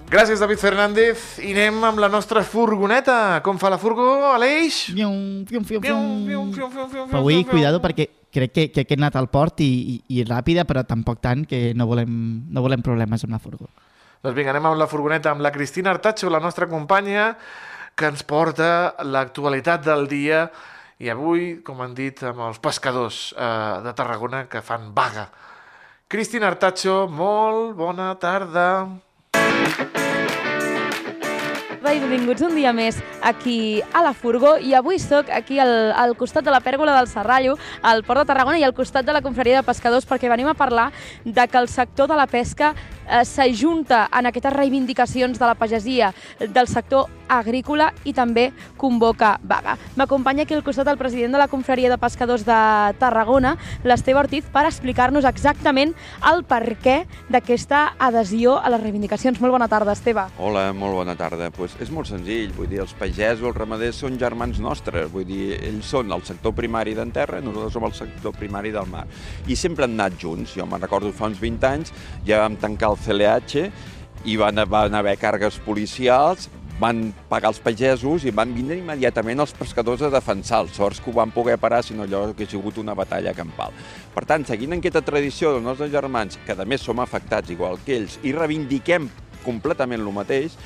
Gràcies, 0.08 0.40
David 0.40 0.62
Fernández. 0.62 1.24
I 1.44 1.52
anem 1.52 1.82
amb 1.84 2.00
la 2.00 2.08
nostra 2.08 2.40
furgoneta. 2.48 3.42
Com 3.44 3.58
fa 3.60 3.72
la 3.74 3.80
furgó, 3.82 4.06
Aleix? 4.30 4.86
Fium, 4.94 5.44
fium, 5.50 5.66
fium, 5.68 5.84
Fium, 5.84 6.54
Però 6.54 7.20
avui, 7.20 7.42
cuidado, 7.50 7.82
perquè 7.84 8.08
crec 8.32 8.54
que, 8.54 8.66
que, 8.72 8.86
que 8.86 8.96
he 8.96 9.00
anat 9.02 9.18
al 9.20 9.28
port 9.34 9.60
i, 9.66 9.68
i, 9.68 9.98
i 10.16 10.24
ràpida, 10.24 10.64
però 10.70 10.86
tampoc 10.88 11.20
tant, 11.20 11.44
que 11.50 11.74
no 11.76 11.90
volem, 11.90 12.14
no 12.48 12.64
volem 12.64 12.86
problemes 12.86 13.26
amb 13.28 13.36
la 13.36 13.42
furgó. 13.44 13.68
Doncs 14.28 14.36
vinga, 14.36 14.52
anem 14.52 14.66
amb 14.68 14.76
la 14.76 14.90
furgoneta 14.92 15.32
amb 15.32 15.40
la 15.40 15.54
Cristina 15.56 15.94
Artacho, 15.94 16.28
la 16.28 16.42
nostra 16.44 16.66
companya, 16.68 17.30
que 17.96 18.10
ens 18.12 18.26
porta 18.28 18.92
l'actualitat 19.08 19.86
del 19.86 20.04
dia 20.12 20.42
i 21.00 21.08
avui, 21.08 21.62
com 21.64 21.80
han 21.80 21.94
dit, 21.96 22.20
amb 22.28 22.44
els 22.50 22.60
pescadors 22.60 23.30
eh, 23.32 23.48
de 23.86 23.94
Tarragona 23.96 24.42
que 24.52 24.60
fan 24.60 24.90
vaga. 24.92 25.30
Cristina 26.12 26.50
Artacho, 26.52 27.06
molt 27.08 27.78
bona 27.80 28.10
tarda. 28.20 28.68
Benvinguts 31.88 32.44
un 32.44 32.52
dia 32.58 32.76
més 32.76 33.00
aquí 33.24 33.80
a 33.96 34.04
la 34.04 34.12
Furgó 34.12 34.58
i 34.60 34.74
avui 34.76 35.00
sóc 35.00 35.32
aquí 35.32 35.56
al, 35.64 35.94
al 35.96 36.18
costat 36.20 36.44
de 36.44 36.52
la 36.52 36.60
pèrgola 36.60 36.98
del 36.98 37.08
Serrallo, 37.08 37.56
al 37.80 38.04
Port 38.04 38.26
de 38.26 38.28
Tarragona 38.34 38.60
i 38.60 38.68
al 38.68 38.76
costat 38.76 39.08
de 39.08 39.16
la 39.16 39.24
confraria 39.24 39.62
de 39.62 39.68
pescadors 39.72 40.10
perquè 40.10 40.28
venim 40.28 40.52
a 40.52 40.58
parlar 40.58 40.90
de 41.24 41.48
que 41.48 41.62
el 41.64 41.72
sector 41.72 42.12
de 42.12 42.20
la 42.20 42.28
pesca 42.28 42.74
eh, 43.08 43.24
s'ajunta 43.26 44.08
en 44.12 44.30
aquestes 44.30 44.54
reivindicacions 44.54 45.40
de 45.40 45.46
la 45.46 45.56
pagesia 45.56 46.14
del 46.40 46.68
sector 46.68 47.08
agrícola 47.28 47.92
i 48.08 48.14
també 48.16 48.52
convoca 48.80 49.36
vaga. 49.44 49.76
M'acompanya 50.00 50.46
aquí 50.46 50.56
al 50.56 50.64
costat 50.64 50.88
el 50.88 51.00
president 51.00 51.36
de 51.36 51.42
la 51.42 51.50
confraria 51.52 51.90
de 51.92 51.98
pescadors 52.00 52.46
de 52.48 52.58
Tarragona, 53.00 53.56
l'Esteve 53.84 54.22
Ortiz, 54.22 54.48
per 54.54 54.66
explicar-nos 54.68 55.28
exactament 55.28 55.94
el 56.32 56.44
perquè 56.48 57.02
d'aquesta 57.30 57.98
adhesió 58.00 58.58
a 58.58 58.72
les 58.72 58.82
reivindicacions. 58.82 59.42
Molt 59.44 59.58
bona 59.58 59.68
tarda, 59.68 59.96
Esteve. 59.98 60.28
Hola, 60.40 60.72
molt 60.74 60.96
bona 61.02 61.18
tarda. 61.20 61.52
Pues 61.52 61.76
és 61.84 61.92
molt 61.94 62.10
senzill, 62.10 62.54
vull 62.56 62.70
dir, 62.72 62.82
els 62.84 62.96
pagesos, 62.98 63.46
els 63.48 63.58
ramaders 63.58 64.02
són 64.04 64.18
germans 64.20 64.62
nostres, 64.64 65.12
vull 65.12 65.28
dir, 65.28 65.58
ells 65.60 65.92
són 65.92 66.12
el 66.16 66.24
sector 66.28 66.56
primari 66.58 66.96
d'en 66.98 67.12
terra, 67.12 67.42
nosaltres 67.44 67.76
som 67.76 67.88
el 67.88 67.96
sector 67.98 68.36
primari 68.38 68.72
del 68.76 68.88
mar. 68.90 69.06
I 69.48 69.56
sempre 69.60 69.86
han 69.88 69.98
anat 69.98 70.18
junts, 70.22 70.56
jo 70.58 70.66
me'n 70.66 70.82
recordo 70.82 71.12
fa 71.16 71.30
uns 71.32 71.42
20 71.42 71.68
anys, 71.68 71.94
ja 72.28 72.42
vam 72.44 72.58
tancar 72.60 72.94
el 72.94 72.97
CLH 73.06 73.68
i 74.28 74.38
van, 74.40 74.64
van 74.70 74.96
haver 74.98 75.18
càrregues 75.22 75.60
policials, 75.66 76.50
van 76.78 77.08
pagar 77.30 77.50
els 77.50 77.62
pagesos 77.64 78.26
i 78.28 78.34
van 78.34 78.52
vindre 78.54 78.78
immediatament 78.78 79.42
els 79.42 79.54
pescadors 79.58 80.04
a 80.06 80.12
defensar 80.14 80.62
els 80.66 80.76
sorts 80.78 81.00
que 81.02 81.10
ho 81.10 81.16
van 81.16 81.32
poder 81.34 81.58
parar, 81.58 81.82
sinó 81.84 82.06
allò 82.06 82.28
que 82.38 82.46
ha 82.46 82.50
sigut 82.50 82.78
una 82.78 82.94
batalla 82.98 83.34
campal. 83.34 83.74
Per 84.14 84.26
tant, 84.30 84.46
seguint 84.46 84.76
en 84.76 84.84
aquesta 84.84 85.02
tradició 85.06 85.56
dels 85.56 85.66
nostres 85.66 85.94
germans, 85.94 86.38
que 86.46 86.54
a 86.54 86.66
més 86.66 86.86
som 86.86 87.02
afectats 87.02 87.54
igual 87.54 87.82
que 87.86 87.98
ells, 87.98 88.20
i 88.22 88.36
reivindiquem 88.36 89.10
completament 89.46 90.04
el 90.04 90.14
mateix, 90.14 90.58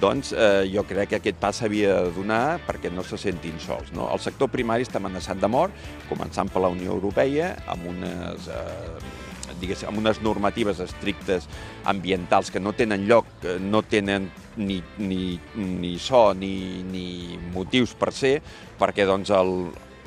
doncs 0.00 0.32
eh, 0.32 0.64
jo 0.72 0.82
crec 0.88 1.12
que 1.12 1.18
aquest 1.20 1.38
pas 1.38 1.58
s'havia 1.60 1.98
de 2.06 2.12
donar 2.16 2.58
perquè 2.66 2.90
no 2.92 3.04
se 3.04 3.18
sentin 3.20 3.58
sols. 3.60 3.92
No? 3.92 4.08
El 4.10 4.22
sector 4.24 4.48
primari 4.50 4.86
està 4.86 4.98
amenaçat 4.98 5.38
de 5.40 5.50
mort, 5.50 5.76
començant 6.08 6.50
per 6.50 6.64
la 6.64 6.72
Unió 6.72 6.94
Europea, 6.96 7.52
amb 7.70 7.90
unes, 7.92 8.48
eh, 8.48 9.19
diguéssim, 9.60 9.90
amb 9.90 10.02
unes 10.02 10.22
normatives 10.24 10.80
estrictes 10.82 11.48
ambientals 11.90 12.50
que 12.50 12.62
no 12.62 12.72
tenen 12.76 13.06
lloc, 13.10 13.28
no 13.60 13.82
tenen 13.82 14.30
ni, 14.56 14.80
ni, 14.98 15.38
ni 15.56 15.94
so 16.00 16.30
ni, 16.34 16.82
ni 16.88 17.38
motius 17.54 17.94
per 17.98 18.12
ser, 18.16 18.38
perquè 18.80 19.06
doncs, 19.08 19.32
el, 19.36 19.54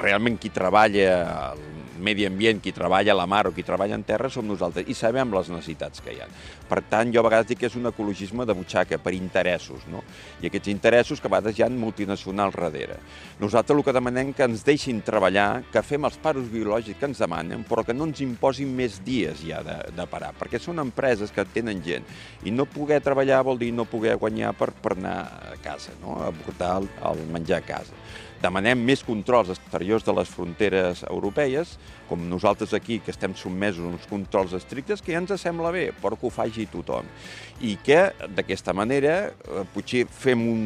realment 0.04 0.38
qui 0.42 0.52
treballa 0.54 1.10
al 1.54 1.62
medi 2.04 2.28
ambient, 2.28 2.60
qui 2.62 2.74
treballa 2.76 3.14
a 3.14 3.18
la 3.18 3.28
mar 3.30 3.48
o 3.48 3.54
qui 3.56 3.64
treballa 3.66 3.96
en 3.96 4.04
terra 4.08 4.30
som 4.30 4.48
nosaltres 4.48 4.90
i 4.92 4.96
sabem 4.98 5.32
les 5.34 5.50
necessitats 5.54 6.04
que 6.04 6.14
hi 6.14 6.22
ha. 6.22 6.28
Per 6.70 6.82
tant, 6.90 7.12
jo 7.14 7.22
a 7.22 7.28
vegades 7.28 7.50
dic 7.50 7.64
que 7.64 7.70
és 7.70 7.78
un 7.80 7.88
ecologisme 7.90 8.46
de 8.46 8.56
butxaca, 8.58 9.00
per 9.00 9.14
interessos, 9.16 9.88
no? 9.92 10.04
I 10.42 10.50
aquests 10.50 10.72
interessos 10.74 11.22
que 11.22 11.30
a 11.30 11.34
vegades 11.34 11.60
hi 11.60 11.66
ha 11.66 11.70
multinacionals 11.72 12.58
darrere. 12.60 13.00
Nosaltres 13.40 13.78
el 13.78 13.86
que 13.86 13.96
demanem 13.96 14.34
que 14.36 14.46
ens 14.48 14.66
deixin 14.66 15.02
treballar, 15.06 15.64
que 15.72 15.84
fem 15.86 16.06
els 16.08 16.18
paros 16.22 16.50
biològics 16.52 17.00
que 17.00 17.10
ens 17.10 17.22
demanen, 17.24 17.64
però 17.68 17.86
que 17.86 17.96
no 17.96 18.08
ens 18.10 18.22
imposin 18.26 18.74
més 18.76 19.00
dies 19.06 19.44
ja 19.46 19.62
de, 19.66 19.78
de 19.96 20.08
parar, 20.10 20.34
perquè 20.40 20.60
són 20.62 20.82
empreses 20.84 21.32
que 21.34 21.46
tenen 21.54 21.82
gent 21.86 22.06
i 22.44 22.52
no 22.52 22.66
poder 22.70 23.00
treballar 23.04 23.44
vol 23.46 23.60
dir 23.62 23.72
no 23.76 23.86
poder 23.90 24.16
guanyar 24.22 24.54
per, 24.58 24.72
per 24.84 24.96
anar 24.98 25.18
a 25.54 25.58
casa, 25.64 25.96
no? 26.02 26.20
a 26.24 26.32
portar 26.44 26.78
el, 26.82 26.90
el 27.12 27.26
menjar 27.34 27.62
a 27.62 27.68
casa 27.68 28.04
demanem 28.44 28.80
més 28.84 29.04
controls 29.08 29.54
exteriors 29.54 30.04
de 30.04 30.14
les 30.18 30.30
fronteres 30.30 31.04
europees, 31.08 31.78
com 32.10 32.28
nosaltres 32.28 32.76
aquí, 32.76 33.00
que 33.00 33.14
estem 33.14 33.36
sotmesos 33.40 33.86
a 33.86 33.94
uns 33.94 34.10
controls 34.10 34.54
estrictes, 34.58 35.02
que 35.02 35.16
ja 35.16 35.22
ens 35.24 35.34
sembla 35.42 35.72
bé, 35.74 35.88
però 36.02 36.20
que 36.20 36.28
ho 36.28 36.34
faci 36.34 36.68
tothom. 36.72 37.08
I 37.64 37.78
que, 37.86 38.04
d'aquesta 38.36 38.76
manera, 38.76 39.16
eh, 39.32 39.66
potser 39.74 40.06
fem 40.12 40.44
un, 40.52 40.64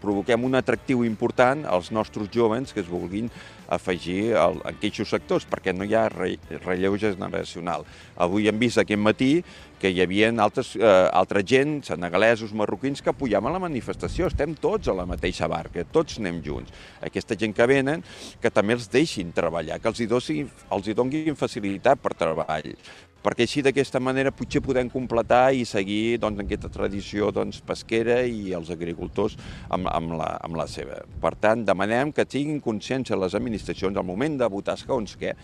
provoquem 0.00 0.48
un 0.48 0.56
atractiu 0.56 1.04
important 1.04 1.66
als 1.68 1.90
nostres 1.92 2.30
jovens 2.32 2.72
que 2.72 2.80
es 2.80 2.88
vulguin 2.88 3.28
afegir 3.70 4.34
al, 4.40 4.58
aquests 4.72 5.12
sectors, 5.12 5.46
perquè 5.46 5.74
no 5.76 5.86
hi 5.86 5.94
ha 5.94 6.08
re, 6.10 6.34
relleu 6.64 6.96
generacional. 6.98 7.84
Avui 8.16 8.48
hem 8.48 8.58
vist 8.58 8.80
aquest 8.80 9.00
matí 9.00 9.32
que 9.80 9.90
hi 9.90 10.02
havia 10.04 10.28
altres, 10.44 10.74
eh, 10.76 11.08
altra 11.12 11.42
gent, 11.42 11.80
senegalesos, 11.88 12.52
marroquins, 12.52 13.00
que 13.02 13.10
apoyaven 13.10 13.56
la 13.56 13.62
manifestació. 13.62 14.28
Estem 14.28 14.54
tots 14.54 14.92
a 14.92 14.96
la 14.96 15.08
mateixa 15.08 15.48
barca, 15.48 15.84
tots 15.88 16.20
anem 16.20 16.42
junts. 16.44 16.72
Aquesta 17.00 17.36
gent 17.40 17.56
que 17.56 17.66
venen, 17.66 18.04
que 18.40 18.52
també 18.52 18.76
els 18.76 18.90
deixin 18.92 19.32
treballar, 19.32 19.80
que 19.80 19.88
els 19.88 20.00
hi, 20.00 20.06
dosi, 20.10 20.42
els 20.70 20.88
hi 20.88 20.96
donguin 20.96 21.38
facilitat 21.38 22.02
per 22.04 22.12
treball, 22.14 22.74
perquè 23.20 23.44
així 23.44 23.62
d'aquesta 23.64 24.00
manera 24.00 24.32
potser 24.32 24.62
podem 24.64 24.88
completar 24.92 25.52
i 25.52 25.66
seguir 25.68 26.18
doncs, 26.20 26.40
aquesta 26.40 26.70
tradició 26.72 27.30
doncs, 27.34 27.60
pesquera 27.64 28.20
i 28.24 28.54
els 28.56 28.70
agricultors 28.72 29.36
amb, 29.68 29.88
amb, 29.92 30.14
la, 30.20 30.30
amb 30.40 30.56
la 30.56 30.66
seva. 30.70 31.02
Per 31.20 31.34
tant, 31.40 31.64
demanem 31.68 32.14
que 32.16 32.24
tinguin 32.24 32.62
consciència 32.64 33.18
les 33.20 33.36
administracions 33.36 33.96
al 33.96 34.08
moment 34.08 34.38
de 34.40 34.48
votar 34.48 34.78
segons 34.80 35.16
què, 35.20 35.34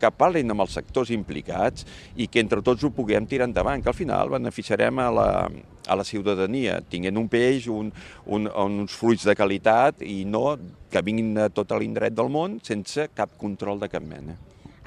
que 0.00 0.10
parlin 0.10 0.50
amb 0.52 0.64
els 0.64 0.74
sectors 0.78 1.12
implicats 1.14 1.86
i 2.16 2.26
que 2.26 2.42
entre 2.42 2.62
tots 2.64 2.84
ho 2.84 2.92
puguem 2.94 3.28
tirar 3.28 3.48
endavant, 3.48 3.82
que 3.82 3.92
al 3.92 3.98
final 3.98 4.32
beneficiarem 4.32 4.98
a 4.98 5.08
la, 5.14 5.30
a 5.86 5.98
la 5.98 6.06
ciutadania, 6.06 6.80
tinguent 6.80 7.20
un 7.20 7.28
peix, 7.30 7.68
un, 7.68 7.92
un, 8.26 8.48
uns 8.48 8.96
fruits 8.96 9.26
de 9.28 9.36
qualitat 9.36 10.04
i 10.06 10.22
no 10.24 10.56
que 10.90 11.04
vinguin 11.06 11.34
de 11.36 11.50
tot 11.54 11.76
l'indret 11.78 12.16
del 12.16 12.32
món 12.32 12.58
sense 12.66 13.10
cap 13.14 13.36
control 13.38 13.82
de 13.82 13.90
cap 13.92 14.02
mena. 14.06 14.38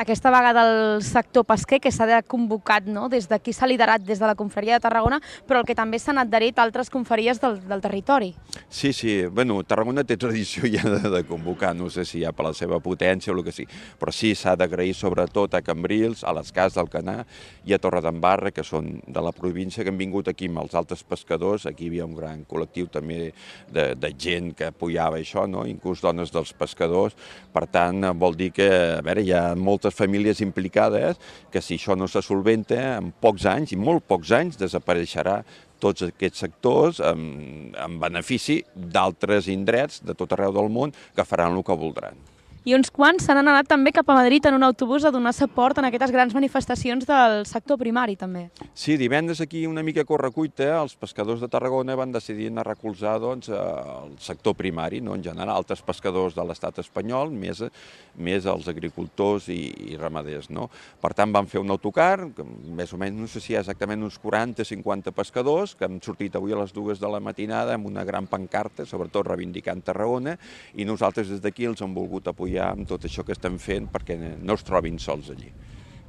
Aquesta 0.03 0.31
vaga 0.31 0.51
del 0.53 1.01
sector 1.03 1.45
pesquer 1.47 1.79
que 1.81 1.91
s'ha 1.91 2.21
convocat 2.27 2.85
no? 2.91 3.07
des 3.09 3.27
d'aquí 3.31 3.53
s'ha 3.55 3.67
liderat 3.67 4.03
des 4.03 4.19
de 4.19 4.27
la 4.27 4.35
confraria 4.35 4.77
de 4.77 4.83
Tarragona, 4.83 5.19
però 5.47 5.61
el 5.61 5.67
que 5.67 5.75
també 5.75 5.99
s'han 5.99 6.19
adherit 6.19 6.59
altres 6.59 6.91
confraries 6.91 7.39
del, 7.41 7.57
del 7.67 7.81
territori. 7.81 8.33
Sí, 8.67 8.93
sí, 8.93 9.23
bueno, 9.25 9.61
Tarragona 9.63 10.03
té 10.03 10.17
tradició 10.19 10.67
ja 10.67 10.83
de, 10.83 11.09
de 11.09 11.23
convocar, 11.27 11.73
no 11.75 11.89
sé 11.89 12.05
si 12.05 12.23
ja 12.23 12.33
per 12.35 12.49
la 12.49 12.53
seva 12.57 12.79
potència 12.83 13.33
o 13.33 13.37
el 13.37 13.43
que 13.45 13.55
sí, 13.55 13.65
però 13.99 14.11
sí 14.13 14.33
s'ha 14.35 14.57
d'agrair 14.59 14.93
sobretot 14.97 15.55
a 15.55 15.63
Cambrils, 15.63 16.23
a 16.23 16.35
les 16.35 16.51
Cas 16.53 16.75
del 16.77 16.91
Canà 16.91 17.21
i 17.65 17.73
a 17.73 17.79
Torredembarra, 17.81 18.51
que 18.51 18.65
són 18.67 18.97
de 19.07 19.23
la 19.23 19.31
província, 19.35 19.83
que 19.83 19.93
han 19.93 19.99
vingut 19.99 20.27
aquí 20.27 20.51
amb 20.51 20.63
els 20.65 20.75
altres 20.75 21.03
pescadors, 21.07 21.67
aquí 21.69 21.87
hi 21.87 21.93
havia 21.93 22.09
un 22.09 22.17
gran 22.17 22.43
col·lectiu 22.49 22.91
també 22.91 23.31
de, 23.71 23.93
de 23.95 24.13
gent 24.19 24.51
que 24.57 24.69
apoyava 24.73 25.21
això, 25.21 25.47
no? 25.47 25.63
inclús 25.69 26.03
dones 26.03 26.33
dels 26.33 26.53
pescadors, 26.57 27.15
per 27.53 27.65
tant 27.71 28.03
vol 28.19 28.35
dir 28.35 28.51
que, 28.51 28.69
a 28.99 29.01
veure, 29.05 29.23
hi 29.23 29.31
ha 29.33 29.43
moltes 29.55 29.92
famílies 29.95 30.41
implicades 30.45 31.19
que 31.51 31.61
si 31.61 31.77
això 31.79 31.97
no 31.99 32.09
se 32.09 32.23
solventa, 32.25 32.97
en 32.97 33.13
pocs 33.23 33.47
anys, 33.49 33.73
i 33.73 33.79
molt 33.79 34.05
pocs 34.09 34.33
anys, 34.35 34.59
desapareixerà 34.61 35.41
tots 35.83 36.05
aquests 36.07 36.45
sectors 36.45 37.01
en, 37.03 37.23
en 37.75 37.97
benefici 38.01 38.61
d'altres 38.73 39.49
indrets 39.51 40.03
de 40.05 40.15
tot 40.17 40.35
arreu 40.35 40.55
del 40.55 40.71
món 40.71 40.95
que 41.15 41.27
faran 41.27 41.57
el 41.57 41.65
que 41.67 41.77
voldran. 41.79 42.32
I 42.63 42.71
uns 42.77 42.87
quants 42.95 43.25
se 43.27 43.33
n'han 43.35 43.49
anat 43.51 43.67
també 43.67 43.91
cap 43.91 44.07
a 44.07 44.15
Madrid 44.15 44.45
en 44.47 44.55
un 44.55 44.63
autobús 44.63 45.03
a 45.03 45.09
donar 45.11 45.33
suport 45.35 45.81
en 45.81 45.83
aquestes 45.89 46.13
grans 46.15 46.31
manifestacions 46.31 47.03
del 47.03 47.41
sector 47.43 47.75
primari, 47.75 48.13
també. 48.15 48.45
Sí, 48.71 48.95
divendres 48.95 49.41
aquí 49.43 49.65
una 49.67 49.83
mica 49.83 50.05
correcuita, 50.07 50.69
els 50.79 50.93
pescadors 50.95 51.43
de 51.43 51.49
Tarragona 51.51 51.97
van 51.99 52.13
decidir 52.15 52.47
anar 52.47 52.63
a 52.63 52.69
recolzar 52.69 53.17
doncs, 53.19 53.49
el 53.51 54.13
sector 54.23 54.55
primari, 54.55 55.01
no? 55.03 55.17
en 55.19 55.25
general, 55.25 55.51
altres 55.57 55.81
pescadors 55.83 56.37
de 56.37 56.45
l'estat 56.47 56.79
espanyol, 56.79 57.33
més, 57.35 57.65
més 58.15 58.47
els 58.47 58.71
agricultors 58.71 59.49
i, 59.51 59.59
i 59.91 59.99
ramaders. 59.99 60.47
No? 60.47 60.69
Per 61.03 61.11
tant, 61.19 61.35
van 61.35 61.51
fer 61.51 61.59
un 61.59 61.75
autocar, 61.75 62.29
que 62.31 62.47
més 62.47 62.95
o 62.95 63.01
menys, 63.01 63.19
no 63.25 63.27
sé 63.27 63.43
si 63.43 63.51
hi 63.51 63.59
ha 63.59 63.65
exactament 63.65 64.07
uns 64.07 64.21
40-50 64.23 65.11
pescadors, 65.11 65.75
que 65.75 65.89
han 65.89 65.99
sortit 65.99 66.39
avui 66.39 66.55
a 66.55 66.61
les 66.63 66.71
dues 66.71 67.03
de 67.03 67.11
la 67.11 67.19
matinada 67.19 67.75
amb 67.75 67.91
una 67.91 68.07
gran 68.07 68.31
pancarta, 68.31 68.87
sobretot 68.87 69.33
reivindicant 69.33 69.83
Tarragona, 69.83 70.39
i 70.79 70.87
nosaltres 70.87 71.27
des 71.27 71.43
d'aquí 71.43 71.67
els 71.67 71.83
hem 71.83 71.99
volgut 71.99 72.31
apoyar 72.31 72.52
amb 72.61 72.87
tot 72.87 73.05
això 73.05 73.25
que 73.25 73.35
estem 73.35 73.57
fent 73.59 73.89
perquè 73.91 74.17
no 74.19 74.57
es 74.57 74.63
trobin 74.67 74.99
sols 74.99 75.31
allí. 75.33 75.51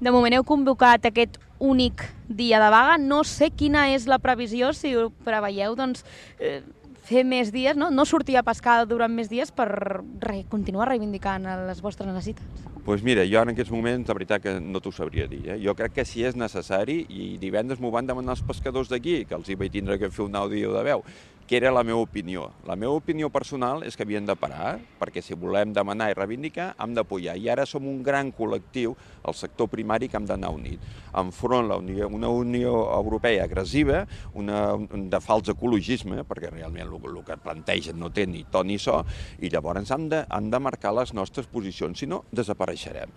De 0.01 0.11
moment 0.11 0.35
heu 0.35 0.45
convocat 0.45 1.07
aquest 1.07 1.39
únic 1.63 2.03
dia 2.29 2.59
de 2.61 2.71
vaga. 2.71 2.97
No 2.99 3.23
sé 3.25 3.51
quina 3.55 3.89
és 3.95 4.09
la 4.11 4.19
previsió, 4.19 4.73
si 4.75 4.95
ho 4.97 5.11
preveieu, 5.25 5.77
doncs, 5.79 6.05
eh, 6.39 6.61
fer 7.05 7.25
més 7.29 7.53
dies, 7.53 7.77
no? 7.77 7.91
no 7.93 8.07
sortir 8.09 8.39
a 8.41 8.45
pescar 8.45 8.85
durant 8.89 9.13
més 9.13 9.29
dies 9.29 9.53
per 9.53 9.69
re 9.69 10.39
continuar 10.51 10.89
reivindicant 10.89 11.45
les 11.69 11.83
vostres 11.85 12.09
necessitats. 12.09 12.65
Doncs 12.65 12.85
pues 12.85 13.05
mira, 13.05 13.25
jo 13.25 13.41
en 13.41 13.53
aquests 13.53 13.73
moments, 13.73 14.09
la 14.09 14.17
veritat 14.17 14.43
que 14.45 14.59
no 14.61 14.81
t'ho 14.85 14.91
sabria 14.93 15.25
dir. 15.29 15.41
Eh? 15.55 15.59
Jo 15.63 15.73
crec 15.77 15.95
que 15.97 16.05
si 16.05 16.25
és 16.25 16.37
necessari, 16.37 16.99
i 17.09 17.37
divendres 17.41 17.81
m'ho 17.81 17.93
van 17.93 18.09
demanar 18.09 18.35
els 18.37 18.45
pescadors 18.45 18.91
d'aquí, 18.93 19.23
que 19.29 19.37
els 19.37 19.49
hi 19.49 19.57
vaig 19.57 19.73
tindre 19.73 19.97
que 20.01 20.11
fer 20.13 20.27
un 20.27 20.37
àudio 20.37 20.73
de 20.75 20.83
veu, 20.85 21.05
que 21.47 21.57
era 21.57 21.71
la 21.71 21.85
meva 21.85 22.01
opinió. 22.01 22.51
La 22.67 22.77
meva 22.77 22.95
opinió 22.97 23.29
personal 23.29 23.83
és 23.85 23.97
que 23.97 24.05
havien 24.07 24.25
de 24.25 24.37
parar, 24.39 24.79
perquè 25.01 25.21
si 25.23 25.37
volem 25.37 25.75
demanar 25.77 26.09
i 26.11 26.17
reivindicar, 26.17 26.71
hem 26.81 26.95
d'apoyar. 26.97 27.37
I 27.37 27.51
ara 27.53 27.67
som 27.69 27.85
un 27.89 28.01
gran 28.03 28.31
col·lectiu, 28.33 28.95
el 29.25 29.37
sector 29.37 29.69
primari, 29.69 30.09
que 30.09 30.17
hem 30.17 30.29
d'anar 30.29 30.55
unit. 30.57 30.81
Enfront 31.21 31.69
la 31.69 31.77
Unió, 31.81 32.09
una 32.09 32.31
Unió 32.33 32.73
Europea 32.97 33.45
agressiva, 33.45 34.05
una, 34.41 34.63
de 34.95 35.21
fals 35.21 35.53
ecologisme, 35.53 36.25
perquè 36.25 36.53
realment 36.53 36.87
el, 36.87 36.97
el 36.97 37.21
que 37.27 37.37
plantegen 37.45 38.01
no 38.01 38.11
té 38.11 38.25
ni 38.27 38.45
to 38.51 38.65
ni 38.65 38.79
so, 38.81 39.03
i 39.41 39.53
llavors 39.53 39.93
hem 39.93 40.09
de, 40.09 40.25
hem 40.33 40.49
de 40.51 40.63
marcar 40.63 40.95
les 40.97 41.13
nostres 41.13 41.51
posicions, 41.51 41.99
si 41.99 42.09
no, 42.09 42.25
desapareixerem. 42.33 43.13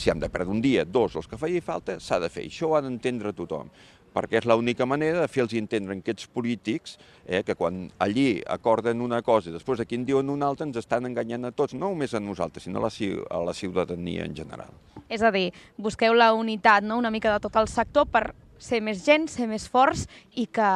Si 0.00 0.08
hem 0.08 0.18
de 0.18 0.30
perdre 0.32 0.50
un 0.50 0.62
dia, 0.64 0.86
dos, 0.88 1.14
els 1.20 1.28
que 1.28 1.36
faci 1.38 1.60
falta, 1.60 1.98
s'ha 2.00 2.18
de 2.22 2.30
fer. 2.32 2.46
Això 2.48 2.70
ho 2.70 2.76
ha 2.78 2.82
d'entendre 2.82 3.34
tothom 3.36 3.68
perquè 4.14 4.40
és 4.40 4.48
l'única 4.48 4.86
manera 4.86 5.22
de 5.22 5.28
fer-los 5.30 5.54
entendre 5.58 5.94
a 5.94 6.00
aquests 6.00 6.28
polítics 6.34 6.96
eh, 7.26 7.42
que 7.46 7.54
quan 7.58 7.86
allí 7.98 8.42
acorden 8.46 9.02
una 9.04 9.20
cosa 9.22 9.50
i 9.50 9.54
després 9.56 9.80
aquí 9.84 9.98
en 9.98 10.06
diuen 10.08 10.30
una 10.30 10.48
altra 10.48 10.66
ens 10.66 10.78
estan 10.80 11.06
enganyant 11.06 11.48
a 11.48 11.52
tots, 11.52 11.74
no 11.74 11.92
només 11.92 12.14
a 12.14 12.20
nosaltres, 12.20 12.64
sinó 12.66 12.82
a 12.82 12.88
la, 12.88 12.92
a 13.30 13.44
la 13.44 13.54
ciutadania 13.54 14.24
en 14.24 14.36
general. 14.36 14.74
És 15.08 15.22
a 15.22 15.32
dir, 15.34 15.50
busqueu 15.76 16.14
la 16.14 16.32
unitat 16.36 16.84
no? 16.84 16.98
una 16.98 17.10
mica 17.10 17.32
de 17.32 17.40
tot 17.44 17.56
el 17.56 17.68
sector 17.68 18.08
per 18.10 18.30
ser 18.58 18.80
més 18.82 19.04
gent, 19.06 19.28
ser 19.30 19.46
més 19.46 19.68
forts 19.70 20.06
i 20.34 20.48
que 20.50 20.70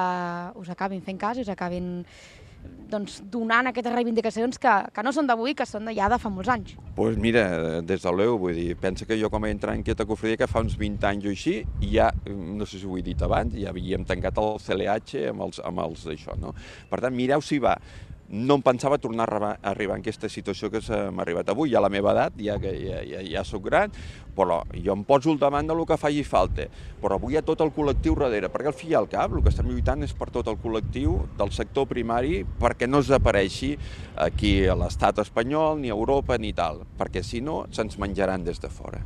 us 0.58 0.70
acabin 0.70 1.02
fent 1.02 1.18
cas 1.18 1.38
i 1.38 1.42
us 1.42 1.50
acabin 1.52 2.04
doncs, 2.92 3.20
donant 3.32 3.70
aquestes 3.70 3.94
reivindicacions 3.94 4.60
que, 4.60 4.72
que 4.92 5.04
no 5.04 5.12
són 5.16 5.28
d'avui, 5.30 5.54
que 5.56 5.66
són 5.68 5.88
ja 5.96 6.10
de 6.12 6.18
fa 6.20 6.30
molts 6.32 6.50
anys. 6.52 6.74
Doncs 6.76 6.94
pues 6.96 7.16
mira, 7.20 7.44
des 7.88 8.04
de 8.04 8.12
l'EU, 8.12 8.36
vull 8.40 8.56
dir, 8.58 8.68
pensa 8.80 9.06
que 9.08 9.16
jo 9.20 9.30
com 9.32 9.46
he 9.46 9.52
entrat 9.54 9.78
en 9.78 9.84
aquesta 9.84 10.06
cofredia 10.08 10.42
que 10.42 10.50
fa 10.50 10.60
uns 10.64 10.76
20 10.80 11.08
anys 11.08 11.28
o 11.28 11.32
així, 11.32 11.56
ja, 11.92 12.10
no 12.28 12.68
sé 12.68 12.82
si 12.82 12.88
ho 12.88 12.98
he 12.98 13.04
dit 13.06 13.24
abans, 13.24 13.56
ja 13.56 13.72
havíem 13.72 14.04
tancat 14.08 14.40
el 14.42 14.58
CLH 14.62 15.28
amb 15.32 15.46
els, 15.48 15.62
amb 15.64 15.84
els 15.86 16.06
d'això, 16.08 16.36
no? 16.40 16.52
Per 16.90 17.00
tant, 17.00 17.16
mireu 17.16 17.44
si 17.44 17.62
va 17.62 17.78
no 18.32 18.56
em 18.56 18.62
pensava 18.64 18.98
tornar 18.98 19.28
a 19.28 19.52
arribar, 19.70 19.98
en 19.98 20.02
aquesta 20.02 20.28
situació 20.32 20.70
que 20.72 20.80
m'ha 21.12 21.22
arribat 21.22 21.52
avui, 21.52 21.70
ja 21.70 21.78
a 21.78 21.84
la 21.84 21.90
meva 21.92 22.14
edat, 22.14 22.38
ja 22.40 22.56
que 22.60 22.72
ja, 22.80 23.02
ja, 23.04 23.20
ja 23.28 23.44
sóc 23.44 23.66
gran, 23.68 23.92
però 24.36 24.62
jo 24.72 24.96
em 24.96 25.04
poso 25.04 25.30
al 25.30 25.40
davant 25.40 25.68
del 25.68 25.84
que 25.86 26.00
faci 26.00 26.24
falta. 26.24 26.66
Però 27.02 27.20
avui 27.20 27.36
hi 27.36 27.40
ha 27.40 27.44
tot 27.44 27.60
el 27.60 27.72
col·lectiu 27.76 28.16
darrere, 28.16 28.48
perquè 28.48 28.72
al 28.72 28.78
fi 28.78 28.92
i 28.92 28.96
al 28.96 29.10
cap 29.12 29.36
el 29.36 29.44
que 29.44 29.52
estem 29.52 29.68
lluitant 29.68 30.02
és 30.06 30.16
per 30.16 30.30
tot 30.32 30.48
el 30.48 30.56
col·lectiu 30.62 31.18
del 31.38 31.52
sector 31.52 31.88
primari 31.90 32.42
perquè 32.60 32.88
no 32.88 33.04
desapareixi 33.04 33.74
aquí 34.16 34.62
a 34.64 34.78
l'estat 34.78 35.20
espanyol, 35.20 35.82
ni 35.82 35.92
a 35.92 35.98
Europa, 35.98 36.40
ni 36.40 36.54
tal, 36.56 36.86
perquè 36.98 37.22
si 37.22 37.44
no 37.44 37.66
se'ns 37.70 38.00
menjaran 38.00 38.48
des 38.48 38.62
de 38.62 38.72
fora. 38.72 39.02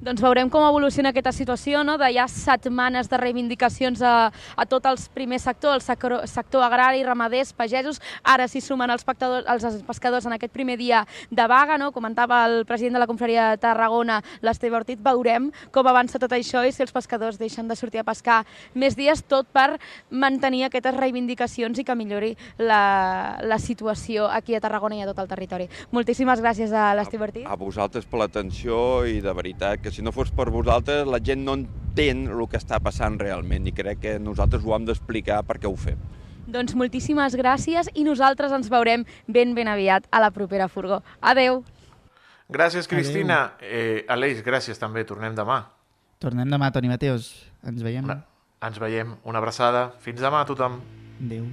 Doncs 0.00 0.22
veurem 0.24 0.48
com 0.48 0.64
evoluciona 0.64 1.10
aquesta 1.12 1.28
situació, 1.28 1.82
no? 1.84 1.98
de 2.00 2.06
ja 2.14 2.24
setmanes 2.32 3.10
de 3.12 3.18
reivindicacions 3.20 4.00
a, 4.00 4.30
a 4.32 4.64
tot 4.64 4.86
el 4.88 4.96
primer 5.12 5.36
sector, 5.42 5.74
el 5.76 5.82
sector, 5.84 6.14
sector 6.24 6.62
agrari, 6.64 7.02
ramaders, 7.04 7.50
pagesos. 7.52 8.00
Ara 8.24 8.46
s'hi 8.48 8.62
sumen 8.64 8.88
els, 8.88 9.04
els 9.04 9.82
pescadors 9.84 10.24
en 10.24 10.32
aquest 10.32 10.54
primer 10.54 10.78
dia 10.80 11.02
de 11.28 11.44
vaga. 11.44 11.76
No? 11.76 11.90
Comentava 11.92 12.38
el 12.48 12.64
president 12.64 12.96
de 12.96 13.02
la 13.02 13.08
confraria 13.10 13.50
de 13.50 13.58
Tarragona, 13.60 14.22
l'Esteve 14.40 14.78
Ortiz. 14.78 14.96
Veurem 15.04 15.50
com 15.70 15.92
avança 15.92 16.16
tot 16.22 16.32
això 16.32 16.64
i 16.64 16.72
si 16.72 16.80
els 16.80 16.96
pescadors 16.96 17.36
deixen 17.36 17.68
de 17.68 17.76
sortir 17.76 18.00
a 18.00 18.06
pescar 18.08 18.38
més 18.72 18.96
dies, 18.96 19.20
tot 19.28 19.52
per 19.52 19.76
mantenir 20.08 20.64
aquestes 20.70 20.96
reivindicacions 20.96 21.76
i 21.76 21.84
que 21.84 21.98
millori 21.98 22.32
la, 22.56 23.36
la 23.44 23.60
situació 23.60 24.32
aquí 24.32 24.56
a 24.56 24.64
Tarragona 24.64 24.96
i 24.96 25.04
a 25.04 25.12
tot 25.12 25.20
el 25.20 25.28
territori. 25.28 25.68
Moltíssimes 25.92 26.40
gràcies 26.40 26.72
a 26.72 26.88
l'Esteve 26.96 27.28
Ortiz. 27.28 27.44
A 27.44 27.60
vosaltres 27.60 28.08
per 28.08 28.24
l'atenció 28.24 29.04
i 29.04 29.20
de 29.20 29.36
veritat 29.36 29.84
que 29.84 29.89
si 29.90 30.02
no 30.02 30.12
fos 30.12 30.30
per 30.34 30.48
vosaltres 30.50 31.08
la 31.08 31.20
gent 31.22 31.44
no 31.46 31.56
entén 31.58 32.26
el 32.30 32.46
que 32.48 32.58
està 32.60 32.80
passant 32.82 33.18
realment 33.20 33.66
i 33.66 33.74
crec 33.76 34.00
que 34.04 34.16
nosaltres 34.22 34.64
ho 34.64 34.74
hem 34.76 34.86
d'explicar 34.88 35.42
perquè 35.48 35.70
ho 35.70 35.76
fem. 35.76 35.98
Doncs 36.50 36.74
moltíssimes 36.74 37.36
gràcies 37.38 37.90
i 37.94 38.04
nosaltres 38.06 38.52
ens 38.52 38.70
veurem 38.72 39.04
ben 39.28 39.54
ben 39.54 39.68
aviat 39.70 40.08
a 40.10 40.22
la 40.22 40.32
propera 40.34 40.68
furgó. 40.68 41.02
Adeu! 41.20 41.62
Gràcies, 42.50 42.88
Cristina. 42.90 43.52
Eh, 43.62 44.04
Aleix, 44.10 44.42
gràcies 44.42 44.78
també. 44.80 45.04
Tornem 45.06 45.36
demà. 45.38 45.62
Tornem 46.18 46.50
demà, 46.50 46.72
Toni 46.74 46.90
Mateus. 46.90 47.30
Ens 47.62 47.82
veiem. 47.86 48.04
Una, 48.04 48.24
ens 48.66 48.82
veiem. 48.82 49.14
Una 49.22 49.38
abraçada. 49.38 49.90
Fins 50.02 50.20
demà 50.20 50.42
a 50.42 50.48
tothom. 50.48 50.80
Adéu. 51.22 51.46